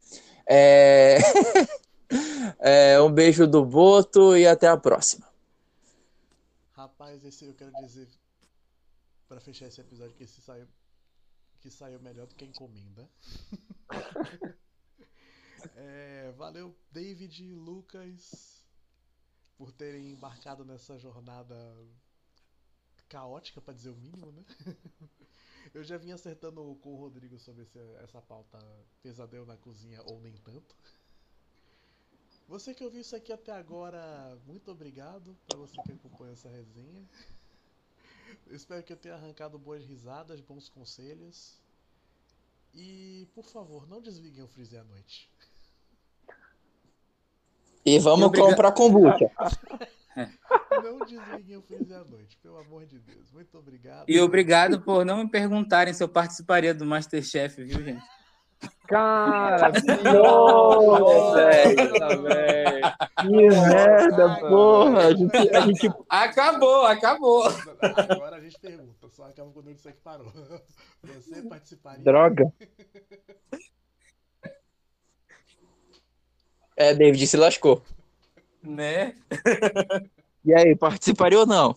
[0.48, 1.18] É...
[2.58, 5.27] É, um beijo do Boto e até a próxima.
[7.08, 8.06] Rapaz, esse eu quero dizer
[9.28, 10.66] pra fechar esse episódio que esse saiu
[11.60, 13.08] que saiu melhor do que a encomenda.
[15.74, 18.62] É, valeu David, Lucas
[19.56, 21.56] por terem embarcado nessa jornada
[23.08, 24.44] caótica, pra dizer o mínimo, né?
[25.74, 28.58] Eu já vim acertando com o Rodrigo sobre esse- essa pauta
[29.02, 30.76] pesadelo na cozinha ou nem tanto.
[32.48, 37.04] Você que ouviu isso aqui até agora, muito obrigado pra você que acompanha essa resenha.
[38.46, 41.60] Eu espero que eu tenha arrancado boas risadas, bons conselhos.
[42.74, 45.30] E, por favor, não desliguem o freezer à noite.
[47.84, 48.50] E vamos Obrigado.
[48.50, 49.30] comprar kombucha.
[50.82, 53.30] Não desliguem o freezer à noite, pelo amor de Deus.
[53.30, 54.08] Muito obrigado.
[54.08, 58.04] E obrigado por não me perguntarem se eu participaria do Masterchef, viu, gente?
[58.88, 59.70] Cara,
[60.02, 61.50] Nossa,
[62.22, 62.82] velho.
[63.20, 65.06] Que merda, porra.
[65.08, 67.44] A gente, a gente Acabou, acabou.
[68.10, 70.32] Agora a gente pergunta, só acaba quando disser que parou.
[71.02, 72.02] Você participaria?
[72.02, 72.50] Droga.
[76.74, 77.82] É, David se lascou.
[78.62, 79.14] Né?
[80.44, 81.76] E aí, participaria ou não?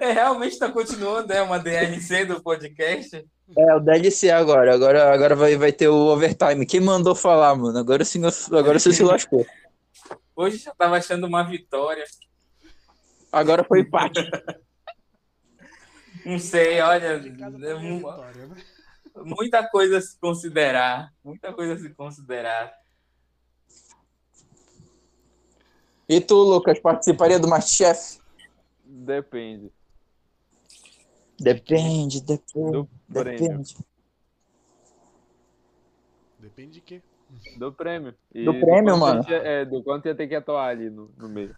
[0.00, 3.24] É, realmente tá continuando, é uma DLC do podcast.
[3.56, 4.74] É, o DLC agora.
[4.74, 6.66] Agora, agora vai, vai ter o overtime.
[6.66, 7.78] Quem mandou falar, mano?
[7.78, 8.22] Agora sim,
[8.52, 9.44] agora você se lascou.
[10.36, 12.04] Hoje já tava achando uma vitória.
[13.30, 14.20] Agora foi empate.
[16.24, 17.06] Não sei, olha.
[17.06, 18.56] É vitória, né?
[19.16, 21.12] muita coisa a se considerar.
[21.24, 22.72] Muita coisa a se considerar.
[26.08, 28.21] E tu, Lucas, participaria do Masterchef?
[28.94, 29.72] Depende.
[31.40, 32.70] Depende, depende.
[32.72, 33.38] Do prêmio.
[33.38, 33.76] Depende.
[36.38, 37.02] Depende de quê?
[37.56, 38.14] Do prêmio.
[38.34, 39.24] E Do prêmio, quanto mano?
[39.30, 41.56] ia- é, do quanto ia ter que atuar ali no, no meio.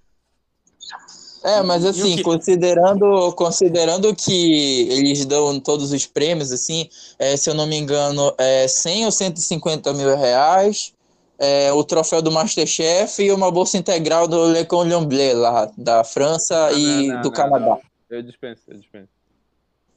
[1.42, 6.88] É, mas assim, que- considerando, considerando que eles dão todos os prêmios, assim,
[7.18, 10.94] é, se eu não me engano, é 100 ou 150 mil reais,
[11.38, 16.04] é, o troféu do Masterchef e uma bolsa integral do Le Cordon Bleu lá, da
[16.04, 17.66] França e não, do não, Canadá.
[17.66, 17.80] não.
[18.08, 19.08] Eu dispenso, eu dispenso.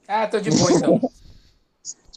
[0.07, 0.99] Ah, tô de boa então.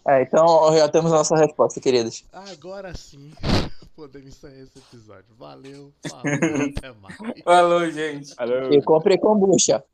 [0.09, 2.25] É, então já temos a nossa resposta, queridos.
[2.33, 3.33] Agora sim
[3.95, 5.27] podemos encerrar esse episódio.
[5.39, 6.25] Valeu, falou,
[6.75, 7.43] até mais.
[7.45, 8.33] Falou, gente.
[8.39, 8.73] Alô.
[8.73, 9.85] E compre kombucha.